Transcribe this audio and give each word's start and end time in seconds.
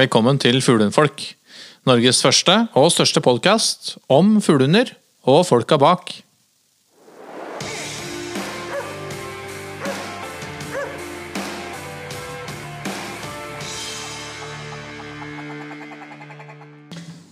Velkommen 0.00 0.38
til 0.40 0.62
Fuglehundfolk. 0.64 1.20
Norges 1.84 2.22
første 2.24 2.54
og 2.78 2.86
største 2.94 3.20
podkast 3.20 3.98
om 4.08 4.38
fuglehunder 4.40 4.94
og 5.28 5.42
folka 5.44 5.76
bak. 5.76 6.14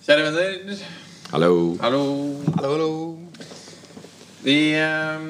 Kjære 0.05 0.29
venner. 0.29 0.85
Hallo. 1.32 1.79
Hallo. 1.80 2.05
Hallo, 2.59 2.69
hallo. 2.69 2.93
Vi, 4.45 4.59
eh, 4.77 5.27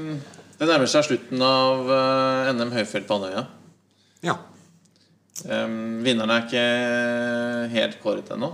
det 0.58 0.72
nærmer 0.74 0.90
seg 0.90 1.06
slutten 1.06 1.46
av 1.54 1.86
eh, 2.02 2.54
NM 2.58 2.74
høyfjell 2.80 3.06
på 3.06 3.22
Andøya. 3.22 3.46
Ja. 4.26 4.40
Um, 5.46 6.00
vinneren 6.02 6.32
er 6.34 6.46
ikke 6.46 6.64
helt 7.74 8.00
kåret 8.02 8.32
ennå. 8.34 8.50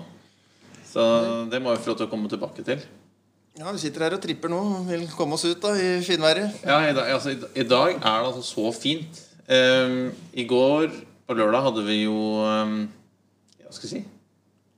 Så 0.85 1.05
det 1.51 1.63
må 1.63 1.73
vi 1.73 1.81
få 1.83 1.93
lov 1.93 1.99
til 2.03 2.07
å 2.07 2.13
komme 2.13 2.31
tilbake 2.31 2.65
til. 2.67 2.83
Ja, 3.55 3.71
Vi 3.71 3.79
sitter 3.79 4.03
her 4.07 4.17
og 4.17 4.23
tripper 4.23 4.51
nå. 4.51 4.61
Vil 4.89 5.07
komme 5.15 5.39
oss 5.39 5.47
ut 5.47 5.63
da 5.63 5.73
i 5.79 6.01
finværet. 6.05 6.61
Ja, 6.67 6.81
i, 6.89 6.95
dag, 6.97 7.11
altså, 7.15 7.35
i, 7.35 7.39
I 7.63 7.67
dag 7.67 7.95
er 7.95 8.01
det 8.03 8.29
altså 8.33 8.43
så 8.43 8.73
fint. 8.75 9.21
Um, 9.47 10.11
I 10.35 10.47
går, 10.51 10.91
på 11.29 11.37
lørdag, 11.39 11.63
hadde 11.69 11.85
vi 11.87 12.03
jo 12.03 12.17
um, 12.45 12.79
Hva 13.61 13.73
skal 13.77 13.89
jeg 13.91 13.93
si 13.93 14.01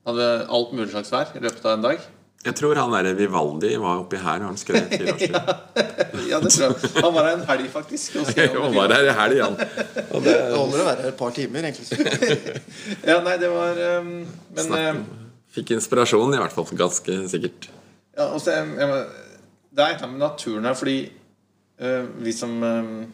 Hadde 0.07 0.19
vi 0.19 0.49
alt 0.59 0.73
mulig 0.75 0.91
slags 0.91 1.13
vær 1.15 1.31
i 1.35 1.43
løpet 1.43 1.65
av 1.67 1.77
en 1.77 1.87
dag. 1.87 2.03
Jeg 2.47 2.55
tror 2.61 2.79
han 2.79 2.93
der 2.95 3.17
Vivaldi 3.19 3.73
var 3.83 4.01
oppi 4.05 4.19
her 4.23 4.43
og 4.45 4.53
han 4.53 4.59
skrev 4.61 4.85
fire 4.93 5.15
år 5.15 5.19
siden. 5.23 5.49
Ja, 6.31 6.39
det 6.43 6.51
tror 6.55 6.73
jeg. 6.73 6.91
Han 7.05 7.13
var 7.15 7.27
her 7.29 7.37
en 7.37 7.45
helg, 7.47 7.67
faktisk. 7.71 8.17
og 8.19 8.31
Han 8.65 8.75
var 8.75 8.95
her 8.97 9.07
i 9.11 9.15
helg, 9.15 9.41
han. 9.45 9.57
Og 10.15 10.25
det, 10.25 10.33
Det 10.33 10.57
holder 10.57 10.81
å 10.83 10.87
være 10.89 11.03
her 11.05 11.11
et 11.13 11.19
par 11.19 11.35
timer, 11.37 11.67
egentlig. 11.69 11.99
Ja, 13.07 13.19
nei, 13.27 13.37
det 13.43 13.51
var 13.53 13.79
um, 14.01 14.11
Men 14.57 14.67
snakk 14.67 14.87
um, 14.89 15.01
om- 15.03 15.29
fikk 15.57 15.71
inspirasjon, 15.77 16.35
i 16.35 16.41
hvert 16.41 16.55
fall. 16.57 16.67
Ganske 16.79 17.19
sikkert. 17.33 17.69
Ja, 18.17 18.27
og 18.33 18.41
så, 18.43 18.57
jeg, 18.57 18.75
jeg, 18.81 18.99
det 19.77 19.85
er 19.85 19.93
et 19.95 20.01
eller 20.01 20.09
annet 20.09 20.17
med 20.17 20.25
naturen 20.27 20.67
her, 20.71 20.77
fordi 20.79 20.97
uh, 21.85 22.05
vi, 22.27 22.35
som, 22.37 22.57
uh, 22.63 23.07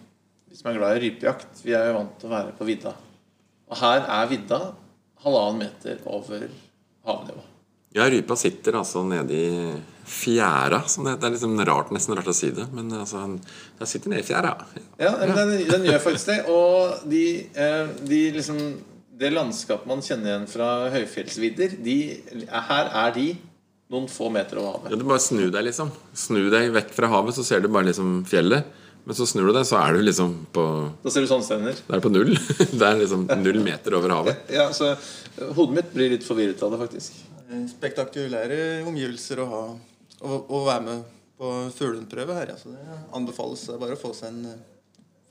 vi 0.49 0.59
som 0.61 0.71
er 0.73 0.78
glad 0.81 0.97
i 0.99 1.05
rypejakt, 1.09 1.62
vi 1.67 1.77
er 1.77 1.91
jo 1.91 1.99
vant 2.01 2.17
til 2.23 2.31
å 2.31 2.34
være 2.37 2.56
på 2.59 2.69
vidda. 2.69 2.95
Og 3.73 3.81
her 3.83 4.05
er 4.09 4.31
vidda 4.33 4.61
halvannen 5.25 5.65
meter 5.67 6.01
over 6.11 6.49
havnivå. 7.06 7.45
Ja, 7.95 8.07
rypa 8.09 8.37
sitter 8.41 8.79
altså 8.81 9.03
nede 9.05 9.37
i 9.37 9.73
fjæra, 10.09 10.81
som 10.89 11.05
det 11.05 11.12
heter. 11.15 11.21
Det 11.23 11.29
er 11.29 11.35
liksom 11.37 11.59
rart, 11.69 11.91
nesten 11.95 12.17
rart 12.17 12.31
å 12.31 12.34
si 12.34 12.49
det, 12.51 12.65
men 12.73 12.89
altså, 12.97 13.21
han- 13.21 13.41
den 13.79 13.87
sitter 13.91 14.11
nede 14.11 14.23
i 14.25 14.27
fjæra. 14.27 14.55
Ja, 14.99 15.11
den, 15.27 15.53
den 15.69 15.84
gjør 15.84 16.01
faktisk 16.01 16.27
det. 16.33 16.39
Og 16.49 17.05
de, 17.09 17.47
eh, 17.55 17.87
de 18.09 18.23
liksom 18.39 18.59
Det 19.23 19.29
landskapet 19.31 19.87
man 19.87 20.01
kjenner 20.03 20.27
igjen 20.33 20.47
fra 20.51 20.89
høyfjellsvidder, 20.91 21.77
de, 21.84 21.97
her 22.51 22.89
er 22.91 23.12
de 23.15 23.27
noen 23.93 24.09
få 24.11 24.33
meter 24.33 24.59
over 24.59 24.73
havet. 24.81 24.91
Ja, 24.91 24.97
du 24.99 25.05
bare 25.05 25.21
snu 25.23 25.45
deg, 25.53 25.62
liksom. 25.69 25.93
Snu 26.17 26.49
deg 26.51 26.73
vekk 26.75 26.91
fra 26.97 27.06
havet, 27.12 27.37
så 27.37 27.45
ser 27.45 27.61
du 27.61 27.69
bare 27.69 27.87
liksom 27.93 28.25
fjellet. 28.27 28.65
Men 29.05 29.15
så 29.15 29.27
snur 29.27 29.47
du 29.47 29.53
deg, 29.53 29.67
så 29.69 29.79
er 29.79 29.93
du 29.95 30.03
liksom 30.03 30.34
på 30.55 30.65
Da 31.05 31.11
ser 31.11 31.21
du 31.23 31.27
sånne 31.31 31.45
steder. 31.47 31.75
Det 31.87 31.95
er 31.95 32.03
på 32.03 32.11
null. 32.11 32.33
Det 32.79 32.83
er 32.89 32.99
liksom 32.99 33.29
null 33.45 33.61
meter 33.62 33.95
over 33.99 34.09
havet. 34.17 34.37
Ja, 34.51 34.69
så 34.75 34.97
hodet 35.55 35.75
mitt 35.77 35.95
blir 35.95 36.11
litt 36.17 36.27
forvirret 36.27 36.62
av 36.62 36.73
det, 36.75 36.81
faktisk. 36.83 37.12
Spektakulære 37.72 38.83
omgivelser 38.89 39.42
å 39.42 39.48
ha 39.50 39.64
å, 40.22 40.36
å 40.47 40.61
være 40.67 40.84
med 40.86 41.08
på 41.41 41.50
fuglehundprøve 41.75 42.36
her. 42.36 42.53
Ja. 42.55 42.59
Så 42.61 42.75
det 42.75 43.00
anbefales 43.17 43.64
bare 43.81 43.97
å 43.97 44.00
få 44.00 44.12
seg 44.17 44.31
en 44.31 44.53
eh, 44.53 44.61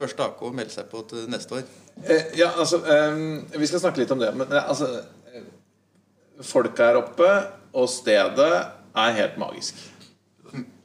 første 0.01 0.25
AK 0.25 0.43
og 0.47 0.57
melde 0.57 0.73
seg 0.73 0.89
på 0.91 1.03
til 1.09 1.29
neste 1.31 1.59
år. 1.59 1.65
Eh, 2.03 2.33
ja, 2.39 2.51
altså 2.57 2.81
eh, 2.87 3.23
Vi 3.59 3.69
skal 3.69 3.83
snakke 3.83 4.03
litt 4.03 4.13
om 4.13 4.21
det. 4.21 4.31
Men 4.35 4.51
eh, 4.51 4.67
altså 4.67 4.91
Folket 6.41 6.79
her 6.81 6.97
oppe 6.97 7.27
og 7.77 7.85
stedet 7.91 8.53
er 8.97 9.17
helt 9.19 9.35
magisk. 9.37 9.77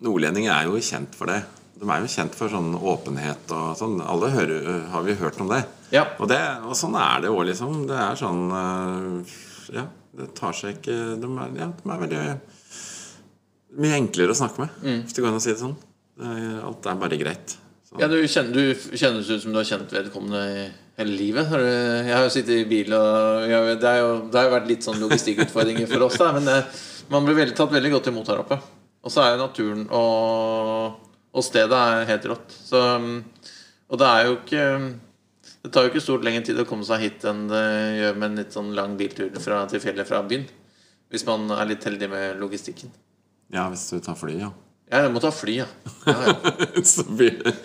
Nordlendinger 0.04 0.52
er 0.52 0.66
jo 0.68 0.82
kjent 0.84 1.16
for 1.16 1.32
det. 1.32 1.40
De 1.80 1.88
er 1.88 2.04
jo 2.04 2.10
kjent 2.12 2.36
for 2.36 2.52
sånn 2.52 2.74
åpenhet 2.76 3.54
og 3.56 3.70
sånn. 3.78 3.96
Alle 4.04 4.28
hører, 4.34 4.68
har 4.92 5.06
vi 5.06 5.16
hørt 5.16 5.40
om 5.40 5.48
det. 5.48 5.62
Ja. 5.94 6.04
Og, 6.20 6.28
det, 6.28 6.38
og 6.68 6.76
sånn 6.76 6.94
er 7.00 7.24
det 7.24 7.32
òg, 7.32 7.40
liksom. 7.48 7.86
Det 7.88 7.96
er 7.96 8.20
sånn 8.20 8.44
Ja, 9.72 9.86
det 10.16 10.30
tar 10.38 10.56
seg 10.56 10.78
ikke 10.78 10.96
De 11.20 11.28
er, 11.28 11.52
ja, 11.60 11.68
de 11.76 11.92
er 11.92 12.02
veldig 12.02 12.22
mye 13.76 13.98
enklere 13.98 14.32
å 14.32 14.38
snakke 14.38 14.62
med, 14.62 14.82
hvis 15.04 15.14
det 15.16 15.22
går 15.22 15.32
an 15.32 15.38
å 15.38 15.44
si 15.44 15.52
det 15.52 15.60
sånn. 15.60 15.76
Alt 16.64 16.86
er 16.88 17.00
bare 17.00 17.18
greit. 17.20 17.56
Så. 17.86 17.98
Ja, 18.00 18.08
du, 18.08 18.16
kjenner, 18.24 18.56
du 18.56 18.96
kjennes 18.96 19.28
ut 19.28 19.42
som 19.42 19.52
du 19.52 19.60
har 19.60 19.68
kjent 19.68 19.92
vedkommende 19.92 20.40
i 20.48 20.62
hele 20.98 21.16
livet. 21.18 21.52
Jeg 21.52 22.14
har 22.14 22.24
jo 22.24 22.32
sittet 22.32 22.62
i 22.62 22.68
bil, 22.68 22.94
og 22.96 23.44
jeg, 23.50 23.76
det, 23.82 23.92
jo, 24.00 24.08
det 24.32 24.40
har 24.40 24.48
jo 24.48 24.54
vært 24.56 24.70
litt 24.70 24.86
sånn 24.86 24.98
logistikkutfordringer 25.02 25.90
for 25.90 26.06
oss. 26.08 26.16
Da, 26.22 26.30
men 26.34 26.48
det, 26.48 26.56
man 27.12 27.28
blir 27.28 27.36
veldig, 27.38 27.56
tatt 27.58 27.74
veldig 27.74 27.92
godt 27.98 28.10
imot 28.10 28.32
her 28.32 28.42
oppe. 28.42 28.58
Og 29.06 29.12
så 29.12 29.22
er 29.22 29.34
jo 29.34 29.42
naturen 29.44 29.84
og, 29.94 30.96
og 31.30 31.44
stedet 31.46 31.78
er 31.78 32.08
helt 32.08 32.30
rått. 32.32 32.56
Så, 32.56 32.80
mm, 32.80 33.52
og 33.92 34.00
det 34.02 34.08
er 34.08 34.24
jo 34.26 34.38
ikke 34.40 34.64
Det 35.66 35.72
tar 35.74 35.82
jo 35.82 35.90
ikke 35.90 36.04
stort 36.04 36.22
lengre 36.22 36.44
tid 36.46 36.60
å 36.62 36.64
komme 36.68 36.86
seg 36.86 37.00
hit 37.02 37.24
enn 37.26 37.48
det 37.50 37.64
gjør 37.98 38.18
med 38.20 38.28
en 38.28 38.36
litt 38.38 38.54
sånn 38.54 38.68
lang 38.76 38.92
biltur 38.94 39.32
fra, 39.42 39.64
til 39.66 39.80
fjellet 39.82 40.06
fra 40.06 40.20
byen. 40.22 40.44
Hvis 41.10 41.24
man 41.26 41.50
er 41.50 41.66
litt 41.66 41.82
heldig 41.86 42.06
med 42.12 42.38
logistikken. 42.38 42.92
Ja, 43.50 43.64
hvis 43.72 43.82
du 43.90 43.98
tar 44.02 44.14
fly, 44.18 44.36
ja. 44.44 44.52
Ja, 44.86 45.00
jeg 45.02 45.10
må 45.16 45.18
ta 45.22 45.32
fly, 45.34 45.56
ja. 45.64 45.66
ja, 46.06 46.14
ja. 46.22 46.54
så 46.86 47.02
blir 47.08 47.40
det 47.40 47.56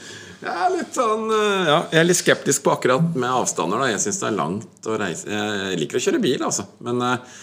Jeg 0.41 0.49
er 0.49 0.71
litt 0.73 0.95
sånn 0.97 1.27
øh, 1.29 1.67
Ja, 1.67 1.75
jeg 1.93 1.99
er 1.99 2.07
litt 2.07 2.17
skeptisk 2.17 2.63
på 2.65 2.73
akkurat 2.73 3.13
med 3.13 3.29
avstander. 3.29 3.83
da 3.83 3.91
Jeg 3.91 4.01
syns 4.01 4.21
det 4.23 4.27
er 4.31 4.37
langt 4.39 4.89
å 4.89 4.97
reise. 4.97 5.29
Jeg 5.29 5.77
liker 5.83 5.99
å 5.99 6.03
kjøre 6.07 6.23
bil, 6.23 6.41
altså. 6.47 6.65
Men 6.81 7.05
øh, 7.05 7.37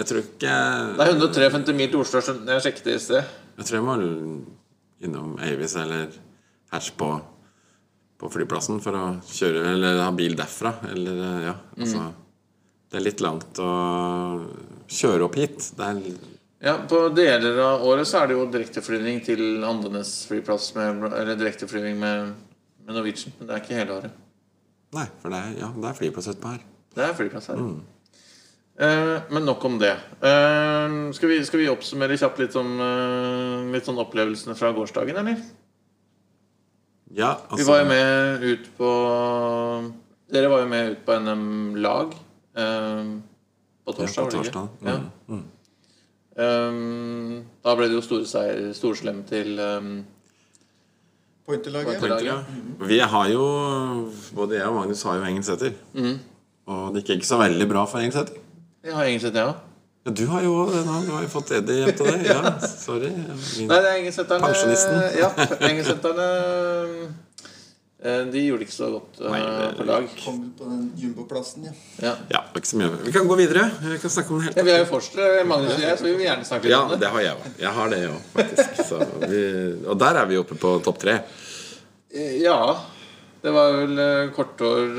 jeg 0.00 0.08
tror 0.10 0.22
ikke 0.24 0.58
Det 0.98 1.06
er 1.06 1.14
153 1.14 1.78
mil 1.78 1.94
til 1.94 2.02
Oslo. 2.02 2.24
Jeg 2.50 2.66
sjekket 2.66 2.90
det 2.90 2.98
i 2.98 3.04
sted. 3.06 3.32
Jeg 3.60 3.70
tror 3.70 3.78
jeg 3.78 3.86
må 3.86 3.96
innom 5.06 5.38
Avis 5.46 5.78
eller 5.78 6.10
Hatch 6.74 6.90
på, 6.98 7.12
på 8.16 8.30
flyplassen 8.32 8.80
for 8.84 8.96
å 8.96 9.04
kjøre 9.28 9.64
Eller 9.74 10.00
ha 10.02 10.12
bil 10.16 10.36
derfra. 10.38 10.72
Eller, 10.92 11.20
ja, 11.48 11.54
altså 11.78 12.06
Det 12.90 13.00
er 13.00 13.04
litt 13.04 13.24
langt 13.24 13.60
å 13.60 13.72
kjøre 14.88 15.26
opp 15.28 15.38
hit. 15.40 15.58
Det 15.76 15.90
er 15.90 16.02
Ja, 16.64 16.78
På 16.88 17.08
deler 17.14 17.58
av 17.64 17.84
året 17.86 18.08
så 18.08 18.22
er 18.22 18.30
det 18.30 18.38
jo 18.38 18.46
direkteflyvning 18.52 19.20
til 19.26 19.64
Andenes 19.66 20.14
flyplass. 20.30 20.70
Med, 20.78 21.04
eller 21.10 21.36
direkteflyvning 21.36 21.98
med, 22.00 22.32
med 22.86 22.96
Norwegian. 22.96 23.34
Men 23.38 23.50
det 23.50 23.56
er 23.58 23.64
ikke 23.64 23.82
hele 23.82 23.98
året. 24.00 24.22
Nei, 24.96 25.04
for 25.20 25.34
det 25.34 25.42
er, 25.42 25.60
ja, 25.60 25.68
det 25.74 25.90
er 25.90 26.00
flyplass 26.00 26.32
utpå 26.32 26.54
her. 26.54 26.64
Det 26.96 27.04
er 27.04 27.14
flyplass 27.18 27.50
her. 27.52 27.60
Eh, 28.76 29.14
men 29.32 29.44
nok 29.48 29.64
om 29.64 29.78
det. 29.80 29.92
Eh, 30.20 30.96
skal, 31.16 31.30
vi, 31.32 31.38
skal 31.48 31.62
vi 31.62 31.68
oppsummere 31.72 32.16
kjapt 32.20 32.40
litt 32.42 32.56
om 32.60 32.74
eh, 32.80 33.70
litt 33.72 33.88
sånn 33.88 34.00
opplevelsene 34.00 34.56
fra 34.58 34.72
gårsdagen, 34.76 35.16
eller? 35.20 35.40
Ja, 37.16 37.32
altså 37.48 37.62
Vi 37.62 37.68
var 37.70 37.78
jo 37.80 37.88
med 37.88 38.42
ut 38.44 38.70
på 38.76 38.90
Dere 40.32 40.50
var 40.52 40.64
jo 40.64 40.68
med 40.68 40.90
ut 40.90 41.04
på 41.06 41.12
eh, 41.12 43.04
på 43.86 43.92
ja, 43.92 43.96
torsdag. 43.96 44.16
på 44.16 44.22
var 44.22 44.30
det 44.30 44.36
ikke? 44.36 44.52
torsdag. 44.52 44.68
Ja. 44.84 44.96
Mm. 45.28 45.36
Mm. 45.36 45.44
Um, 46.36 47.44
da 47.64 47.74
ble 47.78 47.86
det 47.88 47.96
jo 47.96 48.02
store 48.04 48.26
seier, 48.28 48.72
storslem 48.76 49.22
til 49.24 49.56
um, 49.56 50.04
Pointerlaget. 51.46 52.00
Pointer. 52.02 52.42
Mm. 52.50 52.88
Vi 52.90 52.98
har 52.98 53.28
jo 53.30 53.44
Både 54.34 54.58
jeg 54.58 54.66
og 54.66 54.74
Magnus 54.74 55.02
har 55.06 55.20
jo 55.20 55.24
Engelsæter. 55.30 55.72
Mm. 55.94 56.18
Og 56.66 56.94
det 56.94 57.04
gikk 57.04 57.22
ikke 57.22 57.30
så 57.30 57.38
veldig 57.38 57.68
bra 57.70 57.86
for 57.86 58.02
Engelsæter. 58.02 58.42
Jeg 58.84 58.94
har 58.94 59.04
egentlig 59.04 59.32
ja. 59.34 59.52
Ja, 60.06 60.12
du 60.14 60.24
har 60.30 60.42
jo. 60.46 60.52
Du 60.70 61.10
har 61.10 61.22
jo 61.24 61.28
fått 61.32 61.50
Eddie 61.56 61.80
hjem 61.82 61.96
til 61.98 62.06
deg. 62.12 62.26
Ja, 62.30 62.52
sorry. 62.62 63.08
Min- 63.10 63.66
Nei, 63.72 63.78
det 63.82 63.88
er 63.90 63.96
engelsetterne 64.00 64.46
Pensjonisten. 64.46 65.00
Ja, 65.22 65.30
engelsetterne 65.66 66.26
eh, 68.06 68.20
De 68.30 68.42
gjorde 68.44 68.62
det 68.62 68.68
ikke 68.68 68.76
så 68.76 68.90
godt 68.92 69.18
eh, 69.24 69.30
Nei, 69.34 69.40
det- 69.42 69.70
på 69.80 69.86
lag. 69.88 70.06
Kom 70.22 70.38
på 70.58 70.68
den 70.70 70.84
jumboplassen, 71.00 71.66
ja. 71.66 71.74
Ja. 72.04 72.12
Ja, 72.36 72.42
ikke 72.54 72.70
så 72.70 72.78
mye. 72.78 72.92
Vi 73.02 73.14
kan 73.16 73.26
gå 73.26 73.38
videre. 73.40 73.64
Vi 73.82 73.98
kan 74.04 74.12
snakke 74.14 74.30
om 74.30 74.38
det 74.38 74.46
helt 74.52 74.60
Ja, 74.62 74.66
vi 74.68 74.74
er 74.76 74.82
jo 74.84 74.88
forskere, 74.94 75.44
Magnus 75.50 75.74
og 75.74 75.82
jeg, 75.82 75.98
så 75.98 76.06
vi 76.06 76.12
vil 76.20 76.26
gjerne 76.28 76.46
snakke 76.46 76.68
litt 76.70 76.76
Ja, 76.76 76.82
om 76.84 76.92
det. 76.92 76.96
Ja, 76.96 77.02
det 77.02 77.12
har 77.16 77.24
jeg 77.26 77.36
òg. 77.40 77.48
Jeg 77.66 77.72
har 77.80 77.94
det 77.96 78.02
òg, 78.12 78.20
faktisk. 78.36 78.84
Så 78.92 79.00
vi, 79.26 79.40
og 79.90 79.98
der 80.04 80.20
er 80.22 80.28
vi 80.30 80.38
oppe 80.44 80.58
på 80.66 80.76
topp 80.86 81.02
tre. 81.02 81.18
Eh, 82.14 82.36
Ja. 82.44 82.60
Det 83.46 83.52
var 83.54 83.74
vel 83.76 83.98
kortår 84.34 84.94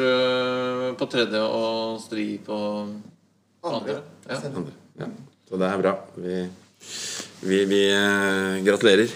på 0.96 1.08
tredje 1.12 1.40
og 1.42 1.98
stri 2.00 2.38
på 2.46 2.56
andre. 3.66 3.98
Ja. 4.30 4.38
Andre. 4.54 4.72
Ja. 4.98 5.10
Så 5.48 5.60
det 5.62 5.70
er 5.70 5.82
bra. 5.82 5.94
Vi, 6.18 6.42
vi, 7.48 7.64
vi 7.70 7.82
eh, 7.94 8.60
gratulerer. 8.66 9.14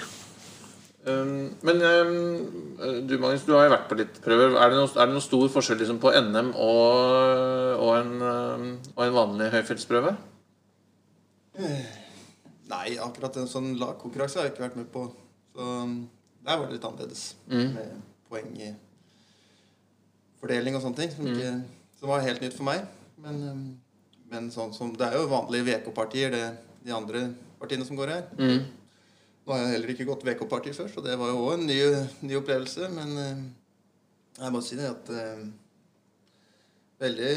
Um, 1.02 1.58
men 1.66 1.82
um, 1.82 3.08
du 3.08 3.16
Magnus, 3.18 3.42
du 3.42 3.56
har 3.56 3.66
jo 3.66 3.74
vært 3.74 3.88
på 3.90 3.98
litt 3.98 4.20
prøver. 4.22 4.54
Er 4.54 4.70
det 4.70 4.78
noen, 4.78 4.92
er 5.02 5.10
det 5.10 5.24
stor 5.26 5.48
forskjell 5.50 5.82
liksom, 5.82 5.98
på 6.04 6.14
NM 6.14 6.52
og, 6.54 7.80
og, 7.82 7.90
en, 7.98 8.14
um, 8.22 8.68
og 8.94 9.02
en 9.08 9.18
vanlig 9.18 9.50
høyfjellsprøve? 9.56 10.14
Nei, 12.72 12.86
akkurat 13.02 13.42
en 13.42 13.50
sånn 13.50 13.74
lagkonkurranse 13.82 14.40
har 14.40 14.48
jeg 14.48 14.54
ikke 14.54 14.68
vært 14.68 14.80
med 14.80 14.88
på. 14.94 15.08
Så 15.52 15.68
der 16.46 16.58
var 16.58 16.68
det 16.68 16.78
litt 16.78 16.88
annerledes. 16.88 17.26
Med 17.50 17.98
poeng 18.30 18.54
i 18.62 18.72
fordeling 20.42 20.78
og 20.78 20.86
sånne 20.86 21.02
ting. 21.02 21.12
Som, 21.18 21.28
ikke, 21.34 21.56
som 22.00 22.14
var 22.14 22.24
helt 22.30 22.46
nytt 22.46 22.56
for 22.56 22.70
meg. 22.70 22.86
Men 23.22 23.42
um, 23.50 23.66
men 24.32 24.52
sånn 24.54 24.72
som, 24.76 24.94
det 24.96 25.10
er 25.10 25.18
jo 25.20 25.30
vanlige 25.32 25.68
VK-partier, 25.68 26.36
de 26.82 26.94
andre 26.96 27.26
partiene 27.60 27.86
som 27.88 27.98
går 28.00 28.14
her. 28.14 28.30
Mm. 28.40 28.62
Nå 29.42 29.54
har 29.54 29.64
jeg 29.64 29.74
heller 29.76 29.92
ikke 29.94 30.08
gått 30.08 30.24
VK-parti 30.26 30.72
før, 30.78 30.88
så 30.94 31.04
det 31.04 31.18
var 31.20 31.34
jo 31.34 31.42
òg 31.44 31.58
en 31.58 31.66
ny, 31.68 31.80
ny 32.24 32.38
opplevelse. 32.40 32.88
Men 32.96 33.12
eh, 33.20 33.42
jeg 34.38 34.54
må 34.56 34.62
si 34.64 34.78
det 34.80 34.88
at 34.88 35.12
eh, 35.18 35.42
veldig, 37.02 37.34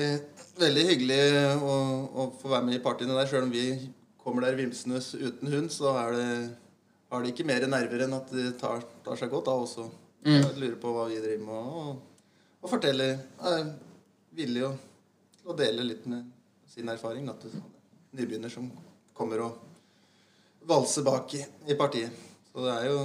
veldig 0.60 0.84
hyggelig 0.92 1.20
å, 1.58 1.74
å 2.14 2.28
få 2.40 2.52
være 2.52 2.68
med 2.68 2.78
i 2.78 2.84
partiene 2.84 3.16
der. 3.18 3.30
Sjøl 3.30 3.48
om 3.48 3.54
vi 3.54 3.66
kommer 4.22 4.46
der 4.46 4.60
vimsende 4.60 5.00
uten 5.00 5.50
hund, 5.50 5.72
så 5.74 5.96
er 5.98 6.14
det, 6.18 6.28
har 7.10 7.24
de 7.24 7.34
ikke 7.34 7.48
mer 7.48 7.66
nerver 7.72 8.06
enn 8.06 8.16
at 8.16 8.30
de 8.32 8.46
tar, 8.60 8.86
tar 9.04 9.18
seg 9.20 9.32
godt 9.34 9.50
av 9.52 9.66
også. 9.66 9.88
Jeg 10.24 10.54
lurer 10.56 10.78
på 10.80 10.92
hva 10.94 11.08
vi 11.10 11.18
driver 11.20 11.42
med, 11.44 11.74
og, 11.82 12.38
og 12.62 12.70
forteller. 12.70 13.18
Er 13.44 13.66
villig 14.34 14.62
å, 14.68 14.70
å 15.44 15.56
dele 15.58 15.84
litt 15.90 16.06
med 16.08 16.30
sin 16.74 16.90
erfaring. 16.90 17.26
Da, 17.30 17.36
til 17.38 17.54
nybegynner 18.14 18.52
som 18.52 18.66
kommer 19.14 19.42
og 19.46 19.62
valser 20.66 21.04
bak 21.06 21.34
i, 21.38 21.42
i 21.70 21.76
partiet. 21.78 22.10
Så 22.50 22.64
det 22.64 22.74
er 22.74 22.90
jo 22.90 22.98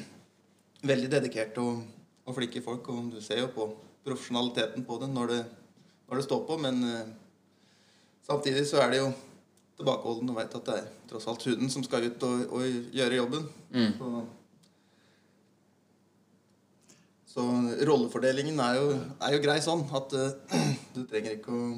veldig 0.90 1.10
dedikert 1.12 1.58
og, 1.62 1.82
og 2.24 2.36
flinke 2.36 2.62
folk, 2.64 2.88
og 2.90 3.10
du 3.14 3.20
ser 3.22 3.42
jo 3.44 3.50
på 3.54 3.68
profesjonaliteten 4.06 4.86
på 4.86 4.98
det 5.02 5.10
når 5.12 5.34
det, 5.34 5.40
når 6.08 6.20
det 6.20 6.26
står 6.26 6.44
på, 6.48 6.56
men 6.62 6.82
uh, 6.86 7.10
samtidig 8.26 8.64
så 8.68 8.80
er 8.84 8.94
det 8.94 9.02
jo 9.02 9.10
tilbakeholden 9.80 10.32
og 10.32 10.38
veit 10.40 10.56
at 10.56 10.68
det 10.68 10.76
er 10.80 10.90
tross 11.10 11.28
alt 11.30 11.46
huden 11.48 11.72
som 11.72 11.84
skal 11.84 12.06
ut 12.08 12.26
og, 12.26 12.44
og 12.56 12.92
gjøre 12.96 13.18
jobben. 13.18 13.48
Så, 13.98 14.24
så 17.34 17.46
rollefordelingen 17.88 18.60
er 18.62 18.78
jo, 18.80 18.90
er 19.20 19.36
jo 19.36 19.44
grei 19.44 19.60
sånn 19.64 19.84
at 20.00 20.16
uh, 20.16 20.60
du 20.96 21.04
trenger 21.04 21.36
ikke 21.36 21.54
å 21.54 21.72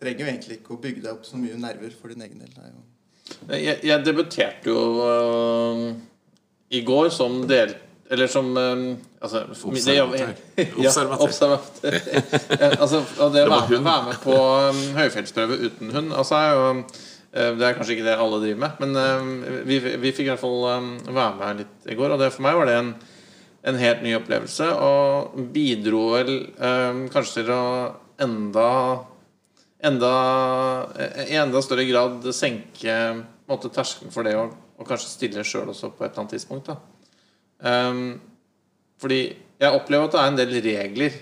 Trenger 0.00 0.24
jo 0.24 0.30
egentlig 0.30 0.56
ikke 0.60 0.72
å 0.76 0.80
bygge 0.80 1.04
deg 1.04 1.12
opp 1.12 1.26
så 1.28 1.36
mye 1.36 1.58
nerver 1.60 1.92
for 1.92 2.12
din 2.12 2.24
egen 2.24 2.40
del. 2.40 2.54
Det 2.56 3.58
Jeg, 3.60 3.80
jeg 3.84 4.04
debuterte 4.06 4.72
jo 4.72 4.80
uh, 5.04 5.86
i 6.72 6.82
går 6.86 7.12
som 7.14 7.42
del... 7.50 7.76
Eller 8.10 8.26
som 8.26 8.48
um, 8.56 8.96
altså, 9.22 9.44
Observatør. 9.70 10.32
ja, 10.82 10.92
Observatør. 11.14 11.94
Eh, 11.94 12.72
altså, 12.72 13.04
det 13.04 13.22
å 13.22 13.28
Det 13.30 13.44
være 13.52 13.78
være 13.84 14.06
med 14.08 14.18
på 14.24 14.34
um, 14.34 14.80
høyfjellsprøve 14.96 15.58
uten 15.68 15.92
hund 15.94 16.16
altså, 16.18 16.40
er 16.40 16.56
jo, 16.56 16.64
øh, 16.80 17.52
Det 17.60 17.68
er 17.68 17.76
kanskje 17.76 17.94
ikke 17.94 18.08
det 18.08 18.16
alle 18.24 18.40
driver 18.42 18.64
med, 18.64 18.82
men 18.82 18.98
øh, 19.04 19.60
vi, 19.68 19.78
vi 19.78 20.10
fikk 20.16 20.26
i 20.26 20.32
hvert 20.32 20.42
fall 20.42 20.58
være 21.06 21.30
med 21.38 21.62
litt 21.62 21.86
i 21.86 21.98
går. 22.00 22.16
Og 22.16 22.24
det, 22.24 22.32
for 22.34 22.48
meg 22.48 22.58
var 22.58 22.66
det 22.66 22.76
en, 22.80 22.90
en 23.70 23.80
helt 23.84 24.02
ny 24.02 24.16
opplevelse, 24.18 24.72
og 24.74 25.38
bidro 25.54 26.02
vel 26.16 26.34
um, 26.58 27.06
kanskje 27.14 27.44
til 27.44 27.54
å 27.54 27.62
enda 28.26 28.68
enda, 29.86 30.12
i 31.26 31.36
enda 31.40 31.62
større 31.64 31.86
grad 31.88 32.26
senke 32.36 32.96
måte, 33.50 33.70
terskelen 33.74 34.14
for 34.14 34.26
det 34.26 34.36
å, 34.38 34.48
og 34.80 34.88
kanskje 34.88 35.12
stille 35.12 35.44
sjøl 35.46 35.72
også 35.72 35.92
på 35.92 36.04
et 36.04 36.10
eller 36.10 36.24
annet 36.24 36.34
tidspunkt. 36.36 36.70
Ehm, 37.66 38.04
fordi 39.00 39.20
jeg 39.60 39.76
opplever 39.76 40.08
at 40.08 40.14
det 40.14 40.20
er 40.22 40.30
en 40.30 40.40
del 40.40 40.56
regler. 40.64 41.18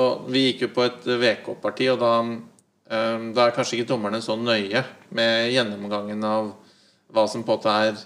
Og 0.00 0.28
vi 0.30 0.44
gikk 0.46 0.68
jo 0.68 0.74
på 0.76 0.86
et 0.86 1.06
VK-parti, 1.18 1.88
og 1.90 1.98
da, 1.98 2.12
um, 2.22 3.24
da 3.34 3.46
er 3.46 3.56
kanskje 3.56 3.80
ikke 3.80 3.90
dommerne 3.90 4.20
så 4.22 4.36
nøye 4.38 4.84
med 5.16 5.50
gjennomgangen 5.50 6.22
av 6.26 6.52
hva 7.10 7.24
som 7.26 7.42
på 7.42 7.56
en 7.56 7.58
måte 7.58 7.74
er 7.88 7.98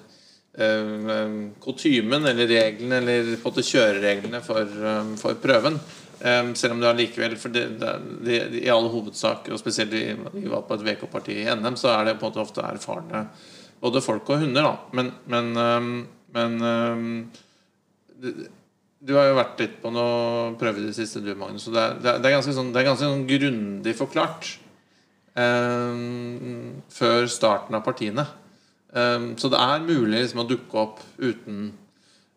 um, 0.81 1.35
kutymen 1.61 2.25
eller 2.31 2.49
reglene 2.49 3.03
eller 3.03 3.29
på 3.35 3.37
en 3.37 3.45
måte 3.51 3.67
kjørereglene 3.69 4.41
for, 4.47 4.65
um, 4.65 5.13
for 5.21 5.37
prøven. 5.43 5.77
Ehm, 6.25 6.55
selv 6.57 6.73
om 6.73 6.81
det 6.81 6.89
allikevel 6.89 7.35
For 7.37 7.53
det, 7.53 7.67
det, 7.81 7.91
det, 8.25 8.39
I 8.63 8.71
all 8.73 8.89
hovedsak, 8.89 9.51
og 9.53 9.61
spesielt 9.61 9.93
i, 9.93 10.07
vi 10.39 10.49
var 10.49 10.65
på 10.65 10.79
et 10.79 10.85
VK-parti 10.87 11.37
i 11.43 11.49
NM, 11.53 11.77
så 11.77 11.93
er 11.93 12.09
det 12.09 12.15
på 12.21 12.25
en 12.27 12.33
måte 12.33 12.41
ofte 12.45 12.65
erfarne 12.65 13.27
både 13.85 14.01
folk 14.01 14.31
og 14.33 14.41
hunder. 14.41 14.65
da 14.65 14.75
Men, 14.97 15.11
men, 15.29 15.51
um, 15.61 15.95
men 16.33 16.61
um, 16.63 17.09
det- 18.23 18.51
du 19.05 19.13
har 19.19 19.27
jo 19.29 19.35
vært 19.37 19.59
litt 19.61 19.75
på 19.83 19.91
noe 19.93 20.55
prøve 20.57 20.81
i 20.81 20.87
det 20.87 20.95
siste, 20.97 21.21
du, 21.21 21.35
Magnus. 21.37 21.67
Så 21.67 21.73
det 21.75 21.83
er, 21.83 21.99
det 22.01 22.25
er, 22.25 22.39
ganske, 22.39 22.55
sånn, 22.57 22.71
er 22.73 22.87
ganske 22.87 23.05
sånn 23.05 23.27
grundig 23.29 23.93
forklart 23.99 24.55
før 26.95 27.27
starten 27.29 27.77
av 27.77 27.83
partiene. 27.85 28.25
Så 29.37 29.51
det 29.53 29.61
er 29.61 29.85
mulig 29.85 30.23
liksom, 30.23 30.41
å 30.41 30.49
dukke 30.49 30.81
opp 30.81 31.03
uten, 31.21 31.67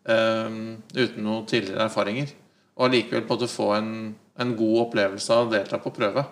uten 0.04 1.24
noen 1.24 1.48
tidligere 1.48 1.86
erfaringer. 1.88 2.34
Og 2.78 2.86
allikevel 2.86 3.26
på 3.26 3.38
en 3.38 3.50
få 3.50 3.68
en, 3.74 3.92
en 4.38 4.56
god 4.58 4.80
opplevelse 4.86 5.34
av 5.34 5.48
å 5.48 5.52
delta 5.52 5.80
på 5.82 5.94
prøve. 5.94 6.24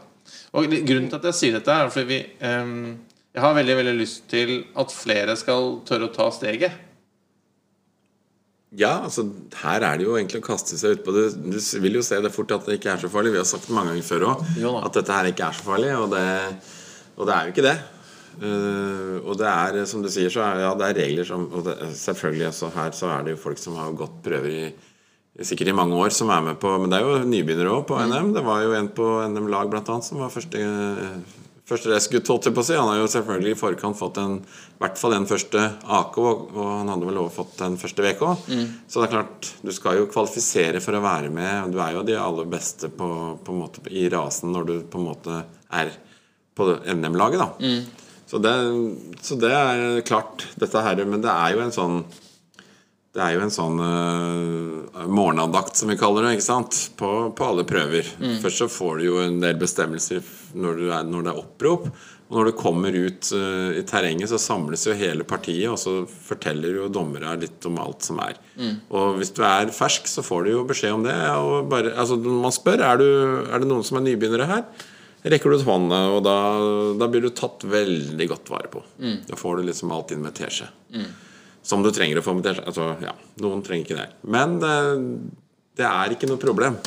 Og 0.56 0.66
Grunnen 0.86 1.10
til 1.10 1.18
at 1.18 1.28
jeg 1.30 1.38
sier 1.38 1.56
dette, 1.58 1.74
er 1.74 1.92
fordi 1.92 2.08
vi, 2.10 2.20
um, 2.42 2.96
jeg 3.34 3.44
har 3.44 3.54
veldig 3.56 3.78
veldig 3.82 3.94
lyst 3.98 4.26
til 4.30 4.58
at 4.78 4.94
flere 4.94 5.36
skal 5.38 5.80
tørre 5.86 6.08
å 6.08 6.14
ta 6.14 6.28
steget. 6.34 6.82
Ja, 8.76 8.98
altså 9.06 9.24
her 9.62 9.84
er 9.86 9.98
det 9.98 10.04
jo 10.04 10.16
egentlig 10.18 10.42
å 10.42 10.46
kaste 10.48 10.76
seg 10.76 10.98
utpå 10.98 11.14
det. 11.14 11.26
Du 11.38 11.58
vil 11.84 11.98
jo 11.98 12.04
se 12.04 12.18
det 12.20 12.32
fort 12.34 12.50
at 12.52 12.66
det 12.68 12.80
ikke 12.80 12.90
er 12.92 13.04
så 13.04 13.10
farlig. 13.12 13.32
Vi 13.32 13.40
har 13.40 13.46
sagt 13.48 13.68
det 13.68 13.76
mange 13.76 13.94
ganger 13.94 14.08
før 14.08 14.26
òg, 14.32 14.42
at 14.82 14.98
dette 14.98 15.14
her 15.16 15.28
ikke 15.30 15.46
er 15.46 15.56
så 15.56 15.68
farlig. 15.68 15.92
Og 15.96 16.10
det, 16.12 16.24
og 17.16 17.28
det 17.28 17.36
er 17.36 17.46
jo 17.46 17.54
ikke 17.54 17.66
det. 17.68 17.76
Uh, 18.36 19.14
og 19.22 19.38
det 19.40 19.48
er, 19.48 19.78
som 19.88 20.02
du 20.04 20.10
sier, 20.12 20.28
så 20.32 20.42
er 20.44 20.66
ja, 20.66 20.74
det 20.76 20.90
er 20.90 20.98
regler 20.98 21.24
som 21.24 21.46
Og 21.46 21.62
det, 21.64 21.76
selvfølgelig 21.96 22.50
også 22.50 22.68
her 22.74 22.90
så 22.92 23.08
er 23.14 23.22
det 23.24 23.32
jo 23.32 23.44
folk 23.46 23.62
som 23.62 23.78
har 23.80 23.94
gått 23.96 24.18
prøver 24.26 24.52
i 24.52 24.66
Sikkert 25.44 25.68
i 25.68 25.76
mange 25.76 25.96
år 26.00 26.14
som 26.16 26.30
er 26.32 26.44
med 26.44 26.60
på 26.62 26.70
Men 26.80 26.88
det 26.88 26.98
er 26.98 27.04
jo 27.04 27.24
nybegynnere 27.28 27.74
òg 27.74 27.82
på 27.90 27.98
NM. 28.00 28.30
Det 28.36 28.44
var 28.46 28.62
jo 28.64 28.76
en 28.76 28.88
på 28.88 29.08
NM 29.28 29.50
Lag 29.52 29.68
blant 29.72 29.90
annet 29.92 30.08
som 30.08 30.22
var 30.22 30.32
første 30.32 30.62
Første 31.66 31.90
racegutt, 31.90 32.28
holdt 32.30 32.46
jeg 32.46 32.54
på 32.54 32.62
å 32.62 32.66
si. 32.68 32.74
Han 32.78 32.86
har 32.86 33.00
jo 33.00 33.08
selvfølgelig 33.10 33.56
i 33.56 33.58
forkant 33.58 33.98
fått 33.98 34.20
en, 34.22 34.36
i 34.38 34.82
hvert 34.84 35.00
fall 35.00 35.16
den 35.16 35.24
første 35.26 35.64
AK, 35.96 36.18
og, 36.22 36.52
han 36.54 36.92
hadde 36.92 37.08
vel 37.08 37.18
også 37.18 37.34
fått 37.40 37.56
den 37.58 37.74
første 37.80 38.04
VK. 38.06 38.22
Så 38.86 39.00
det 39.02 39.08
er 39.08 39.10
klart, 39.16 39.48
du 39.66 39.72
skal 39.74 39.98
jo 39.98 40.04
kvalifisere 40.06 40.78
for 40.84 40.94
å 40.94 41.02
være 41.02 41.32
med. 41.34 41.72
Du 41.74 41.80
er 41.82 41.96
jo 41.96 42.04
de 42.06 42.14
aller 42.22 42.46
beste 42.52 42.86
på, 42.94 43.08
på 43.42 43.56
måte, 43.58 43.82
i 43.90 44.04
rasen 44.14 44.54
når 44.54 44.68
du 44.68 44.74
på 44.92 45.00
en 45.02 45.08
måte 45.08 45.40
er 45.74 45.90
på 46.54 46.68
NM-laget, 46.86 47.42
da. 47.42 47.48
Så, 48.30 48.38
det, 48.46 48.54
så 49.26 49.34
det 49.42 49.50
er 49.50 50.06
klart, 50.06 50.46
dette 50.58 50.86
her 50.86 51.02
Men 51.02 51.26
det 51.26 51.34
er 51.34 51.52
jo 51.56 51.66
en 51.66 51.74
sånn 51.74 51.98
det 53.16 53.22
er 53.24 53.36
jo 53.36 53.44
en 53.46 53.52
sånn 53.52 53.78
uh, 53.80 55.06
morgenandakt, 55.08 55.78
som 55.78 55.88
vi 55.88 55.96
kaller 55.96 56.26
det, 56.26 56.34
ikke 56.36 56.50
sant? 56.50 56.82
På, 57.00 57.30
på 57.32 57.46
alle 57.46 57.64
prøver. 57.68 58.10
Først 58.42 58.60
så 58.60 58.68
får 58.68 59.00
du 59.00 59.06
jo 59.08 59.22
en 59.22 59.38
del 59.40 59.56
bestemmelser 59.60 60.20
når, 60.56 60.76
du 60.76 60.90
er, 60.90 61.08
når 61.08 61.24
det 61.24 61.32
er 61.32 61.40
opprop. 61.40 61.88
Og 62.26 62.34
når 62.40 62.48
du 62.50 62.56
kommer 62.58 62.96
ut 62.98 63.30
uh, 63.38 63.70
i 63.78 63.84
terrenget, 63.88 64.28
så 64.28 64.40
samles 64.42 64.84
jo 64.88 64.96
hele 64.98 65.24
partiet, 65.28 65.68
og 65.70 65.78
så 65.80 66.00
forteller 66.28 66.76
jo 66.82 66.90
dommerne 66.92 67.36
litt 67.40 67.64
om 67.70 67.78
alt 67.80 68.04
som 68.04 68.20
er. 68.24 68.36
Og 68.90 69.20
hvis 69.20 69.32
du 69.36 69.40
er 69.46 69.72
fersk, 69.72 70.10
så 70.10 70.24
får 70.26 70.44
du 70.44 70.52
jo 70.52 70.66
beskjed 70.68 70.98
om 70.98 71.06
det. 71.06 71.16
Og 71.40 71.70
bare, 71.72 71.94
altså, 71.96 72.18
man 72.20 72.52
spør 72.54 72.84
er, 72.84 73.00
du, 73.00 73.08
er 73.48 73.62
det 73.62 73.70
noen 73.70 73.86
som 73.86 74.00
er 74.00 74.08
nybegynnere 74.10 74.50
her. 74.50 74.66
Rekker 75.26 75.50
du 75.50 75.56
ut 75.58 75.66
hånda, 75.66 76.02
og 76.14 76.20
da, 76.26 76.40
da 77.00 77.08
blir 77.10 77.24
du 77.24 77.32
tatt 77.34 77.64
veldig 77.66 78.28
godt 78.30 78.52
vare 78.52 78.68
på. 78.76 78.84
Da 79.26 79.38
får 79.40 79.56
du 79.62 79.70
liksom 79.70 79.94
alt 79.96 80.12
inn 80.14 80.22
med 80.22 80.36
teskje. 80.36 80.68
Som 81.66 81.82
du 81.82 81.90
trenger 81.90 82.20
å 82.20 82.24
få 82.24 82.36
med. 82.38 82.46
Altså, 82.62 82.92
ja, 83.02 83.16
noen 83.42 83.64
trenger 83.66 83.88
ikke 83.88 83.98
det. 83.98 84.06
Men 84.30 84.60
det, 84.62 84.76
det 85.80 85.88
er 85.88 86.14
ikke 86.14 86.30
noe 86.30 86.40
problem. 86.40 86.78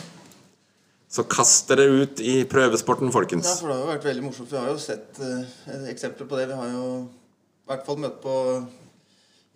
Så 1.10 1.26
kast 1.26 1.72
dere 1.72 1.88
ut 1.90 2.20
i 2.22 2.44
prøvesporten, 2.50 3.10
folkens. 3.12 3.48
Ja, 3.50 3.56
for 3.58 3.72
det 3.72 3.78
har 3.80 3.82
jo 3.82 3.94
vært 3.96 4.06
veldig 4.12 4.28
morsomt. 4.28 4.52
Vi 4.52 4.60
har 4.60 4.70
jo 4.70 4.78
sett 4.82 5.18
eh, 5.26 5.88
eksempler 5.90 6.30
på 6.30 6.38
det. 6.38 6.46
Vi 6.52 6.60
har 6.60 6.70
jo 6.70 6.86
i 7.02 7.72
hvert 7.72 7.88
fall 7.88 7.98
møtt 8.04 8.22
på 8.22 8.36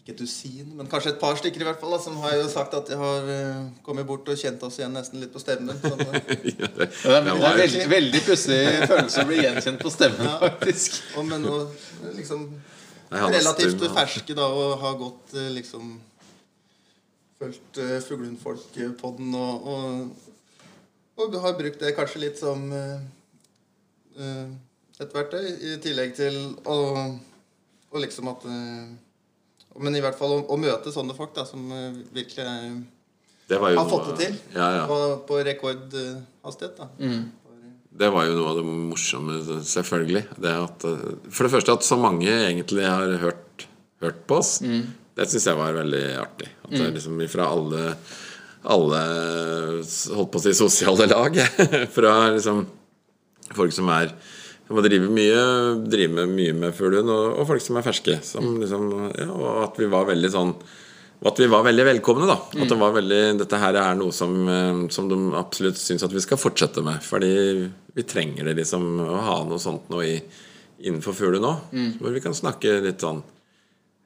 ikke 0.03 0.17
et 0.17 0.19
dusin, 0.19 0.71
men 0.75 0.89
kanskje 0.91 1.13
et 1.13 1.19
par 1.21 1.37
stykker 1.39 1.63
i 1.63 1.67
hvert 1.69 1.79
fall, 1.79 1.93
da, 1.95 1.99
som 2.03 2.17
har 2.19 2.33
jo 2.35 2.47
sagt 2.51 2.73
at 2.75 2.89
de 2.89 2.97
har 2.99 3.29
uh, 3.29 3.61
kommet 3.85 4.03
bort 4.03 4.27
og 4.27 4.35
kjent 4.35 4.65
oss 4.67 4.75
igjen 4.81 4.91
nesten 4.91 5.21
litt 5.21 5.31
på 5.31 5.39
stemmen. 5.39 5.77
Sånn, 5.85 6.01
eh, 6.03 6.49
Ja, 6.49 6.67
det, 6.75 6.89
Det 6.91 7.13
er, 7.13 7.23
det 7.23 7.35
var 7.39 7.53
er 7.53 7.61
veldig, 7.61 7.85
veldig 7.93 8.21
pussig 8.25 8.59
følelse 8.83 9.23
å 9.23 9.29
bli 9.29 9.37
gjenkjent 9.39 9.79
på 9.85 9.93
stemmen, 9.93 10.33
faktisk. 10.41 10.97
og, 11.15 11.29
men 11.29 11.47
og, 11.47 11.87
liksom 12.17 12.43
relativt 13.11 13.77
stum, 13.77 13.95
ferske 13.95 14.35
da 14.37 14.47
og 14.47 14.77
har 14.83 14.99
gått 15.01 15.35
eh, 15.37 15.51
liksom 15.59 15.95
Fulgt 17.43 17.79
uh, 17.81 17.97
Fuglehundfolk-podden 18.05 19.33
og, 19.35 19.65
og, 19.67 20.29
og 21.19 21.33
har 21.43 21.57
brukt 21.57 21.81
det 21.81 21.95
kanskje 21.97 22.21
litt 22.23 22.37
som 22.39 22.69
uh, 22.71 23.01
eh, 24.15 24.53
et 25.01 25.15
verktøy, 25.15 25.43
i 25.43 25.77
tillegg 25.83 26.13
til 26.17 26.37
å, 26.69 26.77
og 27.93 28.01
liksom 28.01 28.29
at 28.31 28.45
eh, 28.49 28.91
Men 29.81 29.95
i 29.97 30.01
hvert 30.03 30.17
fall 30.17 30.35
å, 30.35 30.41
å 30.53 30.57
møte 30.61 30.93
sånne 30.93 31.15
folk 31.17 31.33
da 31.35 31.47
som 31.49 31.65
eh, 31.73 32.01
virkelig 32.13 32.83
det 33.49 33.57
var 33.59 33.73
jo 33.73 33.79
har 33.81 33.89
fått 33.89 34.11
det 34.13 34.27
til 34.27 34.35
Ja, 34.55 34.67
ja. 34.77 34.83
på, 34.87 34.97
på 35.27 35.39
rekordhastighet. 35.43 36.77
da 36.77 36.87
Det 37.93 38.09
var 38.09 38.25
jo 38.25 38.35
noe 38.37 38.51
av 38.51 38.59
det 38.59 38.65
morsomme, 38.65 39.39
selvfølgelig. 39.69 40.23
Det 40.41 40.51
at, 40.63 40.85
eh, 40.89 41.15
for 41.29 41.45
det 41.45 41.53
første 41.53 41.77
at 41.77 41.85
så 41.85 41.97
mange 41.99 42.29
egentlig 42.31 42.85
har 42.87 43.17
hørt, 43.21 43.67
hørt 44.01 44.21
på 44.27 44.39
oss. 44.41 44.57
Det 45.13 45.27
syns 45.29 45.45
jeg 45.45 45.59
var 45.59 45.75
veldig 45.77 46.05
artig. 46.17 46.49
At 46.65 46.71
det 46.73 46.85
er 46.87 46.95
liksom 46.95 47.19
fra 47.29 47.49
alle, 47.53 47.83
alle 48.73 49.01
holdt 50.17 50.31
på 50.33 50.41
å 50.41 50.45
si 50.45 50.55
sosiale 50.57 51.05
lag. 51.11 51.37
fra 51.97 52.15
liksom 52.33 52.65
folk 53.53 53.75
som 53.75 53.91
er 53.93 54.15
som 54.63 54.79
driver 54.81 55.11
mye, 55.11 55.41
driver 55.91 56.29
mye 56.29 56.53
med 56.55 56.73
fuglehund, 56.73 57.11
og, 57.11 57.37
og 57.41 57.47
folk 57.49 57.61
som 57.61 57.77
er 57.77 57.85
ferske. 57.85 58.15
Som 58.25 58.57
liksom, 58.61 58.87
ja, 59.11 59.27
og 59.29 59.67
at 59.67 59.77
vi 59.77 59.89
var 59.91 60.07
veldig 60.09 60.31
sånn 60.33 60.53
og 61.23 61.29
at 61.31 61.39
vi 61.39 61.47
var 61.47 61.63
veldig 61.63 61.85
velkomne. 61.87 62.27
da 62.27 62.35
At 62.35 62.69
det 62.69 62.77
var 62.79 62.95
veldig, 62.97 63.21
Dette 63.39 63.59
her 63.61 63.77
er 63.79 63.95
noe 63.95 64.11
som, 64.11 64.33
eh, 64.51 64.87
som 64.91 65.07
de 65.07 65.19
absolutt 65.39 65.79
syns 65.79 66.03
at 66.03 66.11
vi 66.11 66.23
skal 66.23 66.39
fortsette 66.39 66.83
med. 66.83 66.99
Fordi 67.03 67.69
vi 67.95 68.03
trenger 68.03 68.49
det 68.49 68.57
liksom 68.59 68.99
å 68.99 69.21
ha 69.23 69.37
noe 69.47 69.61
sånt 69.61 69.87
nå 69.93 70.01
i, 70.03 70.17
innenfor 70.83 71.15
fugler 71.15 71.39
nå. 71.39 71.53
Hvor 72.01 72.11
vi 72.11 72.23
kan 72.23 72.35
snakke 72.35 72.81
litt 72.83 72.99
sånn 73.01 73.23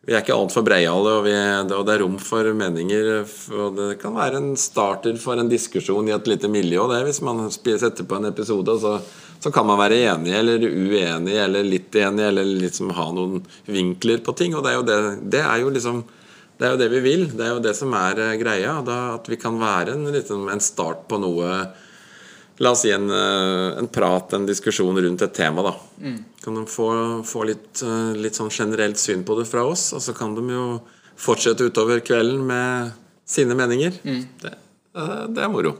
Vi 0.07 0.13
er 0.13 0.21
ikke 0.21 0.37
altfor 0.37 0.63
breiale, 0.63 1.17
og, 1.17 1.25
vi, 1.25 1.33
og 1.75 1.81
det 1.83 1.95
er 1.97 1.99
rom 1.99 2.13
for 2.21 2.47
meninger. 2.55 3.25
Og 3.51 3.73
det 3.75 3.87
kan 3.99 4.13
være 4.15 4.37
en 4.39 4.53
starter 4.55 5.17
for 5.19 5.35
en 5.35 5.49
diskusjon 5.49 6.07
i 6.07 6.13
et 6.15 6.29
lite 6.31 6.47
miljø. 6.47 6.85
Det 6.87 7.01
Hvis 7.03 7.19
man 7.25 7.49
setter 7.51 8.05
på 8.07 8.15
en 8.15 8.29
episode, 8.29 8.77
så, 8.79 9.01
så 9.41 9.51
kan 9.51 9.67
man 9.67 9.81
være 9.81 9.97
enig 10.13 10.31
eller 10.31 10.63
uenig 10.63 11.35
eller 11.35 11.67
litt 11.67 11.91
enig, 11.95 12.23
eller 12.23 12.45
liksom 12.45 12.93
ha 12.95 13.09
noen 13.11 13.43
vinkler 13.65 14.23
på 14.23 14.37
ting. 14.37 14.55
Og 14.55 14.63
det 14.63 14.71
er 14.71 14.77
jo, 14.77 14.85
det, 14.87 15.01
det 15.27 15.43
er 15.43 15.65
jo 15.65 15.75
liksom 15.75 16.05
det 16.57 16.65
er 16.65 16.73
jo 16.73 16.79
det 16.81 16.87
vi 16.93 17.01
vil. 17.05 17.27
Det 17.31 17.45
er 17.45 17.55
jo 17.55 17.63
det 17.63 17.75
som 17.77 17.93
er 17.97 18.21
eh, 18.23 18.37
greia. 18.41 18.79
Da, 18.85 18.97
at 19.17 19.29
vi 19.29 19.37
kan 19.39 19.59
være 19.61 19.93
en, 19.97 20.07
liksom, 20.13 20.47
en 20.53 20.63
start 20.63 21.05
på 21.09 21.21
noe 21.21 21.51
La 22.57 22.71
oss 22.73 22.81
si 22.81 22.91
en, 22.91 23.09
eh, 23.09 23.77
en 23.77 23.87
prat, 23.87 24.33
en 24.33 24.45
diskusjon 24.45 24.97
rundt 24.97 25.21
et 25.21 25.33
tema. 25.33 25.61
da 25.61 25.75
Kan 26.43 26.55
de 26.55 26.65
få, 26.65 27.23
få 27.23 27.43
litt, 27.45 27.83
eh, 27.83 28.17
litt 28.17 28.33
sånn 28.33 28.49
generelt 28.49 28.97
syn 28.97 29.23
på 29.23 29.37
det 29.37 29.45
fra 29.45 29.65
oss, 29.65 29.93
og 29.93 30.01
så 30.01 30.15
kan 30.17 30.33
de 30.33 30.41
jo 30.41 30.81
fortsette 31.15 31.69
utover 31.69 31.99
kvelden 31.99 32.45
med 32.47 32.93
sine 33.25 33.53
meninger. 33.53 33.99
Det, 34.41 34.53
eh, 34.95 35.27
det 35.27 35.43
er 35.43 35.49
moro. 35.49 35.77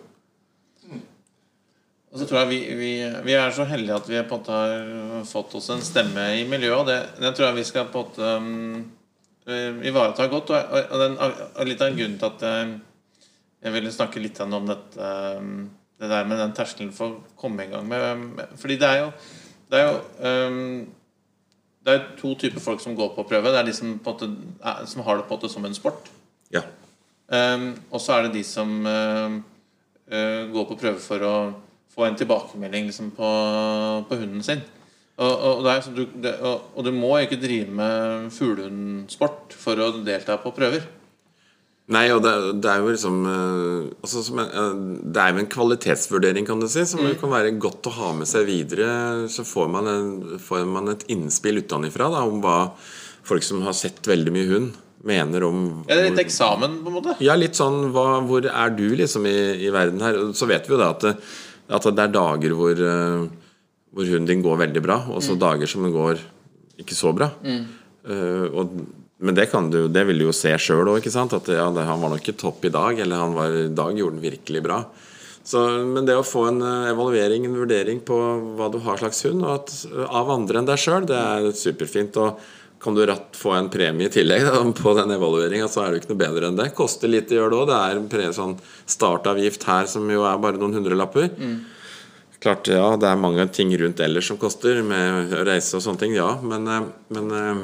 Og 2.13 2.22
så 2.22 2.25
tror 2.27 2.46
jeg 2.46 2.50
vi, 2.50 2.75
vi, 2.75 2.91
vi 3.25 3.34
er 3.34 3.51
så 3.51 3.65
heldige 3.65 3.96
at 3.96 4.07
vi 4.10 4.22
på 4.22 4.38
en 4.38 4.39
måte 4.39 4.51
har 4.51 5.25
fått 5.25 5.55
oss 5.55 5.69
en 5.69 5.81
stemme 5.81 6.24
i 6.38 6.46
miljøet. 6.48 6.79
Og 6.79 6.88
det, 6.88 7.00
det 7.19 7.34
tror 7.36 7.50
jeg 7.50 7.57
vi 7.57 7.67
skal 7.67 7.89
på 7.91 8.00
en 8.00 8.05
måte 8.05 8.29
um, 8.38 8.86
eh, 9.49 9.79
ivareta 9.89 10.27
godt. 10.31 10.53
Og, 10.55 10.99
den, 11.01 11.17
og 11.19 11.65
litt 11.67 11.81
av 11.81 11.91
en 11.91 11.97
grunn 11.99 12.19
til 12.19 12.29
at 12.29 12.45
jeg, 12.47 12.77
jeg 13.65 13.75
ville 13.75 13.93
snakke 13.95 14.21
litt 14.23 14.39
om 14.45 14.69
dette 14.69 15.11
um, 15.39 15.67
Det 15.97 16.09
der 16.11 16.27
med 16.29 16.37
den 16.37 16.53
terskelen 16.53 16.93
for 16.93 17.15
å 17.15 17.35
komme 17.39 17.65
i 17.65 17.71
gang 17.71 17.87
med, 17.89 18.43
Fordi 18.61 18.77
det 18.77 18.89
er 18.89 18.99
jo 19.01 19.07
Det 19.71 19.79
er 19.79 19.87
jo 19.87 20.51
um, 20.53 20.85
det 21.87 21.93
er 21.95 22.07
to 22.19 22.33
typer 22.35 22.59
folk 22.59 22.81
som 22.83 22.97
går 22.97 23.13
på 23.15 23.23
prøve. 23.29 23.47
Det 23.47 23.61
er 23.61 23.67
de 23.69 23.73
som, 23.73 23.93
måte, 24.03 24.27
som 24.91 25.05
har 25.07 25.15
det 25.15 25.23
på 25.23 25.31
en 25.31 25.37
måte 25.37 25.49
som 25.53 25.63
en 25.63 25.75
sport. 25.75 26.09
Ja. 26.51 26.65
Um, 27.31 27.69
og 27.91 28.01
så 28.03 28.17
er 28.17 28.25
det 28.25 28.33
de 28.33 28.41
som 28.43 28.73
uh, 28.83 29.37
uh, 30.11 30.41
går 30.51 30.65
på 30.67 30.77
prøve 30.81 30.99
for 30.99 31.23
å 31.23 31.35
få 31.95 32.09
en 32.09 32.17
tilbakemelding 32.19 32.89
liksom, 32.89 33.13
på, 33.15 33.29
på 34.09 34.19
hunden 34.19 34.43
sin. 34.43 34.65
Og, 35.17 35.33
og, 35.33 35.63
det 35.65 35.71
er, 35.74 35.88
du, 35.97 36.03
det, 36.21 36.36
og, 36.45 36.67
og 36.77 36.86
du 36.86 36.91
må 36.93 37.15
ikke 37.24 37.39
drive 37.41 37.74
med 37.74 38.27
fuglehundsport 38.36 39.55
for 39.57 39.81
å 39.81 39.88
delta 40.05 40.36
på 40.41 40.51
prøver. 40.53 40.86
Nei, 41.88 42.03
og 42.12 42.19
det, 42.25 42.33
det 42.62 42.67
er 42.69 42.81
jo 42.83 42.91
liksom 42.91 43.17
eh, 43.31 43.83
altså, 44.03 44.21
som 44.27 44.41
en, 44.43 44.50
eh, 44.51 44.79
Det 45.07 45.21
er 45.24 45.31
jo 45.31 45.39
en 45.39 45.50
kvalitetsvurdering, 45.53 46.45
kan 46.50 46.59
du 46.59 46.67
si, 46.69 46.83
som 46.86 47.00
Mm. 47.00 47.15
kan 47.21 47.31
være 47.31 47.53
godt 47.63 47.88
å 47.88 47.93
ha 47.95 48.09
med 48.17 48.27
seg 48.27 48.45
videre. 48.50 48.89
Så 49.31 49.45
får 49.47 49.69
man, 49.71 49.88
en, 49.88 50.09
får 50.43 50.67
man 50.67 50.91
et 50.91 51.07
innspill 51.15 51.63
utenfra 51.63 52.12
om 52.25 52.41
hva 52.43 52.57
folk 53.27 53.43
som 53.47 53.63
har 53.63 53.74
sett 53.75 54.03
veldig 54.07 54.36
mye 54.36 54.51
hund, 54.51 54.75
mener 55.07 55.47
om 55.47 55.63
Ja, 55.88 55.95
det 55.95 56.03
er 56.03 56.09
litt 56.12 56.25
eksamen, 56.27 56.77
på 56.83 56.91
en 56.91 56.97
måte. 57.00 57.15
Ja, 57.24 57.39
litt 57.39 57.55
sånn 57.55 57.88
hva, 57.95 58.19
Hvor 58.27 58.45
er 58.51 58.69
du 58.75 58.86
liksom 59.00 59.25
i, 59.29 59.38
i 59.65 59.71
verden 59.71 60.03
her? 60.03 60.19
Så 60.36 60.45
vet 60.50 60.67
vi 60.67 60.75
jo 60.75 60.81
da 60.83 60.91
at 60.93 61.09
at 61.67 61.83
det 61.83 62.00
er 62.00 62.13
dager 62.15 62.53
hvor, 62.55 62.79
eh, 62.79 63.46
hvor 63.96 64.08
hunden 64.10 64.29
din 64.29 64.46
går 64.46 64.62
veldig 64.65 64.84
bra, 64.84 65.01
og 65.13 65.24
så 65.25 65.38
dager 65.39 65.70
som 65.70 65.86
den 65.86 65.96
går 65.96 66.22
ikke 66.82 66.98
så 66.98 67.13
bra. 67.15 67.32
Eh, 67.44 68.46
og, 68.51 68.77
men 69.17 69.38
det, 69.38 69.48
kan 69.51 69.70
du, 69.74 69.86
det 69.89 70.03
vil 70.10 70.22
du 70.22 70.27
jo 70.27 70.36
se 70.36 70.53
sjøl 70.62 70.91
òg, 70.91 71.08
at 71.08 71.51
ja, 71.51 71.67
det, 71.74 71.86
han 71.88 72.03
var 72.03 72.13
nok 72.13 72.24
ikke 72.24 72.38
topp 72.38 72.67
i 72.70 72.74
dag, 72.74 73.00
eller 73.03 73.24
han 73.24 73.38
var, 73.38 73.56
i 73.65 73.72
dag 73.74 73.98
gjorde 73.98 74.20
den 74.20 74.27
virkelig 74.27 74.63
bra. 74.65 74.84
Så, 75.48 75.62
men 75.88 76.03
det 76.03 76.17
å 76.20 76.27
få 76.27 76.50
en 76.50 76.62
eh, 76.62 76.91
evaluering, 76.91 77.48
en 77.48 77.58
vurdering 77.58 78.03
på 78.03 78.20
hva 78.60 78.67
du 78.74 78.82
har 78.84 79.00
slags 79.00 79.24
hund, 79.29 79.46
og 79.48 79.53
at, 79.62 79.74
av 80.06 80.32
andre 80.36 80.62
enn 80.62 80.67
deg 80.70 80.82
sjøl, 80.84 81.08
det 81.08 81.17
er 81.17 81.51
superfint. 81.56 82.20
Og 82.20 82.41
kan 82.84 82.94
du 82.94 83.01
ratt 83.10 83.34
få 83.34 83.56
en 83.58 83.72
premie 83.74 84.06
i 84.06 84.13
tillegg 84.13 84.44
da, 84.46 84.60
på 84.75 84.94
den 85.00 85.15
evalueringa, 85.15 85.70
så 85.72 85.82
er 85.82 85.88
det 85.89 85.98
jo 85.98 86.03
ikke 86.03 86.12
noe 86.12 86.22
bedre 86.22 86.51
enn 86.51 86.60
det. 86.60 86.67
Koster 86.77 87.10
litt 87.10 87.32
å 87.32 87.39
gjøre 87.39 87.53
det 87.56 87.62
òg. 87.63 87.72
Det 87.72 87.79
er 87.79 88.01
en 88.01 88.12
pre, 88.12 88.27
sånn 88.36 88.53
startavgift 88.86 89.65
her 89.65 89.89
som 89.89 90.06
jo 90.12 90.27
er 90.27 90.44
bare 90.44 90.60
noen 90.62 90.77
hundrelapper. 90.77 91.32
Klart, 92.39 92.67
ja, 92.70 92.91
det 93.00 93.08
er 93.10 93.17
mange 93.17 93.48
ting 93.50 93.72
rundt 93.82 94.01
ellers 94.03 94.27
som 94.29 94.38
koster, 94.38 94.84
med 94.86 95.34
å 95.34 95.44
reise 95.48 95.77
og 95.77 95.84
sånne 95.84 96.01
ting, 96.03 96.15
ja. 96.17 96.29
Men, 96.46 96.67
eh, 96.70 96.89
men 97.15 97.32
eh, 97.34 97.62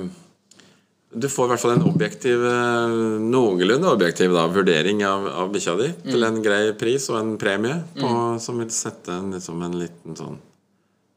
du 1.13 1.27
får 1.29 1.45
i 1.45 1.51
hvert 1.51 1.61
fall 1.61 1.75
en 1.75 1.85
objektiv, 1.91 2.41
eh, 2.49 2.95
noenlunde 3.21 3.91
objektiv 3.91 4.33
da, 4.33 4.47
vurdering 4.49 5.03
av, 5.05 5.27
av 5.43 5.51
bikkja 5.53 5.75
di 5.77 5.91
til 6.07 6.25
en 6.25 6.39
grei 6.45 6.63
pris 6.79 7.05
og 7.11 7.19
en 7.19 7.35
premie 7.41 7.83
på, 7.99 8.09
som 8.41 8.57
vil 8.63 8.71
sette 8.73 9.13
en, 9.13 9.29
liksom 9.37 9.61
en 9.61 9.77
liten 9.83 10.17
sånn 10.17 10.41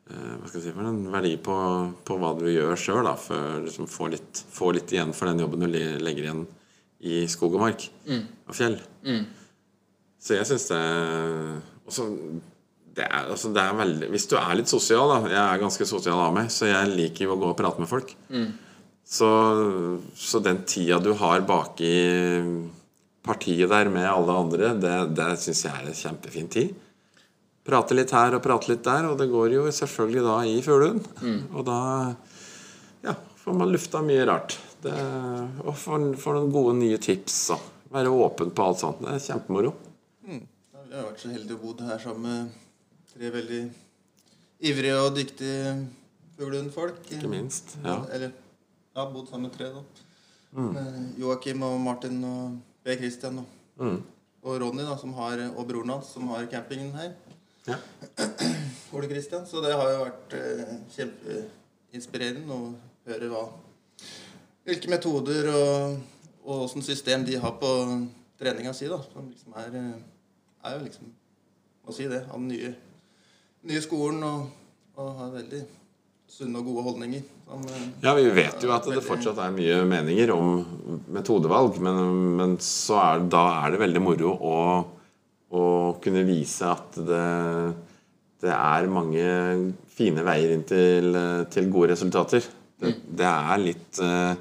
hva 0.07 0.47
skal 0.47 0.61
jeg 0.61 0.69
si 0.69 0.73
for 0.77 0.87
en 0.87 1.01
verdi 1.11 1.33
på, 1.43 1.55
på 2.07 2.17
hva 2.21 2.29
du 2.39 2.45
gjør 2.47 2.77
sjøl, 2.79 3.09
for 3.19 3.57
liksom 3.65 3.89
få, 3.91 4.07
litt, 4.13 4.43
få 4.55 4.69
litt 4.77 4.93
igjen 4.95 5.11
for 5.11 5.27
den 5.27 5.43
jobben 5.43 5.65
du 5.65 5.73
legger 5.73 6.29
igjen 6.29 6.45
i 7.03 7.25
skog 7.27 7.57
og 7.59 7.65
mark 7.65 7.89
og 8.47 8.55
fjell. 8.55 8.77
Så 10.23 10.39
jeg 10.39 10.47
syns 10.47 10.69
det 10.71 10.79
også, 11.91 12.07
det 12.97 13.05
er, 13.05 13.27
altså 13.29 13.51
det 13.53 13.61
er 13.61 13.77
veldig 13.77 14.07
Hvis 14.13 14.25
du 14.31 14.37
er 14.41 14.55
litt 14.57 14.71
sosial, 14.73 15.11
da 15.13 15.29
Jeg 15.29 15.43
er 15.43 15.61
ganske 15.61 15.89
sosial 15.89 16.21
av 16.23 16.33
meg, 16.37 16.49
så 16.53 16.71
jeg 16.71 16.95
liker 16.95 17.27
jo 17.27 17.35
å 17.35 17.41
gå 17.43 17.51
og 17.53 17.59
prate 17.59 17.83
med 17.83 17.91
folk. 17.91 18.15
Så, 19.07 19.29
så 20.19 20.41
den 20.43 20.65
tida 20.67 20.99
du 20.99 21.13
har 21.21 21.45
baki 21.47 21.93
partiet 23.27 23.71
der 23.71 23.91
med 23.91 24.07
alle 24.07 24.35
andre, 24.39 24.73
det, 24.83 24.95
det 25.19 25.29
syns 25.43 25.65
jeg 25.67 25.75
er 25.75 25.87
en 25.91 25.99
kjempefin 25.99 26.51
tid. 26.51 26.75
Prate 27.67 27.95
litt 27.99 28.13
her 28.15 28.37
og 28.39 28.43
prate 28.45 28.71
litt 28.71 28.85
der, 28.87 29.09
og 29.11 29.17
det 29.19 29.29
går 29.31 29.55
jo 29.57 29.65
selvfølgelig 29.75 30.27
da 30.27 30.35
i 30.47 30.59
fuglehund. 30.63 31.07
Og 31.53 31.65
da 31.67 31.79
ja, 33.07 33.15
får 33.43 33.57
man 33.59 33.73
lufta 33.75 34.03
mye 34.07 34.27
rart. 34.27 34.59
Det, 34.83 34.95
og 35.65 35.73
får, 35.79 36.13
får 36.23 36.39
noen 36.39 36.53
gode 36.55 36.77
nye 36.79 36.99
tips 37.03 37.41
og 37.57 37.73
være 37.95 38.13
åpen 38.15 38.53
på 38.55 38.69
alt 38.69 38.83
sånt. 38.83 39.03
Det 39.03 39.17
er 39.17 39.25
kjempemoro. 39.25 39.75
Ja, 40.27 40.39
Vi 40.87 40.95
har 40.95 41.09
vært 41.09 41.23
så 41.23 41.33
heldige 41.35 41.59
å 41.59 41.65
bo 41.65 41.75
her 41.89 41.99
sammen 42.03 42.27
med 42.27 42.63
tre 43.17 43.31
veldig 43.33 43.61
ivrige 44.71 44.97
og 45.01 45.15
dyktige 45.17 45.71
fuglehundfolk. 46.37 46.99
Ikke 47.17 47.29
minst. 47.33 47.77
Ja. 47.85 48.03
Eller 48.13 48.31
ja, 48.97 49.05
bodd 49.13 49.29
sammen 49.31 49.49
med 49.51 49.57
tre, 49.57 49.71
da. 49.73 49.83
Mm. 50.57 51.13
Joakim 51.21 51.63
og 51.67 51.79
Martin 51.81 52.23
og 52.25 52.59
Per 52.85 52.97
Christian 53.01 53.39
og, 53.43 53.53
Mm. 53.77 53.99
og 54.43 54.61
Ronny, 54.63 54.85
da, 54.89 54.95
som 54.97 55.13
har, 55.13 55.37
og 55.57 55.67
broren 55.69 55.91
hans, 55.93 56.07
som 56.15 56.29
har 56.29 56.47
campingen 56.49 56.93
her. 56.97 57.11
Ja. 57.67 57.77
Ole 58.97 59.09
Christian. 59.11 59.45
Så 59.47 59.61
det 59.61 59.75
har 59.77 59.91
jo 59.91 60.05
vært 60.07 60.37
eh, 60.39 60.71
kjempeinspirerende 60.95 62.55
å 62.57 62.71
høre 63.11 63.29
hva 63.33 63.43
hvilke 64.67 64.89
metoder 64.91 65.47
og, 65.53 65.99
og 66.47 66.63
åssen 66.65 66.83
system 66.83 67.25
de 67.27 67.37
har 67.39 67.53
på 67.61 67.69
treninga 68.41 68.73
si, 68.75 68.89
da. 68.89 68.97
Som 69.13 69.29
liksom 69.29 69.53
er, 69.61 69.77
eh, 69.77 70.01
er 70.65 70.79
jo 70.79 70.85
liksom 70.87 71.13
Må 71.87 71.93
si 71.95 72.09
det. 72.11 72.25
Av 72.27 72.41
den 72.41 72.49
nye, 72.49 72.73
nye 73.67 73.83
skolen 73.85 74.23
og, 74.27 74.47
og 75.01 75.11
har 75.21 75.35
veldig 75.35 75.63
sunne 76.37 76.61
og 76.61 76.69
gode 76.69 76.85
holdninger. 76.89 77.23
Som, 77.47 77.63
eh, 77.71 77.87
Ja, 78.03 78.15
vi 78.19 78.27
vet 78.35 78.63
jo 78.63 78.73
at 78.75 78.87
det 78.91 79.05
fortsatt 79.05 79.39
er 79.43 79.55
mye 79.55 79.81
meninger 79.89 80.33
om 80.35 81.01
metodevalg, 81.15 81.81
men, 81.83 82.01
men 82.39 82.57
så 82.63 82.99
er, 83.03 83.27
da 83.31 83.45
er 83.63 83.75
det 83.75 83.83
veldig 83.85 84.03
moro 84.03 84.35
å, 84.35 84.59
å 85.55 85.65
kunne 86.03 86.27
vise 86.27 86.67
at 86.69 86.99
det, 87.07 87.23
det 88.43 88.53
er 88.53 88.91
mange 88.93 89.31
fine 89.97 90.27
veier 90.27 90.57
inn 90.57 90.67
til, 90.69 91.17
til 91.53 91.73
gode 91.73 91.95
resultater. 91.95 92.45
Det, 92.77 92.93
det 93.17 93.29
er 93.31 93.63
litt 93.63 94.03
uh, 94.05 94.35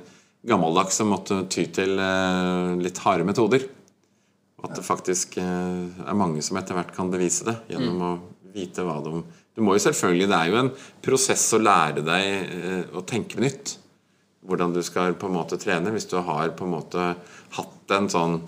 gammeldags 0.46 1.00
å 1.00 1.08
måtte 1.08 1.46
ty 1.48 1.70
til 1.72 1.96
uh, 2.02 2.76
litt 2.82 3.00
harde 3.06 3.28
metoder. 3.28 3.64
At 4.66 4.74
det 4.76 4.84
faktisk 4.84 5.38
uh, 5.40 5.86
er 6.04 6.18
mange 6.18 6.44
som 6.44 6.58
etter 6.60 6.76
hvert 6.76 6.92
kan 6.96 7.14
bevise 7.14 7.48
det 7.48 7.56
gjennom 7.72 8.04
å 8.04 8.12
vite 8.56 8.86
hva 8.86 9.00
de 9.04 9.22
Du 9.56 9.64
må 9.64 9.76
jo 9.76 9.84
selvfølgelig 9.86 10.30
Det 10.32 10.38
er 10.38 10.52
jo 10.52 10.60
en 10.62 10.74
prosess 11.04 11.46
å 11.56 11.62
lære 11.62 12.04
deg 12.06 12.26
eh, 12.58 12.84
å 12.96 13.04
tenke 13.08 13.42
nytt. 13.44 13.78
Hvordan 14.46 14.76
du 14.76 14.82
skal 14.86 15.16
på 15.18 15.30
en 15.30 15.38
måte 15.38 15.60
trene. 15.62 15.94
Hvis 15.96 16.10
du 16.12 16.20
har 16.22 16.54
på 16.58 16.68
en 16.68 16.76
måte 16.76 17.10
hatt 17.58 17.96
en 17.98 18.12
sånn 18.12 18.40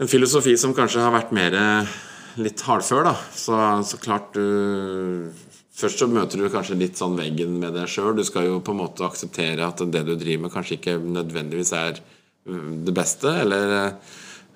En 0.00 0.10
filosofi 0.10 0.56
som 0.58 0.74
kanskje 0.74 1.04
har 1.04 1.14
vært 1.14 1.34
mer 1.36 1.54
eh, 1.54 1.96
litt 2.42 2.62
hardfør, 2.66 3.04
da. 3.06 3.14
Så, 3.34 3.58
så 3.86 4.00
klart 4.02 4.32
du 4.34 5.30
Først 5.74 5.98
så 5.98 6.06
møter 6.06 6.38
du 6.38 6.46
kanskje 6.52 6.76
litt 6.78 7.00
sånn 7.00 7.16
veggen 7.18 7.56
med 7.58 7.74
deg 7.74 7.88
sjøl. 7.90 8.12
Du 8.14 8.22
skal 8.22 8.46
jo 8.46 8.60
på 8.62 8.70
en 8.70 8.78
måte 8.78 9.02
akseptere 9.02 9.66
at 9.66 9.80
det 9.90 10.04
du 10.06 10.12
driver 10.14 10.44
med, 10.44 10.52
kanskje 10.54 10.76
ikke 10.76 11.00
nødvendigvis 11.02 11.72
er 11.74 11.98
mm, 12.46 12.84
det 12.86 12.94
beste. 12.94 13.32
Eller, 13.42 13.72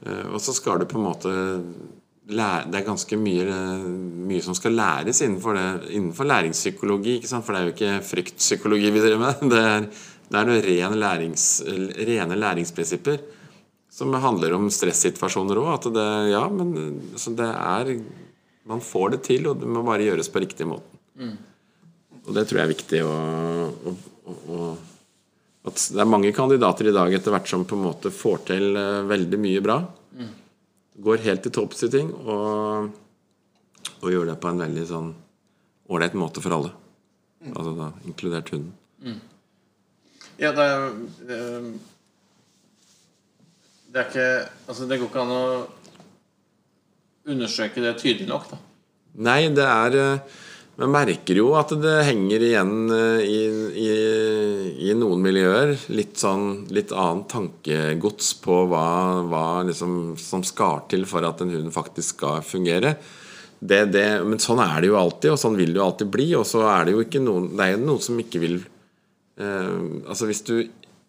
eh, 0.07 0.29
og 0.31 0.39
så 0.45 0.55
skal 0.55 0.79
du 0.79 0.87
på 0.87 1.01
en 1.01 1.09
måte 1.09 1.33
det 2.29 2.77
er 2.77 2.85
ganske 2.85 3.17
mye, 3.17 3.57
mye 4.29 4.45
som 4.45 4.57
skal 4.57 4.77
læres 4.77 5.23
innenfor, 5.25 5.57
det, 5.57 5.95
innenfor 5.97 6.29
læringspsykologi. 6.29 7.23
For 7.25 7.55
det 7.55 7.61
er 7.61 7.67
jo 7.67 7.75
ikke 7.75 7.93
fryktpsykologi 8.05 8.91
vi 8.93 9.03
driver 9.05 9.23
med. 9.23 9.49
Det 9.49 9.63
er, 9.65 9.89
det 10.29 10.43
er 10.43 10.67
ren 10.67 10.97
lærings, 11.01 11.49
rene 12.05 12.37
læringsprinsipper 12.37 13.23
som 13.99 14.13
handler 14.21 14.53
om 14.59 14.69
stressituasjoner 14.71 15.59
òg. 15.63 15.71
At 15.79 15.89
det, 15.95 16.09
ja, 16.35 16.45
men 16.53 16.75
det 17.17 17.53
er 17.53 17.95
Man 18.69 18.83
får 18.85 19.15
det 19.15 19.19
til, 19.25 19.47
og 19.49 19.63
det 19.63 19.69
må 19.73 19.81
bare 19.81 20.05
gjøres 20.05 20.29
på 20.29 20.43
riktig 20.45 20.67
måte. 20.69 20.99
Og 22.27 22.35
det 22.37 22.43
tror 22.45 22.59
jeg 22.59 22.67
er 22.67 22.75
viktig 22.75 22.99
å, 23.01 23.13
å, 23.89 23.93
å, 24.29 24.35
å 24.53 24.67
At 25.71 25.81
det 25.95 26.03
er 26.05 26.11
mange 26.13 26.35
kandidater 26.37 26.91
i 26.91 26.93
dag 26.93 27.15
etter 27.17 27.33
hvert 27.33 27.49
som 27.49 27.65
på 27.65 27.79
en 27.79 27.87
måte 27.87 28.13
får 28.13 28.43
til 28.51 28.77
eh, 28.77 29.07
veldig 29.09 29.41
mye 29.41 29.63
bra. 29.65 29.79
Går 30.99 31.23
helt 31.23 31.45
til 31.47 31.55
topps 31.55 31.85
i 31.87 31.91
ting 31.93 32.11
og, 32.11 32.91
og 34.01 34.09
gjør 34.11 34.33
det 34.33 34.39
på 34.43 34.51
en 34.51 34.63
veldig 34.65 34.87
sånn 34.89 35.13
ålreit 35.89 36.17
måte 36.19 36.43
for 36.45 36.57
alle. 36.57 36.73
Altså 37.53 37.75
da 37.79 37.93
inkludert 38.09 38.51
hunden. 38.51 39.21
Ja, 40.39 40.51
det 40.55 40.65
er 40.65 40.83
eh, 41.35 41.69
Det 43.89 44.01
er 44.01 44.09
ikke 44.09 44.27
Altså, 44.69 44.87
det 44.91 44.99
går 44.99 45.09
ikke 45.11 45.23
an 45.23 45.35
å 45.35 45.47
undersøke 47.29 47.83
det 47.85 47.99
tydelig 48.01 48.29
nok, 48.29 48.47
da. 48.51 48.59
Nei, 49.29 49.41
det 49.55 49.65
er 49.67 49.97
eh, 49.99 50.37
Man 50.79 50.93
merker 50.95 51.41
jo 51.41 51.49
at 51.59 51.73
det 51.83 51.95
henger 52.07 52.43
igjen 52.47 52.75
eh, 52.95 53.23
i, 53.27 53.39
i, 53.83 53.95
i 54.87 54.95
noen 54.95 55.25
miljøer 55.25 55.73
litt 55.91 56.21
sånn 56.21 56.69
litt 56.71 56.93
annet 56.95 57.27
tankegods 57.33 58.37
på 58.45 58.61
hva, 58.71 58.85
hva 59.27 59.47
liksom 59.67 60.15
som 60.23 60.45
skal 60.47 60.85
til 60.91 61.03
for 61.11 61.27
at 61.27 61.43
en 61.43 61.51
hund 61.57 61.73
faktisk 61.75 62.21
skal 62.21 62.45
fungere. 62.47 62.95
Det, 63.59 63.89
det, 63.91 64.07
men 64.23 64.39
sånn 64.39 64.63
er 64.63 64.77
det 64.79 64.93
jo 64.93 65.01
alltid, 65.01 65.33
og 65.35 65.41
sånn 65.43 65.59
vil 65.59 65.73
det 65.75 65.81
jo 65.81 65.87
alltid 65.89 66.13
bli. 66.15 66.29
Og 66.39 66.47
så 66.47 66.63
er 66.71 66.87
det 66.87 66.95
jo 66.95 67.03
ikke 67.03 67.25
noen 67.25 67.49
Det 67.59 67.65
er 67.65 67.73
jo 67.75 67.81
noen 67.83 68.05
som 68.05 68.21
ikke 68.23 68.43
vil 68.45 68.61
eh, 68.63 69.79
Altså 70.07 70.31
hvis 70.31 70.45
du 70.47 70.61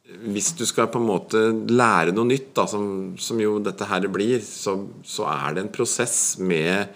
hvis 0.09 0.55
du 0.57 0.63
skal 0.65 0.87
på 0.89 0.97
en 0.97 1.05
måte 1.05 1.39
lære 1.69 2.15
noe 2.17 2.25
nytt, 2.25 2.47
da, 2.57 2.63
som, 2.65 3.13
som 3.21 3.37
jo 3.37 3.59
dette 3.61 3.85
her 3.85 4.07
blir, 4.09 4.41
så, 4.41 4.73
så 5.05 5.27
er 5.29 5.53
det 5.53 5.61
en 5.61 5.69
prosess 5.69 6.39
med 6.41 6.89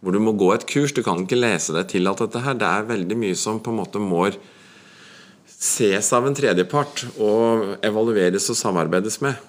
hvor 0.00 0.12
du 0.12 0.20
må 0.22 0.34
gå 0.36 0.50
et 0.54 0.66
kurs. 0.68 0.92
Du 0.94 1.02
kan 1.06 1.22
ikke 1.24 1.38
lese 1.38 1.74
deg 1.76 1.88
til 1.90 2.06
alt 2.10 2.22
dette 2.24 2.42
her. 2.44 2.58
Det 2.58 2.68
er 2.68 2.90
veldig 2.90 3.16
mye 3.18 3.38
som 3.38 3.60
på 3.62 3.72
en 3.72 3.80
måte 3.80 4.02
må 4.02 4.26
ses 5.56 6.12
av 6.12 6.26
en 6.28 6.36
tredjepart 6.36 7.06
og 7.22 7.76
evalueres 7.86 8.50
og 8.52 8.58
samarbeides 8.58 9.20
med. 9.24 9.40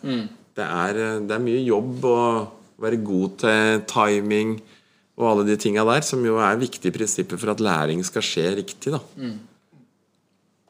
Det, 0.58 0.64
er, 0.66 1.02
det 1.28 1.36
er 1.36 1.44
mye 1.44 1.66
jobb 1.66 2.06
å 2.08 2.22
være 2.82 3.00
god 3.06 3.38
til 3.44 3.84
timing 3.90 4.56
og 5.18 5.26
alle 5.32 5.48
de 5.48 5.56
tinga 5.58 5.82
der, 5.90 6.04
som 6.06 6.22
jo 6.26 6.38
er 6.46 6.60
viktige 6.62 6.94
prinsipper 6.94 7.40
for 7.42 7.50
at 7.56 7.62
læring 7.64 8.04
skal 8.06 8.22
skje 8.26 8.52
riktig. 8.60 8.94
da. 8.94 9.00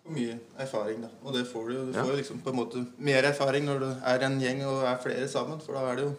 Og 0.08 0.14
mye 0.16 0.38
erfaring, 0.64 1.02
da. 1.04 1.10
Og 1.28 1.36
det 1.36 1.44
får 1.50 1.66
du 1.68 1.74
jo. 1.76 1.82
Du 1.90 1.98
får 1.98 2.12
jo 2.14 2.20
liksom 2.22 2.40
på 2.46 2.54
en 2.54 2.60
måte 2.62 2.84
mer 3.04 3.28
erfaring 3.28 3.68
når 3.68 3.82
du 3.84 3.90
er 4.08 4.24
en 4.24 4.38
gjeng 4.40 4.64
og 4.70 4.86
er 4.88 5.02
flere 5.04 5.28
sammen. 5.28 5.60
For 5.60 5.76
da 5.76 5.84
er 5.92 6.00
det 6.00 6.06
jo 6.08 6.14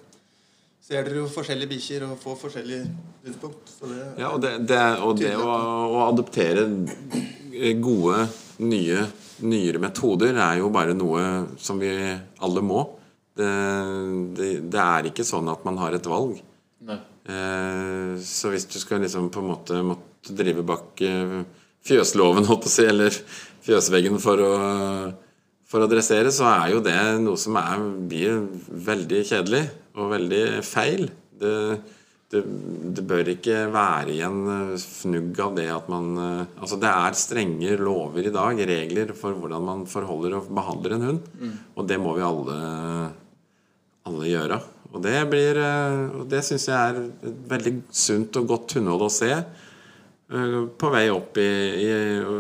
ser 0.89 1.05
dere 1.05 1.21
jo 1.21 1.29
forskjellige 1.29 1.69
bikkjer 1.69 2.05
og 2.07 2.21
får 2.23 2.37
forskjellige 2.47 2.85
synspunkt. 3.27 3.73
Ja, 4.17 4.31
og 4.31 4.41
det, 4.41 4.55
det, 4.71 4.83
og 5.05 5.19
det 5.21 5.35
å, 5.37 5.49
å 5.53 6.05
adoptere 6.07 6.65
gode, 7.83 8.23
nye, 8.65 9.03
nyere 9.45 9.83
metoder 9.83 10.39
er 10.41 10.63
jo 10.63 10.71
bare 10.73 10.97
noe 10.97 11.25
som 11.61 11.81
vi 11.83 11.93
alle 11.93 12.65
må. 12.65 12.87
Det, 13.37 13.51
det, 14.39 14.49
det 14.73 14.81
er 14.83 15.11
ikke 15.11 15.27
sånn 15.29 15.51
at 15.53 15.67
man 15.69 15.77
har 15.83 15.95
et 15.95 16.09
valg. 16.09 16.41
Nei. 16.89 16.97
Eh, 17.29 18.15
så 18.25 18.51
hvis 18.55 18.65
du 18.73 18.79
skal 18.81 19.05
liksom 19.05 19.29
på 19.35 19.43
en 19.43 19.51
måte 19.51 19.83
måtte 19.85 20.35
drive 20.35 20.65
bak 20.67 21.03
eh, 21.05 21.43
fjøsloven, 21.87 22.49
holdt 22.49 22.65
på 22.65 22.71
å 22.71 22.73
si, 22.73 22.87
eller 22.89 23.13
fjøsveggen 23.67 24.17
for 24.23 24.41
å, 24.41 24.55
for 25.69 25.85
å 25.85 25.91
dressere, 25.91 26.33
så 26.33 26.49
er 26.49 26.73
jo 26.73 26.81
det 26.83 26.97
noe 27.21 27.37
som 27.39 27.61
er, 27.61 27.85
blir 28.09 28.41
veldig 28.89 29.23
kjedelig 29.29 29.67
og 29.99 30.13
veldig 30.15 30.43
feil. 30.67 31.09
Det, 31.39 31.53
det, 32.33 32.43
det 32.97 33.05
bør 33.09 33.31
ikke 33.33 33.61
være 33.73 34.13
igjen 34.17 34.41
fnugg 34.83 35.39
av 35.45 35.55
det 35.57 35.69
at 35.73 35.87
man 35.93 36.09
eh, 36.21 36.41
Altså 36.61 36.77
det 36.83 36.91
er 36.91 37.17
strenge 37.17 37.77
lover 37.81 38.27
i 38.29 38.33
dag, 38.35 38.59
regler 38.69 39.15
for 39.17 39.37
hvordan 39.39 39.65
man 39.69 39.87
forholder 39.89 40.37
og 40.41 40.51
behandler 40.59 40.97
en 40.99 41.07
hund. 41.11 41.23
Og 41.77 41.87
det 41.89 42.01
må 42.03 42.13
vi 42.19 42.27
alle, 42.27 42.59
alle 44.09 44.29
gjøre. 44.33 44.59
Og 44.89 45.03
det 45.05 45.17
blir 45.29 45.59
eh, 45.61 46.03
Og 46.21 46.29
det 46.33 46.43
syns 46.47 46.69
jeg 46.71 46.77
er 46.77 47.01
et 47.31 47.41
veldig 47.55 47.75
sunt 47.93 48.39
og 48.41 48.47
godt 48.55 48.77
hundehold 48.79 49.07
å 49.09 49.13
se. 49.13 49.31
Eh, 50.29 50.59
På 50.81 50.91
vei 50.93 51.07
opp 51.13 51.37
i, 51.41 51.49
i 51.87 51.89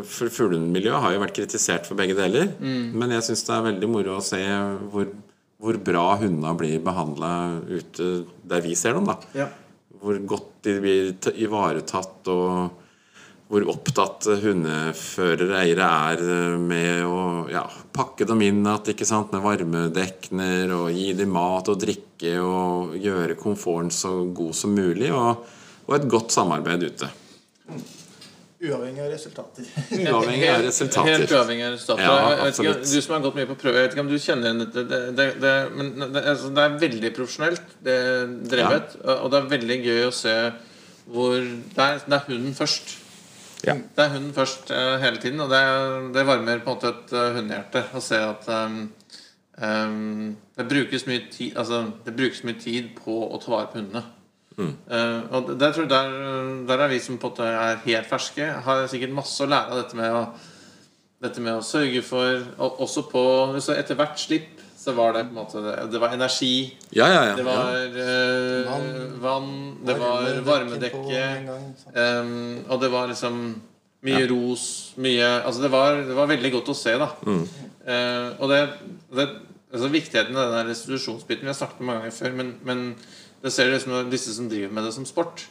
For 0.08 0.28
fuglemiljøet 0.32 1.00
har 1.04 1.16
jo 1.16 1.22
vært 1.24 1.36
kritisert 1.40 1.88
for 1.88 1.96
begge 2.00 2.16
deler. 2.18 2.50
Men 2.60 3.12
jeg 3.16 3.24
syns 3.30 3.44
det 3.48 3.56
er 3.56 3.66
veldig 3.70 3.90
moro 3.94 4.18
å 4.18 4.24
se 4.24 4.40
hvor, 4.92 5.08
hvor 5.58 5.78
bra 5.82 6.10
hundene 6.20 6.54
blir 6.58 6.82
behandla 6.84 7.32
ute 7.66 8.10
der 8.46 8.62
vi 8.62 8.76
ser 8.78 8.94
dem. 8.98 9.08
da 9.10 9.18
Ja. 9.34 9.48
hvor 10.00 10.18
godt 10.26 10.62
de 10.62 10.76
blir 10.80 11.32
ivaretatt, 11.34 12.28
og 12.30 12.70
hvor 13.48 13.64
opptatt 13.72 14.28
hundeførere, 14.42 15.56
eiere, 15.64 15.88
er 16.12 16.20
eh, 16.20 16.58
med 16.60 17.04
å 17.08 17.48
ja, 17.50 17.64
pakke 17.92 18.26
dem 18.28 18.42
inn 18.44 18.66
at, 18.68 18.90
ikke 18.92 19.08
sant, 19.08 19.32
med 19.32 19.42
varmedekner, 19.42 20.70
og 20.76 20.92
gi 20.92 21.14
dem 21.16 21.32
mat 21.32 21.70
og 21.72 21.80
drikke, 21.80 22.34
og 22.44 22.94
gjøre 23.00 23.38
komforten 23.40 23.90
så 23.90 24.12
god 24.36 24.54
som 24.54 24.76
mulig, 24.76 25.10
og, 25.16 25.48
og 25.88 25.96
et 25.96 26.06
godt 26.12 26.36
samarbeid 26.36 26.84
ute. 26.92 27.08
Uavhengig 28.58 29.02
av 29.04 29.10
resultater. 29.12 29.66
Uavhengig 29.94 30.48
av 30.50 30.64
resultater. 30.66 31.12
Helt 31.12 31.32
uavhengig 31.32 31.66
av 31.66 31.74
resultater. 31.76 32.02
Ja, 32.02 32.46
ikke, 32.50 32.72
du 32.82 33.02
som 33.04 33.14
har 33.14 33.20
gått 33.22 33.36
mye 33.38 33.46
på 33.46 33.56
prøve, 33.60 33.78
jeg 33.78 33.86
vet 33.86 33.94
ikke 33.94 34.02
om 34.02 34.10
du 34.10 34.16
kjenner 34.18 34.48
igjen 34.48 34.62
dette. 34.64 34.82
Det, 34.90 34.98
det, 35.18 35.26
det, 35.44 35.52
men 35.76 35.92
det, 36.00 36.22
altså, 36.32 36.50
det 36.56 36.64
er 36.64 36.80
veldig 36.82 37.12
profesjonelt 37.14 37.76
det 37.86 38.00
drevet, 38.50 38.96
og 39.14 39.28
det 39.30 39.38
er 39.38 39.52
veldig 39.54 39.78
gøy 39.84 40.08
å 40.08 40.16
se 40.24 40.34
hvor 41.08 41.36
Det 41.38 41.84
er, 41.84 42.02
det 42.04 42.18
er 42.18 42.26
hunden 42.26 42.56
først. 42.58 42.96
Ja. 43.64 43.78
Det 43.78 44.04
er 44.04 44.12
hunden 44.16 44.34
først 44.34 44.74
uh, 44.74 44.98
hele 45.02 45.22
tiden, 45.22 45.40
og 45.40 45.54
det, 45.54 45.62
det 46.18 46.26
varmer 46.26 46.58
på 46.58 46.74
en 46.74 46.76
måte 46.76 46.92
et 46.92 47.14
uh, 47.14 47.30
hundehjerte 47.38 47.86
å 47.94 48.02
se 48.02 48.18
at 48.26 48.50
um, 48.52 48.76
um, 49.62 50.36
det, 50.58 50.68
brukes 50.68 51.06
mye 51.08 51.24
tid, 51.30 51.56
altså, 51.56 51.84
det 52.04 52.14
brukes 52.18 52.42
mye 52.46 52.58
tid 52.60 52.90
på 52.98 53.22
å 53.22 53.40
ta 53.42 53.54
vare 53.54 53.70
på 53.70 53.80
hundene. 53.80 54.04
Eh, 54.58 55.20
og 55.30 55.52
der, 55.58 55.72
tror 55.72 55.84
jeg 55.86 55.90
der, 55.92 56.14
der 56.66 56.84
er 56.84 56.90
vi 56.90 56.98
som 57.02 57.18
på 57.18 57.30
en 57.30 57.34
måte 57.36 57.46
er 57.48 57.82
helt 57.84 58.08
ferske, 58.10 58.46
har 58.66 58.86
sikkert 58.90 59.14
masse 59.14 59.44
å 59.44 59.50
lære 59.50 59.70
av 59.70 59.82
dette 59.84 59.98
med 59.98 60.14
å 60.18 60.22
dette 61.22 61.42
med 61.42 61.58
å 61.58 61.64
sørge 61.66 62.02
for 62.06 62.44
og 62.62 62.80
Også 62.84 63.02
på 63.10 63.22
så 63.62 63.74
Etter 63.74 63.98
hvert 63.98 64.20
slipp 64.22 64.60
så 64.78 64.92
var 64.94 65.16
det 65.16 65.24
på 65.26 65.32
en 65.34 65.38
måte 65.40 65.62
Det, 65.90 65.98
var 65.98 66.12
energi, 66.14 66.76
Ja, 66.94 67.08
ja, 67.10 67.22
ja. 67.26 67.32
det 67.34 67.42
ja. 67.42 67.48
var 67.48 67.96
eh, 68.04 68.68
Vann. 68.68 68.92
vann, 69.24 69.48
det 69.88 69.96
var 69.98 70.28
varmedekke, 70.46 71.24
em, 71.98 72.30
og 72.68 72.78
det 72.80 72.92
var 72.92 73.10
liksom 73.10 73.40
mye 74.06 74.28
ros, 74.30 74.64
mye 75.02 75.26
Altså 75.42 75.64
det 75.64 75.72
var, 75.74 75.98
det 76.06 76.14
var 76.14 76.30
veldig 76.30 76.52
godt 76.54 76.70
å 76.70 76.76
se, 76.78 76.94
da. 77.02 77.10
Eh, 77.26 78.28
og 78.38 78.52
det, 78.54 78.60
det 79.18 79.26
altså 79.72 79.90
Viktigheten 79.92 80.38
av 80.38 80.54
den 80.54 80.70
restitusjonsbiten 80.70 81.48
Vi 81.48 81.50
har 81.50 81.58
snakket 81.58 81.82
om 81.82 81.90
mange 81.90 82.06
ganger 82.06 82.18
før, 82.20 82.38
men, 82.38 82.54
men 82.62 82.84
det 83.42 83.52
ser 83.54 83.70
liksom 83.72 84.10
disse 84.10 84.34
som 84.34 84.48
driver 84.50 84.72
med 84.74 84.88
det 84.88 84.94
som 84.96 85.06
sport. 85.08 85.46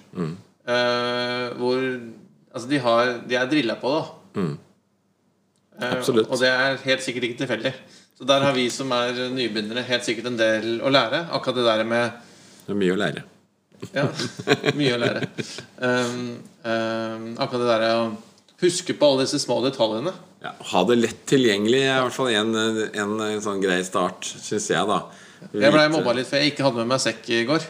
eh, 0.67 1.53
hvor 1.59 1.83
Altså, 2.57 2.69
de, 2.71 2.79
har, 2.81 3.09
de 3.29 3.35
er 3.37 3.49
drilla 3.51 3.75
på 3.77 3.89
det. 3.93 4.41
Mm. 4.41 4.53
Absolutt. 5.91 6.29
Og 6.31 6.39
det 6.41 6.49
er 6.49 6.79
helt 6.87 7.03
sikkert 7.05 7.27
ikke 7.27 7.41
tilfeldig. 7.43 7.73
Så 8.17 8.25
der 8.25 8.41
har 8.47 8.55
vi 8.55 8.63
som 8.73 8.89
er 8.95 9.27
nybegynnere, 9.29 9.83
helt 9.85 10.07
sikkert 10.07 10.31
en 10.31 10.39
del 10.39 10.79
å 10.81 10.89
lære. 10.89 11.27
Akkurat 11.37 11.59
det 11.59 11.65
der 11.67 11.83
med 11.85 12.15
Det 12.65 12.73
er 12.73 12.79
mye 12.79 12.95
å 12.95 12.97
lære. 12.97 13.21
Ja, 13.93 14.07
mye 14.79 14.95
å 14.95 15.01
lære. 15.03 15.27
Um, 15.77 16.23
um, 16.65 17.27
akkurat 17.37 17.61
det 17.61 17.69
der 17.69 17.85
å 17.91 17.99
huske 18.63 18.95
på 18.97 19.11
alle 19.11 19.27
disse 19.27 19.43
små 19.43 19.59
detaljene. 19.67 20.15
Ja, 20.41 20.55
ha 20.71 20.83
det 20.89 20.97
lett 20.97 21.23
tilgjengelig 21.29 21.83
er 21.83 21.99
i 21.99 22.03
hvert 22.07 22.17
fall 22.17 22.33
en, 22.33 22.57
en, 22.89 23.13
en 23.27 23.43
sånn 23.45 23.61
grei 23.61 23.83
start, 23.85 24.25
syns 24.25 24.71
jeg, 24.73 24.81
da. 24.89 25.03
Jeg 25.53 25.73
blei 25.75 25.85
mobba 25.93 26.17
litt 26.17 26.25
for 26.29 26.41
jeg 26.41 26.55
ikke 26.55 26.65
hadde 26.65 26.81
med 26.81 26.95
meg 26.95 27.03
sekk 27.05 27.29
i 27.37 27.43
går. 27.45 27.69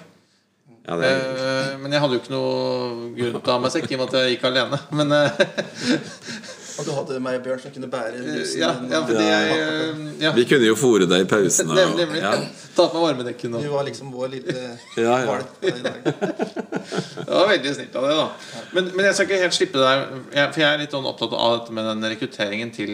Ja, 0.87 0.95
det 0.95 1.07
Eh, 1.11 1.73
men 1.81 1.91
jeg 1.91 1.99
hadde 2.01 2.15
jo 2.15 2.21
ikke 2.21 2.31
noe 2.31 3.09
grunn 3.17 3.33
til 3.41 3.49
å 3.51 3.55
ha 3.57 3.59
med 3.59 3.73
sekk 3.73 3.89
i 3.91 3.95
og 3.97 3.99
med 4.05 4.07
at 4.13 4.21
jeg 4.21 4.37
gikk 4.37 4.45
alene. 4.47 4.77
Men 4.99 5.11
eh, 5.11 5.41
Og 6.77 6.85
du 6.85 6.91
hadde 6.93 7.17
meg 7.25 7.39
og 7.39 7.43
Bjørn 7.47 7.59
som 7.63 7.71
kunne 7.73 7.87
bære 7.91 8.21
rusen? 8.21 8.59
ja, 8.61 8.69
ja, 8.91 8.99
og- 9.01 9.11
jeg 9.17 9.57
eh, 9.57 10.01
ja, 10.21 10.31
Vi 10.37 10.45
kunne 10.45 10.67
jo 10.69 10.75
fòre 10.77 11.07
deg 11.09 11.25
i 11.25 11.29
pausen. 11.29 11.69
og- 11.73 11.75
Nemlig. 11.97 12.21
Ja. 12.21 12.31
Ta 12.77 12.85
på 12.93 13.01
meg 13.01 13.07
varmedekken 13.17 13.55
Du 13.57 13.67
var 13.73 13.83
liksom 13.87 14.11
vår 14.13 14.29
lille 14.35 14.53
Ja, 15.05 15.17
ja. 15.17 15.25
valp 15.25 15.63
i 15.65 15.71
dag. 15.81 16.03
Det 16.05 17.31
var 17.33 17.47
veldig 17.51 17.73
snilt 17.75 17.95
av 17.97 18.05
det, 18.07 18.17
da. 18.21 18.27
Men, 18.77 18.91
men 18.95 19.05
jeg 19.09 19.15
skal 19.17 19.25
ikke 19.27 19.41
helt 19.43 19.57
slippe 19.57 19.81
deg. 19.81 20.03
for 20.53 20.61
jeg 20.61 20.69
er 20.73 20.83
litt 20.85 20.93
sånn 20.95 21.09
opptatt 21.09 21.33
av 21.33 21.55
dette 21.59 21.73
med 21.73 21.89
den 21.89 22.05
rekrutteringen 22.13 22.71
til, 22.75 22.93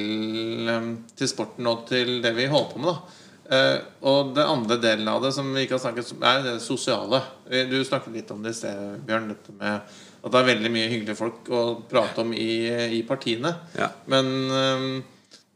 um, 0.72 0.88
til 1.20 1.28
sporten 1.30 1.68
og 1.68 1.84
til 1.92 2.22
det 2.24 2.32
vi 2.40 2.48
holder 2.50 2.72
på 2.74 2.80
med. 2.88 2.96
da 2.96 3.02
Eh, 3.04 3.20
og 3.52 4.32
det 4.36 4.46
andre 4.48 4.78
delen 4.82 5.08
av 5.12 5.22
det 5.24 5.34
som 5.36 5.50
vi 5.54 5.66
ikke 5.66 5.76
har 5.76 5.84
snakket 5.84 6.14
om, 6.16 6.24
er 6.24 6.44
det 6.46 6.54
sosiale. 6.64 7.20
Eh, 7.50 7.66
Du 7.70 7.84
snakket 7.84 8.14
litt 8.16 8.32
om 8.32 8.42
det 8.44 8.54
i 8.56 8.60
sted, 8.62 9.02
Bjørn. 9.06 9.28
Dette 9.34 9.52
med 9.58 9.82
at 10.24 10.32
det 10.32 10.40
er 10.40 10.48
veldig 10.48 10.72
mye 10.72 10.88
hyggelige 10.88 11.20
folk 11.20 11.50
å 11.52 11.64
prate 11.90 12.24
om 12.24 12.32
i, 12.34 12.70
i 13.00 13.02
partiene. 13.04 13.52
Ja. 13.76 13.90
Men 14.08 14.32
eh, 14.48 14.88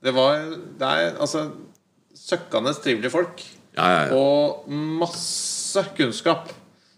det 0.04 0.14
var 0.14 0.44
Det 0.78 0.88
er 0.88 1.16
altså 1.18 1.48
søkkende 2.14 2.74
trivelige 2.76 3.14
folk. 3.14 3.44
Ja, 3.78 3.88
ja, 3.88 4.00
ja. 4.10 4.16
Og 4.18 4.68
masse 4.68 5.84
kunnskap. 5.96 6.52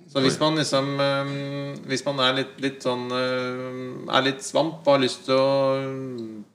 Så 0.09 0.23
hvis 0.25 0.39
man 0.41 0.55
liksom 0.57 0.95
eh, 0.97 1.33
Hvis 1.85 2.01
man 2.07 2.17
er 2.25 2.33
litt, 2.39 2.55
litt 2.63 2.81
sånn 2.81 3.11
eh, 3.13 4.15
Er 4.15 4.23
litt 4.25 4.41
svamp 4.41 4.79
og 4.87 4.95
har 4.95 5.03
lyst 5.03 5.27
til 5.27 5.37
å 5.37 6.47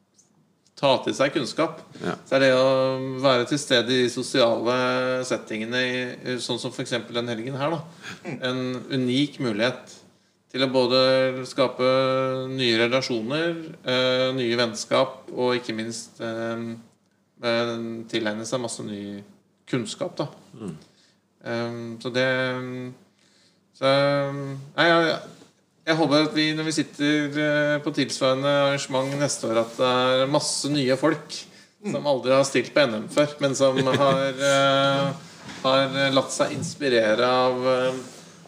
ta 0.77 0.97
til 1.05 1.15
seg 1.15 1.33
kunnskap, 1.35 1.81
Ja. 2.03 2.17
så 2.27 2.37
er 2.37 2.41
det 2.43 2.53
å 2.59 3.21
være 3.23 3.47
til 3.47 3.59
stede 3.63 3.93
i 3.95 4.03
de 4.05 4.11
sosiale 4.11 5.25
settingene, 5.25 6.39
sånn 6.43 6.59
som 6.59 6.73
f.eks. 6.75 6.91
den 7.15 7.29
helgen 7.31 7.57
her, 7.61 7.71
da, 7.77 7.83
en 8.51 8.65
unik 8.91 9.39
mulighet 9.45 9.95
til 10.55 10.63
å 10.67 10.71
både 10.71 10.99
skape 11.51 11.87
nye 12.51 12.79
relasjoner, 12.85 13.55
eh, 13.87 14.29
nye 14.37 14.59
vennskap 14.59 15.31
og 15.35 15.57
ikke 15.59 15.75
minst 15.75 16.21
eh, 16.23 16.67
eh, 17.43 17.73
tilegne 18.11 18.47
seg 18.47 18.63
masse 18.63 18.83
ny 18.87 19.23
kunnskap, 19.71 20.17
da. 20.19 20.29
Mm. 20.55 20.77
så 22.01 22.11
det 22.15 22.29
Så 23.75 23.85
Nei, 24.77 24.85
jeg, 24.87 25.17
jeg 25.85 25.99
håper 25.99 26.25
at 26.25 26.37
vi 26.37 26.47
når 26.57 26.69
vi 26.69 26.77
sitter 26.79 27.39
eh, 27.45 27.77
på 27.85 27.93
tilsvarende 27.93 28.51
arrangement 28.71 29.19
neste 29.21 29.51
år, 29.51 29.61
at 29.65 29.77
det 29.77 29.91
er 29.91 30.33
masse 30.33 30.71
nye 30.73 30.97
folk 31.01 31.37
som 31.85 32.07
aldri 32.09 32.33
har 32.33 32.47
stilt 32.49 32.73
på 32.73 32.87
NM 32.89 33.09
før, 33.13 33.35
men 33.45 33.57
som 33.59 33.77
har, 34.03 34.39
uh, 34.41 35.11
har 35.67 35.99
latt 36.17 36.33
seg 36.33 36.55
inspirere 36.57 37.29
av 37.29 37.67
eh, 37.75 38.03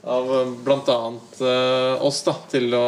av 0.07 0.29
bl.a. 0.62 0.96
Uh, 1.40 2.05
oss 2.07 2.20
da 2.22 2.37
til 2.49 2.70
å 2.79 2.87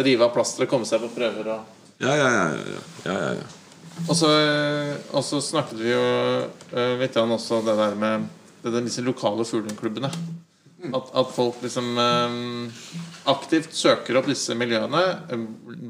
rive 0.00 0.24
av 0.24 0.32
plasteret, 0.32 0.70
komme 0.70 0.88
seg 0.88 1.04
på 1.04 1.12
prøver 1.18 1.50
og 1.52 1.74
Ja, 2.00 2.14
ja, 2.16 2.30
ja. 2.32 2.46
ja, 2.48 2.80
ja, 3.04 3.16
ja, 3.20 3.34
ja. 3.36 4.00
og 4.06 4.16
så, 4.16 4.30
og 5.12 5.24
så 5.24 5.40
snakket 5.44 5.78
vi 5.80 5.92
jo 5.92 6.06
uh, 6.72 6.94
litt 7.00 7.16
om 7.20 7.36
også 7.36 7.60
det 7.64 7.76
der 7.76 8.00
med 8.00 8.26
det 8.64 8.82
disse 8.88 9.04
lokale 9.04 9.44
fugleklubbene. 9.46 10.10
At, 10.76 11.08
at 11.16 11.30
folk 11.32 11.62
liksom 11.64 11.86
eh, 11.98 12.34
aktivt 13.32 13.72
søker 13.74 14.18
opp 14.20 14.26
disse 14.28 14.54
miljøene. 14.58 15.04
eh, 15.32 15.46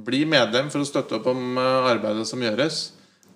Blir 0.07 0.29
medlem 0.31 0.71
for 0.71 0.85
å 0.85 0.87
støtte 0.87 1.19
opp 1.19 1.27
om 1.33 1.59
eh, 1.59 1.89
arbeidet 1.91 2.27
som 2.29 2.43
gjøres. 2.45 2.79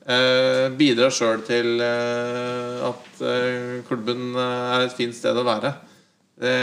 Eh, 0.06 0.70
bidrar 0.78 1.12
sjøl 1.12 1.42
til 1.44 1.82
eh, 1.84 2.86
at 2.86 3.22
eh, 3.26 3.80
klubben 3.88 4.30
er 4.38 4.86
et 4.86 4.94
fint 4.96 5.14
sted 5.16 5.36
å 5.36 5.44
være. 5.46 5.74
Det, 6.40 6.54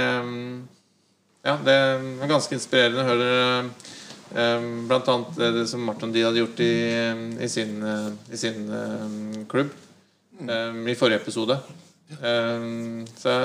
ja, 1.46 1.54
det 1.68 1.76
er 1.76 2.32
ganske 2.32 2.56
inspirerende 2.58 3.04
å 3.04 3.10
høre 3.12 3.34
blant 4.90 5.08
annet 5.08 5.38
det, 5.38 5.68
som 5.70 5.84
Martin 5.88 6.12
De 6.12 6.24
hadde 6.26 6.42
gjort 6.42 6.60
i, 6.66 6.72
i 7.46 7.48
sin, 7.48 7.78
i 8.28 8.40
sin 8.40 8.66
klubb 9.48 9.70
eh, 10.42 10.82
i 10.92 10.98
forrige 10.98 11.22
episode. 11.22 11.60
Eh, 12.08 12.64
så 13.20 13.36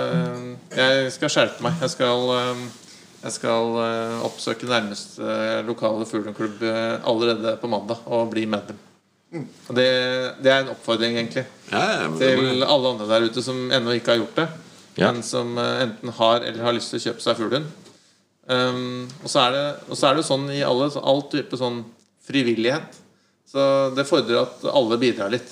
jeg 0.76 1.10
skal 1.16 1.32
skjerpe 1.34 1.64
meg. 1.66 1.80
Jeg 1.82 1.90
skal, 1.96 2.28
eh, 2.36 2.62
jeg 3.24 3.36
skal 3.38 3.76
eh, 3.82 4.22
oppsøke 4.28 4.68
nærmeste 4.70 5.34
lokale 5.66 6.06
fugleklubb 6.06 6.62
eh, 6.68 6.96
allerede 7.08 7.56
på 7.62 7.70
mandag 7.72 8.06
og 8.06 8.30
bli 8.34 8.46
medlem. 8.46 8.78
Og 9.32 9.72
det, 9.78 9.86
det 10.44 10.50
er 10.52 10.58
en 10.60 10.74
oppfordring, 10.74 11.14
egentlig 11.16 11.46
ja, 11.72 12.04
til 12.20 12.60
alle 12.66 12.90
andre 12.90 13.06
der 13.08 13.24
ute 13.30 13.40
som 13.40 13.70
ennå 13.72 13.94
ikke 13.96 14.12
har 14.12 14.18
gjort 14.20 14.40
det, 14.42 14.48
Ja. 15.00 15.08
men 15.08 15.22
som 15.24 15.54
eh, 15.56 15.86
enten 15.86 16.12
har 16.18 16.44
eller 16.44 16.66
har 16.66 16.74
lyst 16.76 16.92
til 16.92 17.00
å 17.00 17.04
kjøpe 17.06 17.24
seg 17.24 17.38
fuglehund. 17.40 17.70
Um, 18.42 19.06
og, 19.22 19.28
så 19.30 19.44
er 19.46 19.54
det, 19.54 19.64
og 19.88 19.96
så 19.96 20.08
er 20.10 20.18
det 20.18 20.24
sånn 20.26 20.48
i 20.52 20.60
alle, 20.66 20.90
all 21.00 21.22
type 21.32 21.56
sånn 21.56 21.78
frivillighet. 22.26 22.98
Så 23.48 23.64
det 23.96 24.04
fordrer 24.08 24.42
at 24.42 24.64
alle 24.68 24.98
bidrar 25.00 25.30
litt. 25.32 25.48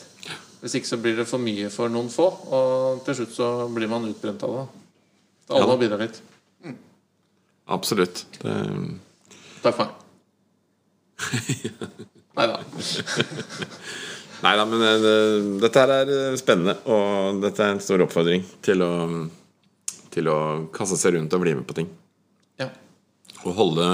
Hvis 0.61 0.75
ikke 0.77 0.91
så 0.91 0.99
blir 1.01 1.17
det 1.17 1.25
for 1.29 1.41
mye 1.41 1.71
for 1.73 1.89
noen 1.93 2.11
få, 2.13 2.27
og 2.53 3.05
til 3.07 3.17
slutt 3.21 3.33
så 3.37 3.47
blir 3.73 3.89
man 3.89 4.05
utbrent 4.11 4.43
av 4.45 4.57
det. 4.59 4.67
Alle 5.51 5.65
Ja. 5.65 5.67
må 5.71 5.79
bidra 5.81 5.97
litt. 6.03 6.21
Absolutt. 7.71 8.25
Det, 8.43 8.55
Takk 9.63 9.77
for 9.77 9.85
meg. 9.87 9.97
Nei 12.41 12.47
da. 12.47 12.57
nei 14.41 14.53
da, 14.57 14.65
men 14.65 14.81
det, 14.81 15.15
dette 15.61 15.83
her 15.83 15.91
er 15.93 16.13
eh, 16.15 16.37
spennende, 16.41 16.77
og 16.89 17.41
dette 17.43 17.61
er 17.65 17.75
en 17.75 17.83
stor 17.85 18.01
oppfordring 18.07 18.45
til 18.65 18.81
å, 18.87 18.91
til 20.15 20.31
å 20.33 20.37
kaste 20.73 20.97
seg 21.01 21.17
rundt 21.19 21.35
og 21.37 21.43
bli 21.45 21.53
med 21.59 21.67
på 21.69 21.77
ting. 21.81 21.91
Ja. 22.63 22.71
Og 23.45 23.53
holde 23.59 23.89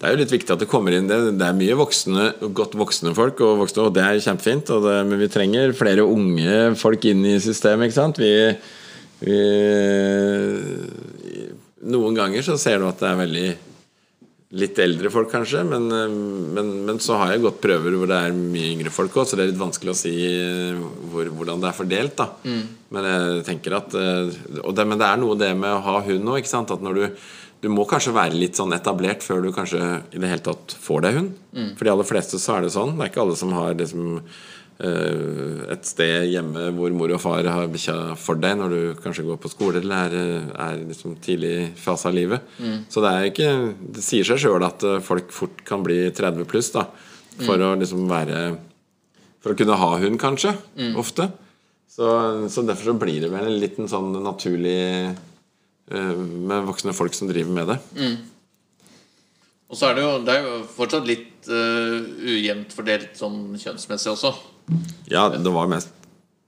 Det 0.00 0.08
er 0.08 0.14
jo 0.14 0.20
litt 0.22 0.32
viktig 0.32 0.54
at 0.54 0.62
det 0.62 0.68
kommer 0.70 0.94
inn 0.96 1.10
det, 1.10 1.16
det 1.36 1.44
er 1.44 1.56
mye 1.58 1.76
voksne, 1.76 2.30
godt 2.56 2.72
voksne 2.80 3.12
folk, 3.16 3.42
og, 3.44 3.58
voksne, 3.60 3.84
og 3.84 3.96
det 3.98 4.00
er 4.00 4.22
kjempefint. 4.24 4.70
Det, 4.72 4.94
men 5.04 5.20
vi 5.20 5.28
trenger 5.28 5.74
flere 5.76 6.06
unge 6.08 6.70
folk 6.80 7.04
inn 7.10 7.26
i 7.28 7.34
systemet, 7.44 7.90
ikke 7.90 7.98
sant? 7.98 8.20
Vi, 8.20 8.32
vi 9.26 9.40
Noen 11.90 12.16
ganger 12.16 12.44
så 12.44 12.56
ser 12.60 12.80
du 12.80 12.86
at 12.88 13.00
det 13.00 13.10
er 13.10 13.20
veldig 13.20 13.50
litt 14.60 14.78
eldre 14.82 15.12
folk, 15.14 15.28
kanskje, 15.30 15.60
men, 15.68 15.84
men, 16.56 16.70
men 16.88 16.96
så 17.02 17.20
har 17.20 17.34
jeg 17.34 17.44
gått 17.44 17.60
prøver 17.62 17.94
hvor 17.94 18.08
det 18.10 18.18
er 18.18 18.34
mye 18.34 18.72
yngre 18.72 18.90
folk 18.90 19.14
òg, 19.20 19.28
så 19.28 19.36
det 19.38 19.44
er 19.44 19.52
litt 19.52 19.60
vanskelig 19.60 19.92
å 19.92 19.98
si 20.00 20.14
hvor, 21.12 21.28
hvordan 21.36 21.62
det 21.62 21.68
er 21.70 21.76
fordelt. 21.76 22.16
da 22.18 22.26
Men 22.96 23.06
jeg 23.12 23.44
tenker 23.46 23.76
at 23.78 23.94
eh, 23.94 24.32
og 24.64 24.74
det, 24.74 24.88
Men 24.90 24.98
det 24.98 25.06
er 25.06 25.20
noe 25.22 25.38
det 25.38 25.52
med 25.54 25.76
å 25.76 25.84
ha 25.86 26.00
hund 26.08 26.32
òg, 26.34 26.50
at 26.50 26.82
når 26.82 26.98
du 26.98 27.04
du 27.60 27.68
må 27.72 27.84
kanskje 27.88 28.14
være 28.16 28.38
litt 28.40 28.56
sånn 28.56 28.72
etablert 28.72 29.24
før 29.24 29.42
du 29.44 29.50
kanskje 29.52 29.80
i 30.14 30.20
det 30.20 30.30
hele 30.30 30.44
tatt 30.44 30.72
får 30.80 31.04
deg 31.04 31.18
hund. 31.18 31.34
For 31.76 31.84
de 31.84 31.92
aller 31.92 32.08
fleste 32.08 32.40
så 32.40 32.56
er 32.56 32.64
det 32.64 32.72
sånn. 32.72 32.94
Det 32.96 33.04
er 33.04 33.12
ikke 33.12 33.24
alle 33.24 33.36
som 33.36 33.52
har 33.52 33.74
liksom 33.76 34.06
uh, 34.16 35.58
et 35.74 35.84
sted 35.88 36.30
hjemme 36.30 36.70
hvor 36.78 36.94
mor 36.96 37.12
og 37.12 37.20
far 37.20 37.44
har 37.44 37.68
bikkja 37.72 37.98
for 38.20 38.40
deg 38.40 38.56
når 38.62 38.72
du 38.72 38.80
kanskje 39.04 39.26
går 39.28 39.40
på 39.42 39.52
skole 39.52 39.82
eller 39.82 40.16
er, 40.16 40.48
er 40.56 40.80
liksom 40.86 41.18
tidlig 41.20 41.54
fase 41.80 42.08
av 42.08 42.16
livet. 42.16 42.48
Så 42.88 43.04
det 43.04 43.12
er 43.12 43.28
ikke 43.28 43.52
Det 43.98 44.04
sier 44.04 44.24
seg 44.24 44.40
sjøl 44.40 44.64
at 44.64 44.86
eh, 44.86 45.02
folk 45.04 45.32
fort 45.34 45.60
kan 45.68 45.84
bli 45.84 46.06
30 46.16 46.48
pluss 46.48 46.72
da 46.72 46.88
for 47.40 47.60
å 47.60 47.74
liksom 47.80 48.08
være 48.10 48.40
For 49.40 49.54
å 49.54 49.56
kunne 49.56 49.76
ha 49.80 49.94
hund, 50.02 50.18
kanskje. 50.20 50.50
Ofte. 51.00 51.30
Så, 51.88 52.06
så 52.52 52.62
derfor 52.62 52.92
så 52.92 53.00
blir 53.00 53.22
det 53.24 53.30
vel 53.32 53.46
en 53.48 53.60
liten 53.60 53.88
sånn 53.88 54.12
naturlig 54.24 55.16
med 55.94 56.66
voksne 56.68 56.92
folk 56.94 57.14
som 57.16 57.28
driver 57.30 57.50
med 57.50 57.66
det. 57.72 57.78
Og 59.70 59.76
så 59.78 59.86
er 59.90 59.94
det 59.98 60.02
jo, 60.04 60.12
det 60.26 60.34
er 60.34 60.46
jo 60.46 60.54
fortsatt 60.74 61.06
litt 61.06 61.46
uh, 61.50 62.00
ujevnt 62.26 62.72
fordelt 62.74 63.12
sånn 63.18 63.54
kjønnsmessig 63.58 64.10
også. 64.16 64.32
Ja, 65.10 65.28
det 65.30 65.50
var 65.54 65.66
mest 65.70 65.90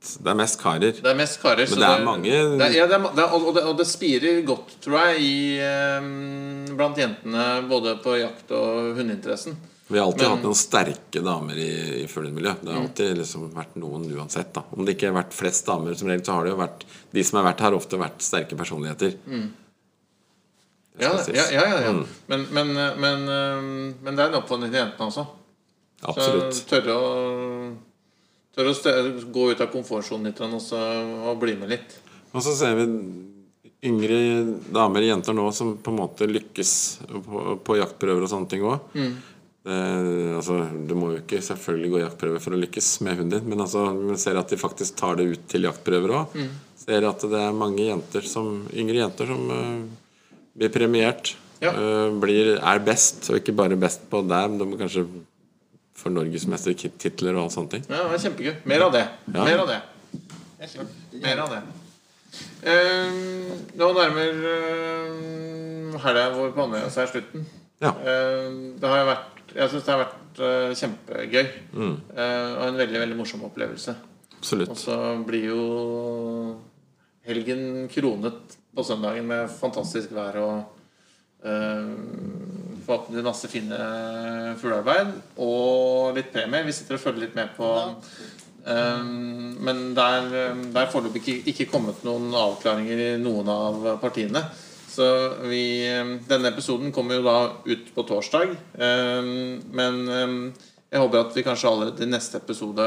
Det 0.03 0.27
er 0.33 0.35
mest 0.35 0.59
karer. 0.59 0.97
Det 0.99 1.07
er 1.07 1.15
mest 1.19 1.39
karer. 1.43 1.69
Men 1.71 1.79
det 1.79 1.89
er 1.93 2.05
mange- 2.07 2.31
det, 2.59 2.67
er- 2.67 2.75
ja, 2.75 2.87
det 2.91 2.97
er, 2.97 3.03
ma- 3.05 3.13
det 3.15 3.23
er, 3.23 3.35
og, 3.39 3.53
det, 3.55 3.63
og 3.71 3.77
det 3.79 3.87
spirer 3.87 4.41
godt, 4.47 4.73
tror 4.83 4.99
jeg, 4.99 5.21
i, 5.23 5.61
um, 6.03 6.75
blant 6.77 6.99
jentene 6.99 7.45
både 7.71 7.95
på 8.03 8.17
jakt- 8.19 8.51
og 8.59 8.97
hundeinteressen. 8.99 9.55
Vi 9.93 9.99
har 10.01 10.07
alltid 10.07 10.23
Men- 10.25 10.31
hatt 10.33 10.45
noen 10.47 10.57
sterke 10.57 11.21
damer 11.25 11.59
i, 11.61 11.71
i 12.03 12.07
fuglemiljøet. 12.09 12.63
Det 12.65 12.73
har 12.73 12.81
alltid 12.81 13.19
liksom 13.19 13.51
vært 13.53 13.75
noen 13.77 14.07
uansett. 14.17 14.53
da 14.57 14.63
Om 14.73 14.87
det 14.87 14.95
ikke 14.97 15.11
har 15.11 15.19
vært 15.23 15.35
flest 15.37 15.67
damer, 15.69 15.95
som 15.99 16.09
regel, 16.09 16.25
så 16.25 16.39
har 16.39 16.47
det 16.47 16.55
jo 16.55 16.61
vært 16.63 16.87
de 17.13 17.25
som 17.29 17.39
har 17.41 17.51
vært 17.51 17.61
her, 17.67 17.77
ofte 17.77 18.01
vært 18.01 18.25
sterke 18.25 18.57
personligheter. 18.57 19.19
Mm. 19.29 19.51
Ja, 21.01 21.13
ja, 21.29 21.45
ja, 21.53 21.63
ja, 21.69 21.81
ja. 21.87 21.93
Mm. 21.93 22.07
Men, 22.29 22.47
men, 22.53 22.73
men, 23.01 23.23
eh, 23.29 23.63
men 24.05 24.17
det 24.17 24.25
er 24.25 24.33
en 24.33 24.39
oppfordring 24.43 24.73
til 24.73 24.81
jentene 24.81 25.09
også. 25.09 25.27
Så 26.03 26.11
Absolutt. 26.13 26.63
tørre 26.69 26.97
å, 26.99 27.11
tørre 28.57 28.73
å 28.75 29.13
gå 29.33 29.51
ut 29.53 29.61
av 29.63 29.71
komfortsonen 29.73 30.29
litt 30.29 30.41
og, 30.45 30.57
så, 30.61 30.81
og 31.31 31.39
bli 31.41 31.55
med 31.61 31.71
litt. 31.73 31.95
Og 32.33 32.43
så 32.45 32.57
ser 32.59 32.75
vi 32.81 32.89
yngre 33.89 34.19
damer 34.75 35.05
jenter 35.07 35.35
nå 35.35 35.49
som 35.55 35.77
på 35.83 35.93
en 35.93 36.01
måte 36.01 36.29
lykkes 36.29 36.73
på, 37.09 37.45
på 37.65 37.79
jaktprøver 37.81 38.27
og 38.27 38.31
sånne 38.31 38.51
ting 38.51 38.67
òg. 38.67 38.93
Altså, 39.63 40.57
du 40.89 40.97
må 40.99 41.13
jo 41.13 41.21
ikke 41.21 41.39
selvfølgelig 41.45 41.91
gå 41.93 41.99
jaktprøver 42.01 42.43
for 42.43 42.57
å 42.57 42.59
lykkes 42.59 42.89
med 43.07 43.21
hunden 43.21 43.37
din, 43.37 43.45
men 43.53 43.63
altså, 43.63 43.85
vi 43.95 44.17
ser 44.19 44.41
at 44.41 44.51
de 44.51 44.59
faktisk 44.59 44.97
tar 44.99 45.21
det 45.21 45.29
ut 45.31 45.45
til 45.51 45.69
jaktprøver 45.69 46.15
òg. 46.19 46.35
Ser 46.83 47.07
at 47.07 47.23
det 47.31 47.39
er 47.39 47.55
mange 47.55 47.85
jenter 47.85 48.27
som, 48.27 48.65
yngre 48.75 48.99
jenter 49.05 49.31
som 49.31 49.53
eh, 49.55 49.85
blir 50.59 50.73
premiert. 50.75 51.37
Ja. 51.63 51.71
eh, 51.71 52.09
blir, 52.19 52.57
er 52.59 52.83
best, 52.83 53.29
og 53.31 53.39
ikke 53.39 53.55
bare 53.55 53.79
best 53.79 54.09
på 54.11 54.25
der, 54.27 54.51
men 54.51 54.59
de 54.59 54.67
må 54.67 54.81
kanskje 54.81 55.07
få 56.03 56.11
norgesmestertitler 56.11 57.39
og 57.39 57.53
sånne 57.55 57.77
ting. 57.77 57.87
Ja, 57.87 58.09
det 58.11 58.19
er 58.19 58.25
kjempegøy. 58.27 58.55
Mer 58.73 58.87
av 58.89 58.97
det. 58.97 59.05
Ja. 59.31 59.47
Mer 59.47 59.63
av 59.63 59.71
det. 59.71 59.81
Mer 61.23 61.45
av 61.45 61.55
det. 61.55 61.63
Eh, 62.63 63.21
nå 63.79 63.89
nærmer 63.97 64.45
uh, 64.47 65.97
helga 66.03 66.29
vår 66.37 66.53
på 66.55 66.65
Andøya 66.65 66.91
seg 66.95 67.11
slutten. 67.11 67.45
Ja. 67.83 67.91
Eh, 67.99 68.49
det 68.79 68.91
har 68.91 69.03
jo 69.03 69.09
vært 69.11 69.32
Jeg 69.57 69.71
syns 69.71 69.87
det 69.87 69.93
har 69.93 70.03
vært 70.03 70.41
uh, 70.41 70.73
kjempegøy. 70.79 71.47
Eh, 71.77 72.51
og 72.57 72.67
en 72.67 72.81
veldig 72.81 73.03
veldig 73.05 73.19
morsom 73.19 73.45
opplevelse. 73.49 73.95
absolutt. 74.39 74.73
Og 74.73 74.79
så 74.81 74.99
blir 75.27 75.49
jo 75.51 75.63
helgen 77.29 77.89
kronet 77.93 78.57
på 78.73 78.85
søndagen 78.87 79.29
med 79.29 79.51
fantastisk 79.53 80.15
vær 80.17 80.39
og 80.43 80.55
uh, 81.45 81.93
forhåpentligvis 82.83 83.29
masse 83.29 83.51
fine 83.53 83.79
fuglearbeid 84.59 85.13
og 85.45 86.17
litt 86.17 86.33
premie. 86.35 86.65
Vi 86.67 86.75
sitter 86.75 86.99
og 86.99 87.05
følger 87.05 87.27
litt 87.27 87.39
med 87.39 87.53
på 87.55 87.69
um, 88.67 89.55
Men 89.63 89.85
det 89.95 90.09
er, 90.17 90.29
det 90.65 90.81
er 90.81 90.91
foreløpig 90.91 91.23
ikke, 91.23 91.39
ikke 91.53 91.71
kommet 91.71 92.03
noen 92.09 92.33
avklaringer 92.35 93.05
i 93.05 93.11
noen 93.23 93.53
av 93.53 93.87
partiene. 94.03 94.43
Så 94.93 95.07
vi, 95.49 95.63
eh, 95.89 96.11
denne 96.29 96.51
episoden 96.53 96.93
kommer 96.93 97.17
jo 97.17 97.25
da 97.25 97.37
ut 97.65 97.95
på 97.95 98.05
torsdag. 98.09 98.51
eh, 98.77 99.23
Men 99.73 100.03
eh, 100.09 100.35
jeg 100.93 101.01
håper 101.01 101.23
at 101.23 101.37
vi 101.37 101.45
kanskje 101.47 101.71
allerede 101.71 102.05
i 102.05 102.11
neste 102.11 102.37
episode 102.43 102.85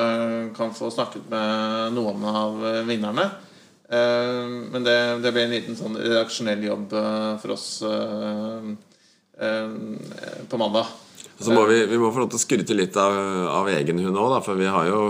kan 0.56 0.74
få 0.78 0.92
snakket 0.94 1.26
med 1.32 1.96
noen 1.98 2.22
av 2.30 2.60
vinnerne. 2.86 3.32
Men 3.90 4.84
det, 4.86 4.94
det 5.22 5.32
blir 5.34 5.46
en 5.46 5.54
liten 5.54 5.76
sånn 5.78 5.98
redaksjonell 5.98 6.62
jobb 6.66 6.94
for 7.42 7.54
oss 7.54 7.66
på 10.50 10.58
mandag. 10.58 10.86
Så 11.40 11.54
må 11.54 11.66
vi, 11.70 11.82
vi 11.90 11.98
må 12.02 12.10
få 12.14 12.24
lov 12.24 12.32
til 12.34 12.40
å 12.40 12.44
skryte 12.46 12.78
litt 12.78 12.98
av, 12.98 13.14
av 13.52 13.70
egen 13.74 14.00
hund 14.06 14.18
òg, 14.22 14.38
for 14.46 14.58
vi 14.58 14.70
har 14.70 14.88
jo 14.90 15.02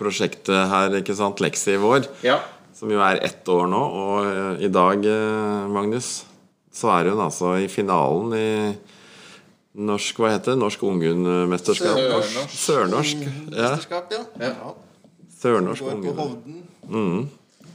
prosjektet 0.00 0.70
her, 0.70 0.94
ikke 1.00 1.14
sant, 1.18 1.42
Lexi 1.42 1.76
vår, 1.82 2.06
Ja. 2.26 2.40
Som 2.74 2.90
jo 2.90 3.00
er 3.04 3.20
ett 3.24 3.48
år 3.48 3.68
nå. 3.70 3.82
Og 4.00 4.26
eh, 4.30 4.64
i 4.66 4.70
dag, 4.72 5.04
eh, 5.06 5.68
Magnus, 5.72 6.24
så 6.74 6.90
er 6.96 7.12
hun 7.12 7.22
altså 7.22 7.54
i 7.62 7.68
finalen 7.70 8.34
i 8.38 8.48
norsk 9.74 10.18
Hva 10.22 10.28
heter 10.30 10.54
det? 10.54 10.60
Norsk 10.62 10.82
unghundmesterskap? 10.86 11.96
Sørnorsk. 11.98 12.58
Sørnorsk. 12.64 13.22
Ja. 13.24 13.70
Mesterskap, 13.74 14.12
ja. 14.14 14.26
Ja. 14.42 14.74
Sørnorsk 15.42 15.82
Går 15.82 16.36
Mm. 16.84 17.24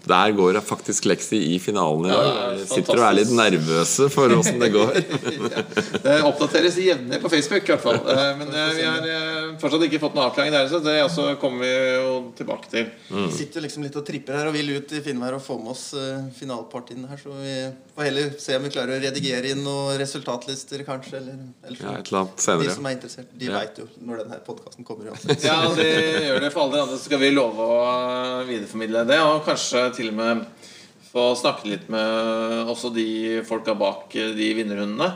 Der 0.10 0.32
går 0.32 0.54
det 0.54 0.62
faktisk 0.64 1.06
Lexi 1.06 1.38
i 1.56 1.60
finalen 1.60 2.06
i 2.06 2.10
dag. 2.10 2.56
Vi 2.60 2.66
sitter 2.70 2.98
og 3.02 3.04
er 3.04 3.18
litt 3.18 3.32
nervøse 3.36 4.08
for 4.14 4.32
åssen 4.32 4.62
det 4.62 4.70
går. 4.74 4.96
Det 6.06 6.16
oppdateres 6.24 6.78
jevnlig 6.80 7.20
på 7.22 7.30
Facebook, 7.30 7.68
i 7.68 7.74
hvert 7.74 7.84
fall. 7.84 8.00
Eh, 8.16 8.32
Men 8.40 8.54
vi 8.78 8.86
er 8.88 9.49
fortsatt 9.62 9.84
ikke 9.88 10.00
fått 10.02 10.16
noen 10.18 10.28
avklaring 10.30 10.54
der, 10.54 10.68
så 10.72 10.80
det 10.84 10.96
også 11.06 11.26
kommer 11.42 11.64
vi 11.66 11.72
jo 12.00 12.14
tilbake 12.38 12.70
til. 12.72 12.88
Vi 13.12 13.28
sitter 13.36 13.60
jo 13.60 13.64
liksom 13.66 13.86
litt 13.86 13.98
og 14.00 14.06
tripper 14.08 14.38
her 14.40 14.50
og 14.50 14.56
vil 14.56 14.72
ut 14.78 14.94
i 14.96 15.02
finvær 15.06 15.38
og 15.38 15.44
få 15.46 15.58
med 15.62 15.74
oss 15.74 15.84
uh, 15.98 16.26
finalepartiene 16.38 17.10
her. 17.12 17.20
Så 17.22 17.34
vi 17.38 17.56
får 17.96 18.08
heller 18.10 18.32
se 18.42 18.58
om 18.60 18.68
vi 18.68 18.72
klarer 18.74 18.96
å 18.98 19.02
redigere 19.04 19.54
inn 19.54 19.64
noen 19.66 19.98
resultatlister, 20.02 20.84
kanskje. 20.88 21.20
Eller, 21.22 21.42
eller 21.68 21.84
Ja, 21.86 21.96
et 22.00 22.12
eller 22.12 22.22
annet 22.26 22.66
De 22.66 22.76
som 22.78 22.90
er 22.90 22.98
interessert, 22.98 23.34
de 23.36 23.50
Ja. 23.52 23.60
vet 23.60 23.82
jo 23.84 23.88
når 24.02 24.24
denne 24.24 24.42
podkasten 24.46 24.88
kommer. 24.88 25.12
uansett. 25.14 25.44
Ja, 25.50 25.60
det 25.76 25.90
gjør 26.28 26.40
det 26.46 26.54
for 26.54 26.66
alle 26.66 26.78
de 26.80 26.84
andre. 26.86 26.98
Så 26.98 27.10
skal 27.10 27.24
vi 27.24 27.32
love 27.36 27.66
å 27.66 28.46
videreformidle 28.48 29.06
det, 29.10 29.20
og 29.22 29.44
kanskje 29.48 29.88
til 29.98 30.14
og 30.14 30.20
med 30.22 30.46
få 31.10 31.24
snakke 31.34 31.66
litt 31.66 31.88
med 31.90 32.70
også 32.70 32.92
de 32.94 33.42
folka 33.48 33.74
bak 33.74 34.14
eh, 34.16 34.34
de 34.38 34.50
vinnerhundene. 34.60 35.08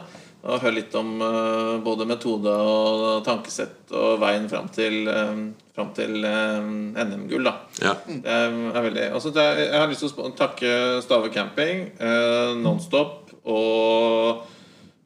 Og 0.44 0.60
høre 0.60 0.76
litt 0.76 0.96
om 1.00 1.14
eh, 1.24 1.76
både 1.86 2.08
metode 2.08 2.52
og 2.52 3.22
tankesett 3.24 3.94
og 3.96 4.18
veien 4.20 4.50
fram 4.52 4.68
til, 4.76 5.06
eh, 5.08 5.38
fram 5.76 5.94
til 5.96 6.18
eh, 6.28 6.72
NM-gull. 7.06 7.48
da 7.48 7.54
Ja. 7.80 7.94
Det 8.08 8.34
er 8.34 8.88
veldig 8.90 9.06
altså 9.14 9.32
Jeg 9.40 9.72
har 9.72 9.88
lyst 9.88 10.04
til 10.04 10.12
å 10.20 10.34
takke 10.36 10.74
Stave 11.06 11.32
Camping, 11.32 11.86
eh, 11.96 12.52
Nonstop 12.60 13.32
og 13.46 14.44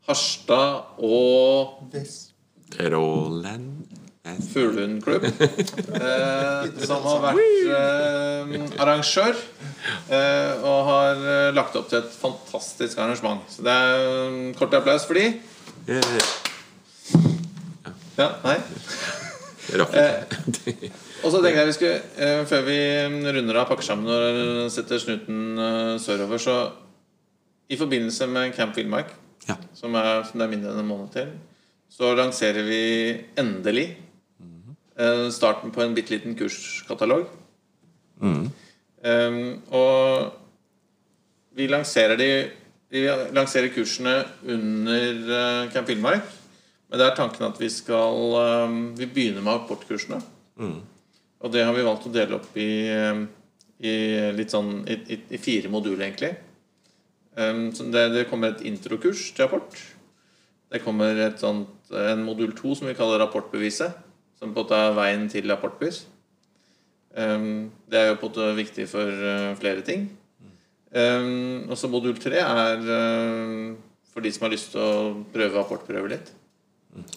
Harstad 0.08 0.98
og. 1.04 1.86
Roland 2.78 3.88
Fuglehundklubb, 4.54 5.24
eh, 5.30 6.66
som 6.84 7.06
har 7.06 7.22
vært 7.24 7.40
eh, 7.72 8.82
arrangør. 8.84 9.38
Eh, 10.10 10.64
og 10.66 10.80
har 10.90 11.22
eh, 11.22 11.50
lagt 11.56 11.76
opp 11.80 11.88
til 11.92 12.00
et 12.02 12.16
fantastisk 12.22 12.98
arrangement. 13.00 13.44
Så 13.52 13.64
det 13.66 13.74
er 13.74 14.08
en 14.28 14.40
kort 14.58 14.74
applaus 14.78 15.06
for 15.08 15.14
de. 15.20 15.28
Ja, 18.18 18.32
nei 18.44 18.58
Rakk. 19.78 19.94
Og 21.26 21.32
så 21.34 21.40
tenkte 21.44 21.60
jeg 21.60 21.68
vi 21.68 21.76
skulle, 21.76 22.02
eh, 22.24 22.42
før 22.48 22.62
vi 22.68 22.78
runder 23.36 23.58
av 23.60 23.68
pakker 23.68 23.84
sammen 23.84 24.08
og 24.08 24.72
setter 24.72 25.02
snuten 25.02 25.58
eh, 25.60 25.94
sørover, 26.00 26.40
så 26.40 26.56
i 27.68 27.76
forbindelse 27.80 28.28
med 28.32 28.54
Camp 28.56 28.78
Villmark, 28.78 29.12
Ja. 29.48 29.56
som 29.76 29.96
er, 29.96 30.24
som 30.28 30.40
det 30.40 30.46
er 30.48 30.52
mindre 30.54 30.72
enn 30.72 30.80
en 30.84 30.88
måned 30.88 31.12
til, 31.14 31.34
så 31.92 32.14
lanserer 32.16 32.64
vi 32.68 32.80
endelig 33.40 33.90
eh, 35.00 35.28
starten 35.36 35.72
på 35.76 35.84
en 35.84 35.96
bitte 35.98 36.16
liten 36.16 36.36
kurskatalog. 36.40 37.28
Eh, 39.08 39.38
og 39.72 40.34
vi 41.58 41.70
lanserer 41.72 42.20
de 42.20 42.32
Vi 42.88 43.02
lanserer 43.36 43.74
kursene 43.76 44.22
under 44.48 45.18
eh, 45.38 45.72
Camp 45.74 45.90
Villmark. 45.90 46.28
Men 46.88 47.02
det 47.02 47.08
er 47.08 47.18
tanken 47.18 47.50
at 47.50 47.58
vi 47.60 47.68
skal 47.72 48.36
um, 48.68 48.78
Vi 48.96 49.10
begynner 49.12 49.44
med 49.44 49.58
apportkursene. 49.58 50.22
Og 51.44 51.52
det 51.54 51.66
har 51.68 51.76
vi 51.76 51.84
valgt 51.86 52.08
å 52.08 52.14
dele 52.14 52.40
opp 52.40 52.56
i, 52.58 52.88
eh, 52.90 53.20
i 53.84 53.94
litt 54.34 54.56
sånn 54.56 54.86
i, 54.88 54.96
i, 55.14 55.20
i 55.36 55.42
fire 55.42 55.70
moduler, 55.70 56.08
egentlig. 56.08 56.32
Um, 57.38 57.68
så 57.76 57.86
det, 57.94 58.08
det 58.16 58.26
kommer 58.32 58.56
et 58.56 58.64
introkurs 58.66 59.28
til 59.36 59.46
apport. 59.46 59.76
Det 60.72 60.82
kommer 60.84 61.20
et 61.28 61.44
sånt, 61.44 61.70
en 61.92 62.24
modul 62.26 62.56
to 62.58 62.74
som 62.76 62.90
vi 62.90 62.96
kaller 62.98 63.22
rapportbeviset. 63.22 64.00
Som 64.40 64.56
på 64.56 64.64
en 64.64 64.64
måte 64.64 64.80
er 64.80 64.98
veien 64.98 65.28
til 65.30 65.52
rapportbevis. 65.52 66.06
Um, 67.18 67.72
det 67.90 67.98
er 67.98 68.12
jo 68.12 68.18
på 68.22 68.28
en 68.28 68.30
måte 68.30 68.48
viktig 68.60 68.86
for 68.92 69.10
eh, 69.10 69.54
flere 69.58 69.82
ting. 69.86 70.06
Um, 70.94 71.66
og 71.66 71.78
så 71.80 71.90
modul 71.90 72.18
tre 72.22 72.44
er 72.44 72.84
eh, 72.94 73.72
for 74.14 74.24
de 74.24 74.32
som 74.34 74.46
har 74.46 74.54
lyst 74.54 74.70
til 74.76 74.84
å 74.84 75.16
prøve 75.34 75.58
apportprøver 75.64 76.14
litt. 76.14 76.30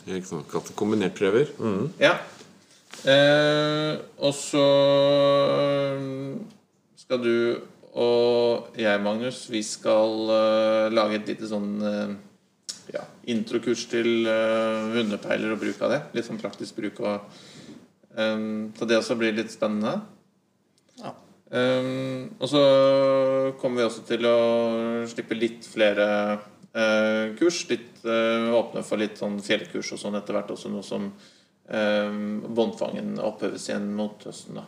Ikke 0.09 0.25
sant, 0.27 0.49
kalt 0.49 0.73
Kombinertprøver. 0.77 1.53
Mm. 1.61 1.91
Ja. 2.01 2.15
Eh, 3.05 4.01
og 4.25 4.33
så 4.37 4.65
skal 7.01 7.21
du 7.25 7.37
og 7.91 8.77
jeg, 8.79 9.03
Magnus, 9.03 9.45
vi 9.51 9.61
skal 9.67 10.29
lage 10.95 11.17
et 11.19 11.33
lite 11.33 11.49
sånn 11.51 11.73
ja, 12.95 13.03
introkurs 13.35 13.83
til 13.91 14.29
hundepeiler 14.95 15.57
og 15.57 15.59
bruk 15.59 15.83
av 15.83 15.97
det. 15.97 15.99
Litt 16.15 16.29
sånn 16.29 16.39
praktisk 16.39 16.79
bruk. 16.79 17.01
Og, 17.03 17.41
eh, 18.17 18.39
så 18.79 18.89
det 18.89 18.99
også 18.99 19.17
blir 19.21 19.37
litt 19.37 19.53
spennende. 19.53 20.01
Ja. 21.01 21.13
Um, 21.51 22.29
og 22.39 22.47
så 22.47 22.61
kommer 23.59 23.81
vi 23.83 23.87
også 23.89 24.05
til 24.07 24.27
å 24.29 24.37
slippe 25.11 25.35
litt 25.35 25.67
flere 25.67 26.07
uh, 26.39 27.33
kurs. 27.41 27.65
Litt 27.71 28.05
uh, 28.07 28.53
åpne 28.55 28.85
for 28.87 29.01
litt 29.03 29.19
sånn 29.19 29.41
fjellkurs 29.43 29.91
og 29.97 30.03
sånn 30.05 30.19
etter 30.21 30.37
hvert. 30.39 30.53
Også 30.55 30.71
noe 30.71 30.85
som 30.87 31.09
um, 31.11 32.21
båndfangen 32.55 33.17
oppheves 33.19 33.67
igjen 33.71 33.89
mot 33.99 34.23
høsten. 34.29 34.61
da 34.61 34.67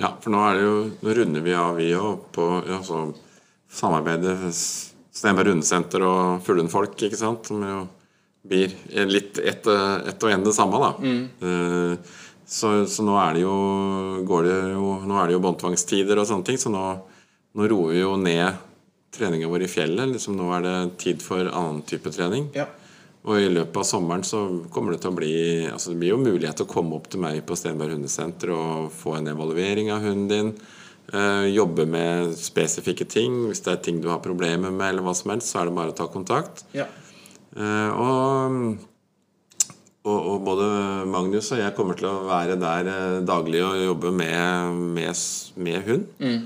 Ja, 0.00 0.10
for 0.20 0.34
nå 0.34 0.42
er 0.44 0.58
det 0.58 0.66
jo 0.66 0.74
Nå 1.06 1.14
runder 1.20 1.44
vi 1.46 1.54
av, 1.56 1.76
vi 1.80 1.88
òg, 1.96 2.26
på 2.36 2.50
altså, 2.60 3.06
samarbeidet 3.72 4.36
s- 4.52 4.90
Steinberg 5.14 5.52
Rundesenter 5.54 6.02
og 6.04 6.42
Fuglehundfolk, 6.44 6.98
ikke 7.06 7.16
sant? 7.20 7.46
Som 7.48 7.62
jo 7.64 7.84
blir 8.44 8.74
litt 9.08 9.38
ett 9.40 9.64
et 9.70 10.20
og 10.26 10.30
en 10.34 10.42
det 10.44 10.52
samme, 10.52 10.76
da. 10.82 10.88
Eh, 11.48 12.16
så, 12.46 12.86
så 12.90 13.04
nå 13.06 13.16
er 13.20 13.36
det 13.36 13.42
jo 13.44 13.56
går 14.28 14.46
det 14.46 14.56
jo 14.74 14.92
Nå 15.08 15.18
er 15.20 15.28
det 15.28 15.36
jo 15.36 15.42
båndtvangstider 15.44 16.20
og 16.20 16.28
sånne 16.28 16.48
ting, 16.48 16.60
så 16.60 16.72
nå, 16.72 16.84
nå 17.56 17.68
roer 17.70 17.94
vi 17.94 18.02
jo 18.02 18.14
ned 18.20 18.62
treninga 19.14 19.48
vår 19.48 19.66
i 19.66 19.70
fjellet. 19.70 20.10
Liksom 20.14 20.36
nå 20.38 20.48
er 20.56 20.64
det 20.64 20.78
tid 21.02 21.22
for 21.22 21.46
annen 21.46 21.82
type 21.88 22.10
trening. 22.14 22.48
Ja. 22.56 22.66
Og 23.24 23.40
i 23.40 23.48
løpet 23.48 23.78
av 23.80 23.86
sommeren 23.88 24.24
så 24.26 24.42
kommer 24.72 24.92
det 24.92 25.00
til 25.00 25.14
å 25.14 25.16
bli 25.16 25.34
Altså 25.70 25.94
det 25.94 26.00
blir 26.02 26.12
jo 26.12 26.20
mulighet 26.20 26.58
til 26.60 26.66
å 26.66 26.72
komme 26.74 26.98
opp 26.98 27.06
til 27.12 27.22
meg 27.24 27.40
på 27.48 27.56
Stenberg 27.56 27.94
hundesenter 27.96 28.52
og 28.52 28.90
få 28.92 29.16
en 29.16 29.30
evaluering 29.32 29.88
av 29.94 30.04
hunden 30.04 30.26
din. 30.28 30.50
Eh, 31.12 31.46
jobbe 31.54 31.86
med 31.88 32.34
spesifikke 32.36 33.06
ting. 33.08 33.46
Hvis 33.48 33.64
det 33.64 33.72
er 33.72 33.80
ting 33.86 34.02
du 34.04 34.10
har 34.12 34.20
problemer 34.24 34.72
med, 34.72 34.90
eller 34.90 35.04
hva 35.06 35.14
som 35.16 35.32
helst, 35.32 35.52
så 35.52 35.62
er 35.62 35.70
det 35.70 35.76
bare 35.78 35.94
å 35.94 35.96
ta 35.96 36.08
kontakt. 36.12 36.66
Ja. 36.76 36.88
Eh, 37.56 37.90
og, 37.92 38.76
og, 40.04 40.18
og 40.18 40.42
både 40.44 40.66
Magnus 41.08 41.48
og 41.54 41.62
jeg 41.62 41.74
kommer 41.76 41.96
til 41.98 42.10
å 42.10 42.26
være 42.28 42.58
der 42.60 42.90
eh, 42.92 43.22
daglig 43.24 43.62
og 43.64 43.80
jobbe 43.80 44.12
med, 44.12 44.82
med, 44.98 45.24
med 45.56 45.88
hund. 45.88 46.04
Mm. 46.20 46.42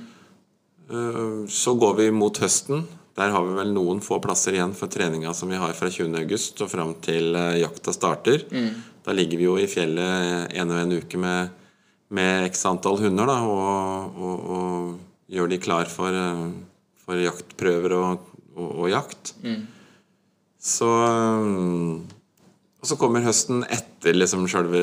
så 1.53 1.75
går 1.77 1.99
vi 1.99 2.07
mot 2.17 2.39
høsten. 2.41 2.87
Der 3.19 3.33
har 3.35 3.43
vi 3.45 3.57
vel 3.57 3.73
noen 3.75 3.99
få 4.05 4.21
plasser 4.23 4.55
igjen 4.55 4.77
for 4.79 4.91
treninga 4.93 5.33
som 5.35 5.51
vi 5.51 5.59
har 5.59 5.75
fra 5.75 5.91
20. 5.91 6.15
august 6.21 6.61
og 6.63 6.71
fram 6.71 6.95
til 7.03 7.35
eh, 7.35 7.59
jakta 7.65 7.95
starter. 7.95 8.45
Da 9.05 9.15
ligger 9.17 9.41
vi 9.41 9.49
jo 9.49 9.57
i 9.59 9.67
fjellet 9.71 10.55
en 10.61 10.71
og 10.75 10.79
en 10.83 10.95
uke 11.01 11.19
med, 11.19 11.51
med 12.15 12.47
x 12.51 12.63
antall 12.71 13.01
hunder 13.03 13.27
da, 13.27 13.41
og, 13.43 14.21
og, 14.23 14.53
og 14.55 15.35
gjør 15.35 15.51
de 15.51 15.59
klar 15.65 15.91
for, 15.91 16.15
eh, 16.15 16.45
for 17.03 17.25
jaktprøver 17.25 17.97
og, 17.99 18.31
og, 18.55 18.87
jakt. 18.93 19.35
Så 20.59 20.87
um, 20.87 22.07
Og 22.79 22.91
så 22.91 22.99
kommer 22.99 23.25
høsten 23.27 23.65
etter 23.67 24.17
liksom 24.17 24.47
sjølve 24.51 24.83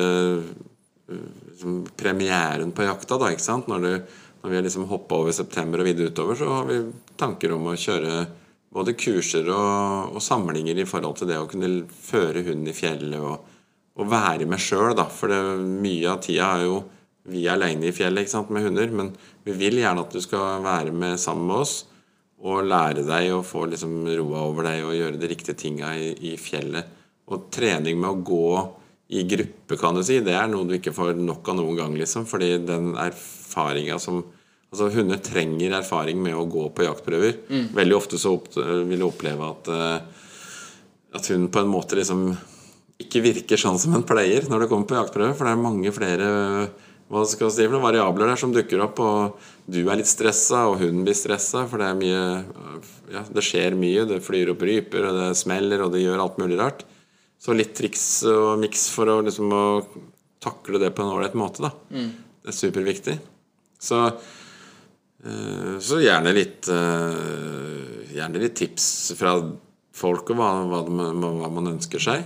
liksom, 1.08 1.84
premieren 1.98 2.74
på 2.76 2.88
jakta, 2.88 3.20
da, 3.22 3.32
ikke 3.32 3.46
sant? 3.46 3.70
Når, 3.72 3.86
du, 3.86 4.24
når 4.42 4.52
vi 4.52 4.60
har 4.60 4.66
liksom 4.66 4.88
hoppa 4.90 5.22
over 5.22 5.36
september 5.36 5.82
og 5.82 5.88
videre 5.88 6.12
utover, 6.12 6.40
så 6.40 6.50
har 6.52 6.68
vi 6.70 6.82
tanker 7.20 7.56
om 7.56 7.70
å 7.72 7.78
kjøre 7.80 8.26
både 8.76 8.98
kurser 9.00 9.48
og, 9.54 10.18
og 10.18 10.24
samlinger 10.24 10.82
i 10.82 10.88
forhold 10.90 11.22
til 11.22 11.32
det 11.32 11.40
å 11.40 11.48
kunne 11.48 11.86
føre 11.88 12.44
hunden 12.44 12.68
i 12.68 12.76
fjellet 12.76 13.24
og, 13.24 13.48
og 13.96 14.12
være 14.12 14.48
med 14.50 14.60
sjøl, 14.60 14.92
da. 14.98 15.08
For 15.08 15.32
det, 15.32 15.40
mye 15.64 16.12
av 16.12 16.20
tida 16.26 16.52
er 16.58 16.68
jo 16.68 16.82
vi 17.26 17.48
er 17.48 17.56
aleine 17.56 17.88
i 17.90 17.96
fjellet 17.96 18.26
ikke 18.26 18.36
sant, 18.36 18.52
med 18.54 18.68
hunder, 18.68 18.92
men 18.94 19.14
vi 19.46 19.56
vil 19.58 19.80
gjerne 19.82 20.04
at 20.04 20.14
du 20.14 20.22
skal 20.22 20.62
være 20.66 20.92
med 20.94 21.18
sammen 21.22 21.48
med 21.50 21.64
oss 21.64 21.78
og 22.46 22.68
lære 22.68 23.06
deg 23.08 23.32
og 23.34 23.48
få 23.48 23.64
liksom 23.72 24.04
roa 24.12 24.44
over 24.46 24.68
deg 24.68 24.84
og 24.86 24.94
gjøre 24.94 25.18
de 25.22 25.30
riktige 25.32 25.58
tinga 25.58 25.96
i, 25.98 26.12
i 26.34 26.36
fjellet. 26.38 26.92
Og 27.32 27.48
trening 27.54 28.00
med 28.02 28.10
å 28.12 28.24
gå 28.26 28.50
i 29.16 29.22
gruppe, 29.30 29.78
kan 29.78 29.98
du 29.98 30.02
si, 30.06 30.20
det 30.26 30.34
er 30.34 30.50
noe 30.50 30.66
du 30.68 30.76
ikke 30.78 30.94
får 30.94 31.14
nok 31.18 31.48
av 31.52 31.60
noen 31.60 31.78
gang, 31.78 31.96
liksom. 31.98 32.26
Fordi 32.30 32.58
den 32.66 32.96
erfaringa 33.00 34.00
som 34.02 34.24
Altså, 34.76 34.90
hunder 34.92 35.20
trenger 35.24 35.72
erfaring 35.78 36.18
med 36.20 36.34
å 36.36 36.42
gå 36.52 36.66
på 36.76 36.84
jaktprøver. 36.84 37.36
Veldig 37.78 37.96
ofte 37.96 38.18
så 38.20 38.34
vil 38.90 39.00
du 39.00 39.06
oppleve 39.08 39.46
at 39.48 39.70
eh, 39.72 40.26
at 41.16 41.30
hun 41.32 41.48
på 41.52 41.62
en 41.64 41.72
måte 41.72 41.98
liksom 41.98 42.28
ikke 43.02 43.22
virker 43.24 43.60
sånn 43.60 43.80
som 43.80 43.96
en 43.96 44.06
pleier 44.08 44.48
når 44.50 44.64
det 44.64 44.72
kommer 44.72 44.90
på 44.90 44.98
jaktprøve. 44.98 45.36
For 45.36 45.48
det 45.48 45.54
er 45.56 45.64
mange 45.64 45.94
flere 45.96 46.28
hva 47.12 47.22
skal 47.30 47.52
si, 47.54 47.68
for 47.70 47.84
variabler 47.84 48.32
der 48.32 48.40
som 48.40 48.54
dukker 48.56 48.82
opp. 48.88 49.00
Og 49.04 49.72
du 49.72 49.84
er 49.84 50.00
litt 50.00 50.10
stressa, 50.10 50.66
og 50.72 50.80
hunden 50.82 51.06
blir 51.06 51.18
stressa, 51.18 51.66
for 51.70 51.82
det 51.82 51.92
er 51.92 52.02
mye 52.02 52.24
Ja, 53.14 53.22
det 53.30 53.44
skjer 53.46 53.78
mye. 53.78 54.08
Det 54.10 54.24
flyr 54.26 54.56
opp 54.56 54.64
ryper, 54.66 55.08
og 55.10 55.20
det 55.20 55.32
smeller, 55.40 55.86
og 55.86 55.94
det 55.94 56.04
gjør 56.04 56.24
alt 56.24 56.40
mulig 56.42 56.60
rart. 56.60 56.86
Så 57.46 57.54
litt 57.54 57.76
triks 57.78 58.24
og 58.26 58.56
miks 58.58 58.88
for 58.90 59.12
å 59.12 59.20
liksom 59.22 59.52
å 59.54 59.66
takle 60.42 60.80
det 60.82 60.90
på 60.98 61.04
en 61.06 61.12
ålreit 61.14 61.36
måte, 61.38 61.62
da. 61.62 61.70
Det 62.42 62.50
er 62.50 62.58
superviktig. 62.58 63.16
Så 63.82 64.00
eh, 64.08 65.76
så 65.84 66.00
gjerne 66.02 66.34
litt 66.34 66.70
eh, 66.74 68.16
Gjerne 68.16 68.40
litt 68.40 68.56
tips 68.56 68.88
fra 69.20 69.36
folk 69.96 70.30
og 70.32 70.38
hva, 70.40 70.50
hva, 70.70 70.80
hva 70.88 71.50
man 71.52 71.74
ønsker 71.76 72.02
seg. 72.02 72.24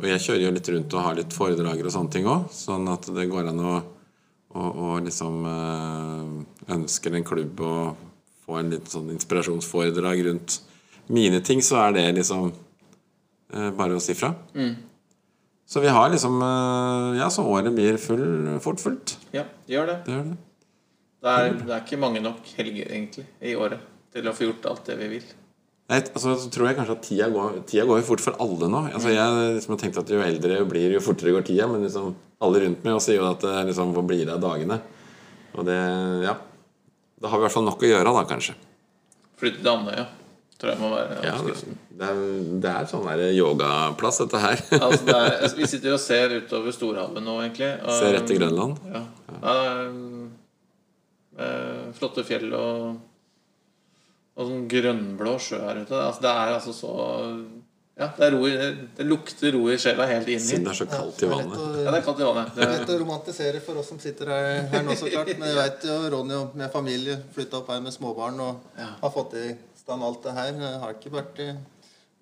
Og 0.00 0.04
jeg 0.08 0.24
kjører 0.24 0.44
jo 0.44 0.52
litt 0.56 0.70
rundt 0.74 0.94
og 0.98 1.04
har 1.06 1.16
litt 1.18 1.32
foredrager 1.36 1.86
og 1.86 1.94
sånne 1.94 2.12
ting 2.14 2.26
òg, 2.30 2.48
sånn 2.54 2.90
at 2.90 3.06
det 3.14 3.28
går 3.30 3.48
an 3.52 3.62
å, 3.62 3.74
å, 4.50 4.60
å 4.66 4.98
liksom 5.04 5.46
øh, 5.46 6.32
ønsker 6.74 7.14
en 7.14 7.26
klubb 7.26 7.62
å 7.62 7.74
få 8.44 8.58
en 8.60 8.72
liten 8.74 8.90
sånn 8.90 9.12
inspirasjonsforedrag 9.14 10.24
rundt 10.26 10.60
mine 11.14 11.40
ting, 11.40 11.62
så 11.62 11.78
er 11.86 11.96
det 11.96 12.06
liksom 12.18 12.50
bare 13.50 13.96
å 13.96 14.02
si 14.02 14.14
fra. 14.18 14.34
Så 15.68 15.80
vi 15.80 15.88
har 15.92 16.10
liksom 16.10 16.42
eh, 16.42 17.18
Ja, 17.20 17.30
så 17.30 17.44
året 17.44 17.74
blir 17.76 17.98
full, 18.00 18.58
fort 18.64 18.80
fullt. 18.80 19.18
Ja, 19.36 19.44
gjør 19.68 19.90
det. 19.90 19.96
Det 20.06 20.14
gjør 20.14 20.30
det. 20.30 20.38
Det 21.18 21.34
er, 21.34 21.52
det 21.58 21.74
er 21.74 21.82
ikke 21.82 21.98
mange 22.00 22.22
nok 22.22 22.46
helger 22.56 22.88
egentlig 22.94 23.26
i 23.42 23.52
året 23.58 23.82
til 24.14 24.28
å 24.30 24.32
få 24.36 24.46
gjort 24.46 24.68
alt 24.70 24.86
det 24.86 24.96
vi 25.00 25.08
vil. 25.16 25.26
Nei, 25.88 25.98
altså, 25.98 26.36
så 26.38 26.50
tror 26.52 26.68
jeg 26.68 26.76
kanskje 26.78 26.94
at 26.94 27.04
tida 27.04 27.26
går, 27.32 27.58
tida 27.68 27.84
går 27.88 28.04
fort 28.06 28.22
for 28.22 28.36
alle 28.44 28.68
nå. 28.70 28.84
Altså, 28.92 29.10
jeg 29.12 29.56
liksom 29.56 29.74
har 29.74 29.80
tenkt 29.82 29.98
at 30.00 30.12
Jo 30.12 30.20
eldre 30.24 30.58
jeg 30.60 30.68
blir, 30.70 30.94
jo 30.94 31.02
fortere 31.04 31.34
går 31.36 31.46
tida. 31.48 31.66
Men 31.68 31.84
liksom, 31.84 32.14
alle 32.44 32.62
rundt 32.64 32.86
meg 32.86 33.00
sier 33.04 33.18
jo 33.18 33.26
at 33.28 33.42
det 33.44 33.56
liksom, 33.72 33.92
hvor 33.96 34.06
blir 34.08 34.24
det 34.24 34.36
av 34.36 34.44
dagene? 34.44 34.78
Og 35.56 35.66
det 35.68 35.80
Ja. 36.24 36.38
Da 37.18 37.32
har 37.32 37.40
vi 37.40 37.42
i 37.42 37.46
hvert 37.48 37.56
fall 37.56 37.66
nok 37.66 37.82
å 37.82 37.88
gjøre, 37.90 38.14
da, 38.14 38.24
kanskje. 38.30 38.54
Flytte 39.40 39.58
til 39.64 39.72
Andøya 39.72 40.06
tror 40.58 40.72
jeg 40.72 40.80
må 40.82 40.88
være 40.90 41.18
Ja, 41.22 41.34
det, 41.46 42.08
er, 42.08 42.22
det 42.64 42.70
er 42.72 42.86
sånn 42.90 43.04
der 43.06 43.20
yogaplass, 43.36 44.18
dette 44.24 44.40
her. 44.42 44.62
Altså, 44.82 45.04
det 45.06 45.14
er, 45.14 45.36
altså, 45.42 45.56
vi 45.60 45.68
sitter 45.70 45.94
og 45.94 46.00
ser 46.02 46.34
utover 46.40 46.74
Storhavet 46.74 47.22
nå, 47.22 47.36
egentlig. 47.44 47.70
og- 47.84 47.94
Se 48.00 48.10
rett 48.16 48.26
til 48.26 48.40
Grønland. 48.40 48.80
Ja. 48.94 49.04
ja 49.36 49.54
er, 49.68 49.92
eh, 51.38 51.86
flotte 51.98 52.24
fjell 52.26 52.50
og, 52.58 52.98
og 54.38 54.50
sånn 54.50 54.66
grønnblå 54.70 55.36
sjø 55.42 55.62
her 55.62 55.80
ute. 55.84 55.94
Altså, 55.98 56.22
det 56.26 56.34
er 56.34 56.54
altså 56.58 56.74
så 56.76 56.92
Ja, 57.98 58.06
det, 58.14 58.26
er 58.28 58.34
ro, 58.36 58.44
i- 58.46 58.54
det, 58.54 58.66
det 58.94 59.06
lukter 59.08 59.50
ro 59.56 59.64
i 59.70 59.78
sjela 59.82 60.04
helt 60.06 60.28
inn 60.30 60.38
Siden 60.38 60.62
det 60.68 60.70
er 60.70 60.76
så 60.78 60.86
kaldt 60.86 61.22
i 61.22 61.30
vannet. 61.30 61.56
Ja, 61.82 61.90
det 61.90 61.98
er 61.98 62.04
kaldt 62.06 62.20
i 62.22 62.26
vannet. 62.28 62.52
Det 62.54 62.62
er 62.62 62.74
lett 62.76 62.92
å 62.94 62.98
romantisere 63.00 63.62
for 63.64 63.80
oss 63.80 63.88
som 63.90 63.98
sitter 63.98 64.30
her, 64.30 64.68
her 64.70 64.84
nå, 64.86 64.94
så 64.94 65.10
klart. 65.10 65.32
Men 65.38 65.48
jeg 65.50 65.56
vet 65.58 65.86
jo 65.88 65.96
Ronny 66.14 66.36
og 66.38 66.54
med 66.60 66.70
familie 66.70 67.16
flytta 67.34 67.58
opp 67.58 67.72
her 67.74 67.80
med 67.82 67.94
småbarn 67.96 68.38
og 68.44 68.78
har 68.78 69.10
fått 69.14 69.34
i 69.42 69.48
stand 69.88 70.04
alt 70.04 70.22
det 70.28 70.36
her. 70.36 70.52
Det 70.60 70.72
har 70.84 70.96
ikke 70.98 71.14
vært 71.16 71.38
eh, 71.44 71.60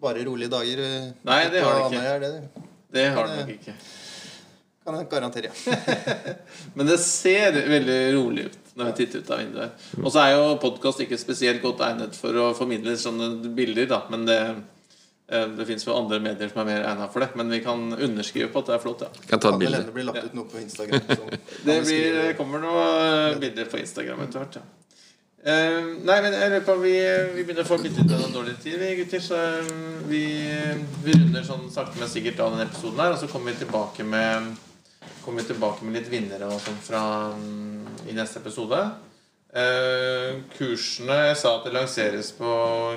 bare 0.02 0.24
rolige 0.28 0.52
dager. 0.52 0.82
eh, 0.86 1.06
Nei, 1.26 1.40
det 1.50 1.62
har 1.66 1.80
det 1.80 1.86
ikke. 1.90 2.18
Det 2.22 2.66
det 2.96 3.06
har 3.12 3.26
det 3.26 3.40
nok 3.40 3.48
ikke. 3.56 3.74
kan 4.86 4.94
jeg 5.00 5.08
garantere. 5.10 5.50
Men 6.78 6.86
det 6.86 7.00
ser 7.02 7.56
veldig 7.66 7.98
rolig 8.14 8.44
ut 8.46 8.62
når 8.76 8.90
jeg 8.92 8.96
titter 9.00 9.24
ut 9.24 9.32
av 9.34 9.40
vinduet. 9.42 9.84
Og 9.98 10.06
så 10.14 10.22
er 10.22 10.36
jo 10.36 10.44
podkast 10.62 11.02
ikke 11.02 11.18
spesielt 11.18 11.62
godt 11.64 11.82
egnet 11.88 12.14
for 12.16 12.38
å 12.38 12.52
formidle 12.54 12.94
sånne 13.00 13.32
bilder, 13.56 13.88
da. 13.90 13.98
Men 14.12 14.26
det, 14.28 14.38
eh, 15.32 15.48
det 15.58 15.66
fins 15.66 15.88
jo 15.88 15.96
andre 15.96 16.20
medier 16.22 16.52
som 16.52 16.62
er 16.62 16.70
mer 16.70 16.86
egnet 16.92 17.12
for 17.16 17.24
det. 17.24 17.30
Men 17.40 17.50
vi 17.50 17.60
kan 17.66 17.82
underskrive 17.96 18.52
på 18.54 18.62
at 18.62 18.70
det 18.70 18.76
er 18.78 18.82
flott, 18.86 19.02
ja. 19.08 19.26
Kan 19.32 19.42
ta 19.42 19.50
et 19.56 19.60
bilde. 19.64 19.82
det 19.90 19.96
blir 19.98 20.06
lagt 20.06 20.30
ut 20.30 20.38
noe 20.38 20.46
på 20.54 20.62
Instagram. 20.62 21.02
Det 21.66 21.80
blir, 21.88 22.22
kommer 22.38 22.62
noen 22.62 23.40
bilder 23.42 23.66
på 23.72 23.82
Instagram 23.82 24.22
etter 24.28 24.44
hvert, 24.44 24.60
ja. 24.62 24.85
Eh, 25.46 25.84
nei, 26.02 26.16
men 26.24 26.34
jeg 26.34 26.50
lurer 26.50 26.62
på 26.66 26.74
vi, 26.80 26.92
vi 27.36 27.44
begynner 27.44 27.62
å 27.62 27.68
få 27.68 27.76
bitte 27.78 28.02
litt 28.02 28.32
dårlig 28.34 28.56
tid, 28.58 28.80
vi 28.80 28.96
gutter. 28.98 29.20
Så 29.22 29.38
eh, 29.38 29.68
vi, 30.10 30.22
vi 31.04 31.14
runder 31.14 31.44
sånn 31.46 31.68
sakte, 31.70 32.00
men 32.00 32.10
sikkert 32.10 32.42
av 32.42 32.56
denne 32.56 32.66
episoden 32.66 33.02
her. 33.04 33.14
Og 33.14 33.20
så 33.20 33.28
kommer 33.30 33.54
vi 33.54 33.60
tilbake 33.64 34.06
med 34.06 34.54
Kommer 35.22 35.42
vi 35.42 35.48
tilbake 35.48 35.82
med 35.82 35.96
litt 35.96 36.06
vinnere 36.06 36.46
og 36.46 36.60
sånn 36.62 36.76
fra 36.78 37.00
um, 37.34 37.82
i 38.06 38.14
neste 38.14 38.38
episode. 38.38 38.78
Uh, 39.50 40.38
kursene 40.54 41.16
Jeg 41.32 41.38
sa 41.40 41.50
at 41.56 41.66
det 41.66 41.72
lanseres 41.74 42.28
på 42.38 42.50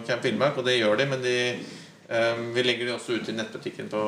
Camp 0.05 0.25
Villmark, 0.25 0.59
og 0.61 0.67
det 0.67 0.75
gjør 0.77 0.99
de, 0.99 1.07
men 1.09 1.23
de 1.25 1.35
um, 1.57 2.43
vi 2.53 2.65
legger 2.67 2.85
de 2.85 2.93
også 2.93 3.17
ut 3.17 3.31
i 3.33 3.35
nettbutikken 3.37 3.89
på 3.89 4.03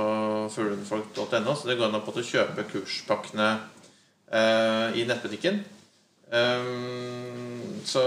fuglenfolk.no, 0.53 1.55
så 1.57 1.71
det 1.71 1.79
går 1.81 1.89
an 1.89 2.05
på 2.05 2.13
å 2.13 2.27
kjøpe 2.29 2.67
kurspakkene 2.69 3.49
uh, 3.57 4.93
i 4.93 5.07
nettbutikken. 5.09 5.63
Um, 6.29 7.50
så 7.85 8.01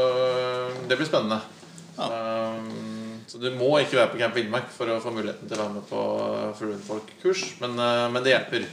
det 0.88 0.96
blir 0.98 1.08
spennende. 1.08 1.40
Um, 1.96 3.20
så 3.26 3.38
du 3.40 3.50
må 3.56 3.78
ikke 3.80 3.96
være 4.00 4.12
på 4.12 4.18
Camp 4.20 4.34
Villmark 4.36 4.72
for 4.74 4.90
å 4.92 5.00
få 5.02 5.12
muligheten 5.14 5.48
til 5.48 5.58
å 5.58 5.62
være 5.64 5.76
med 5.78 5.86
på 5.88 6.00
Fuglenfolk-kurs, 6.58 7.44
men, 7.62 7.78
eh, 7.80 8.08
men 8.12 8.24
det 8.24 8.34
hjelper. 8.34 8.66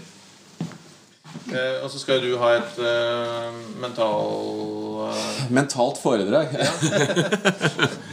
Eh, 1.52 1.78
og 1.84 1.88
så 1.92 2.00
skal 2.02 2.20
jo 2.20 2.34
du 2.34 2.42
ha 2.42 2.50
et 2.58 2.80
uh, 2.84 3.52
mental 3.80 5.12
Mentalt 5.52 5.98
foredrag. 6.02 6.52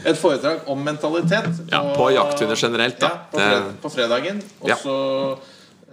Et 0.09 0.19
foredrag 0.19 0.69
om 0.71 0.81
mentalitet. 0.83 1.49
Ja, 1.73 1.83
på 1.97 2.09
jakthunder 2.15 2.57
generelt, 2.59 2.99
da. 3.03 3.11
Ja, 3.11 3.19
på, 3.33 3.41
fred, 3.43 3.73
på 3.83 3.91
fredagen. 3.93 4.43
Og 4.63 4.71
Ja. 4.71 4.77
så 4.81 4.95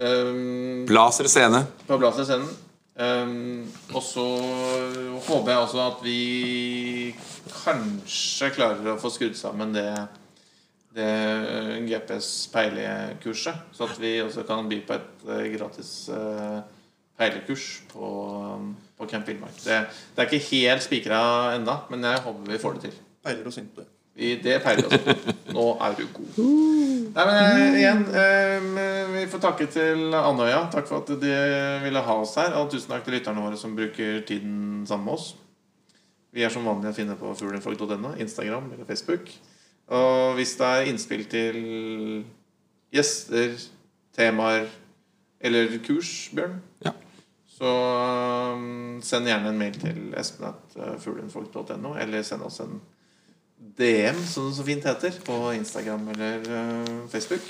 um, 0.00 0.86
Blaser 0.88 1.28
scene. 1.30 1.64
på 1.86 1.98
Blaser-scenen. 2.00 2.48
Um, 2.96 3.66
og 3.92 4.00
så 4.00 4.24
håper 5.26 5.50
jeg 5.50 5.58
også 5.58 5.80
at 5.84 5.98
vi 6.00 6.20
kanskje 7.52 8.48
klarer 8.56 8.94
å 8.94 9.00
få 9.00 9.10
skrudd 9.12 9.36
sammen 9.36 9.74
det, 9.74 9.90
det 10.96 11.10
GPS-peilekurset. 11.90 13.66
Så 13.76 13.88
at 13.90 14.00
vi 14.00 14.14
også 14.24 14.46
kan 14.48 14.70
by 14.70 14.80
på 14.88 14.96
et 14.96 15.26
eh, 15.28 15.50
gratis 15.58 15.90
eh, 16.08 16.62
peilekurs 17.20 17.66
på, 17.92 18.08
på 18.96 19.10
Camp 19.10 19.28
Villmark. 19.28 19.60
Det, 19.60 19.82
det 20.16 20.24
er 20.24 20.30
ikke 20.30 20.56
helt 20.56 20.86
spikra 20.86 21.20
ennå, 21.58 21.76
men 21.92 22.08
jeg 22.08 22.24
håper 22.24 22.48
vi 22.54 22.62
får 22.64 22.78
det 22.78 22.88
til. 22.88 22.98
Peiler 23.26 23.52
og 23.52 23.56
synter. 23.58 23.92
Vi, 24.16 24.30
det 24.40 24.58
peiler 24.64 24.86
oss. 24.88 25.24
Nå 25.52 25.64
er 25.84 25.96
du 25.98 26.04
god. 26.16 26.36
Nei, 27.16 27.24
men 27.28 27.34
eh, 27.36 27.74
igjen 27.82 28.04
eh, 28.16 28.68
Vi 29.12 29.24
får 29.32 29.42
takke 29.44 29.66
til 29.72 30.14
Andøya. 30.16 30.62
Takk 30.72 30.88
for 30.88 31.02
at 31.04 31.10
de 31.20 31.34
ville 31.84 32.02
ha 32.06 32.14
oss 32.22 32.32
her. 32.40 32.54
Og 32.60 32.70
tusen 32.72 32.94
takk 32.94 33.04
til 33.04 33.18
lytterne 33.18 33.44
våre 33.44 33.58
som 33.60 33.74
bruker 33.76 34.22
tiden 34.28 34.86
sammen 34.88 35.04
med 35.10 35.18
oss. 35.18 35.28
Vi 36.36 36.44
er 36.44 36.52
som 36.52 36.64
vanlig 36.68 36.90
å 36.90 36.96
finne 36.96 37.16
på 37.20 37.30
fuglenfolk.no, 37.38 38.14
Instagram 38.20 38.72
eller 38.74 38.88
Facebook. 38.88 39.28
Og 39.92 40.34
hvis 40.36 40.56
det 40.58 40.66
er 40.66 40.88
innspill 40.90 41.22
til 41.30 41.60
gjester, 42.92 43.54
temaer 44.16 44.66
eller 45.44 45.76
kurs, 45.84 46.10
Bjørn, 46.36 46.58
Ja. 46.84 46.92
så 47.56 47.70
um, 48.56 48.98
send 49.04 49.28
gjerne 49.28 49.52
en 49.52 49.60
mail 49.60 49.76
til 49.80 50.00
espen.fuglenfolk.no, 50.16 51.94
eller 52.00 52.24
send 52.26 52.44
oss 52.48 52.60
en 52.64 52.80
DM, 53.76 54.18
som 54.28 54.48
det 54.50 54.56
så 54.56 54.64
fint 54.66 54.84
heter, 54.86 55.14
på 55.24 55.36
Instagram 55.56 56.08
eller 56.14 56.46
uh, 56.48 57.08
Facebook. 57.12 57.44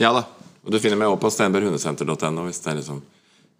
Ja 0.00 0.12
da. 0.16 0.24
Og 0.64 0.72
du 0.72 0.78
finner 0.80 0.96
meg 0.98 1.10
også 1.12 1.22
på 1.22 1.30
steinberghundesenter.no 1.36 2.46
hvis 2.48 2.62
det 2.64 2.70
er 2.72 2.78
liksom 2.80 3.02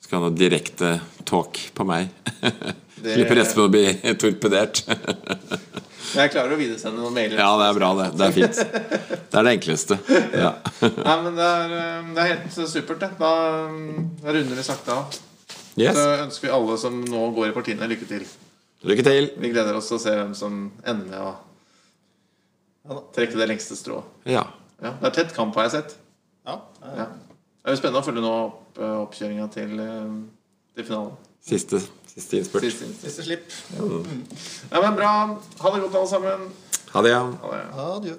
Skal 0.04 0.18
ha 0.18 0.22
noe 0.26 0.36
direkte 0.36 0.94
talk 1.28 1.60
på 1.76 1.86
meg. 1.88 2.08
Det- 3.04 3.14
Slipper 3.18 3.36
resten 3.36 3.60
å 3.64 3.68
bli 3.68 3.82
torpedert. 4.20 4.82
Jeg 6.14 6.30
klarer 6.30 6.54
å 6.54 6.56
videresende 6.60 7.00
noen 7.02 7.12
mailer. 7.16 7.40
ja, 7.40 7.48
det 7.58 7.64
er 7.66 7.76
bra, 7.76 7.88
det. 7.98 8.04
Det 8.14 8.26
er 8.28 8.34
fint. 8.36 8.58
Det 9.32 9.38
er 9.40 9.46
det 9.48 9.52
enkleste. 9.58 9.96
Ja. 10.44 10.52
Nei, 10.84 11.16
men 11.24 11.34
det 11.36 11.48
er, 11.48 11.72
eh, 11.80 12.10
det 12.14 12.22
er 12.22 12.30
helt 12.30 12.54
supert, 12.70 13.00
det. 13.02 13.08
Da 13.18 13.32
da 14.22 14.34
runder 14.36 14.60
vi 14.60 14.64
sakte 14.66 14.94
av. 14.94 15.16
Yes. 15.80 15.96
Så 15.98 16.04
ønsker 16.22 16.46
vi 16.46 16.52
alle 16.54 16.76
som 16.78 17.00
nå 17.02 17.24
går 17.34 17.50
i 17.50 17.54
partiene, 17.56 17.88
lykke 17.90 18.06
til. 18.12 18.24
Lykke 18.84 19.04
til. 19.06 19.30
Vi 19.40 19.50
gleder 19.52 19.76
oss 19.78 19.88
til 19.88 19.96
å 19.96 20.02
se 20.02 20.12
hvem 20.12 20.34
som 20.36 20.60
ender 20.84 21.08
med 21.08 21.20
å 21.20 21.34
Ja 22.84 22.98
trekke 23.16 23.38
det 23.40 23.46
lengste 23.48 23.76
strået. 23.78 24.04
Ja. 24.28 24.42
Ja, 24.82 24.90
det 25.00 25.08
er 25.08 25.14
tett 25.22 25.30
kamp, 25.32 25.54
har 25.56 25.64
jeg 25.68 25.72
sett. 25.78 25.94
Ja, 26.44 26.58
ja. 26.82 26.96
Ja. 26.98 27.06
Det 27.64 27.70
er 27.70 27.76
jo 27.76 27.80
spennende 27.80 28.02
å 28.02 28.04
følge 28.04 28.20
nå 28.20 28.32
opp, 28.42 28.76
eh, 28.76 28.96
oppkjøringa 29.06 29.46
til, 29.54 29.72
eh, 29.80 30.10
til 30.76 30.84
finalen. 30.84 31.14
Siste, 31.40 31.80
siste 32.10 32.36
innspurt. 32.36 32.66
Siste. 32.66 32.90
Siste 33.00 33.24
slipp. 33.24 33.48
Ja, 33.78 34.82
men 34.82 34.98
bra. 34.98 35.12
Ha 35.60 35.72
det 35.72 35.80
godt, 35.86 35.94
alle 35.94 36.08
sammen. 36.08 36.52
Ha 36.92 37.02
det, 37.02 37.10
ja. 37.14 37.22
Ha 37.24 37.54
det. 37.54 37.64
Adjø. 37.86 38.18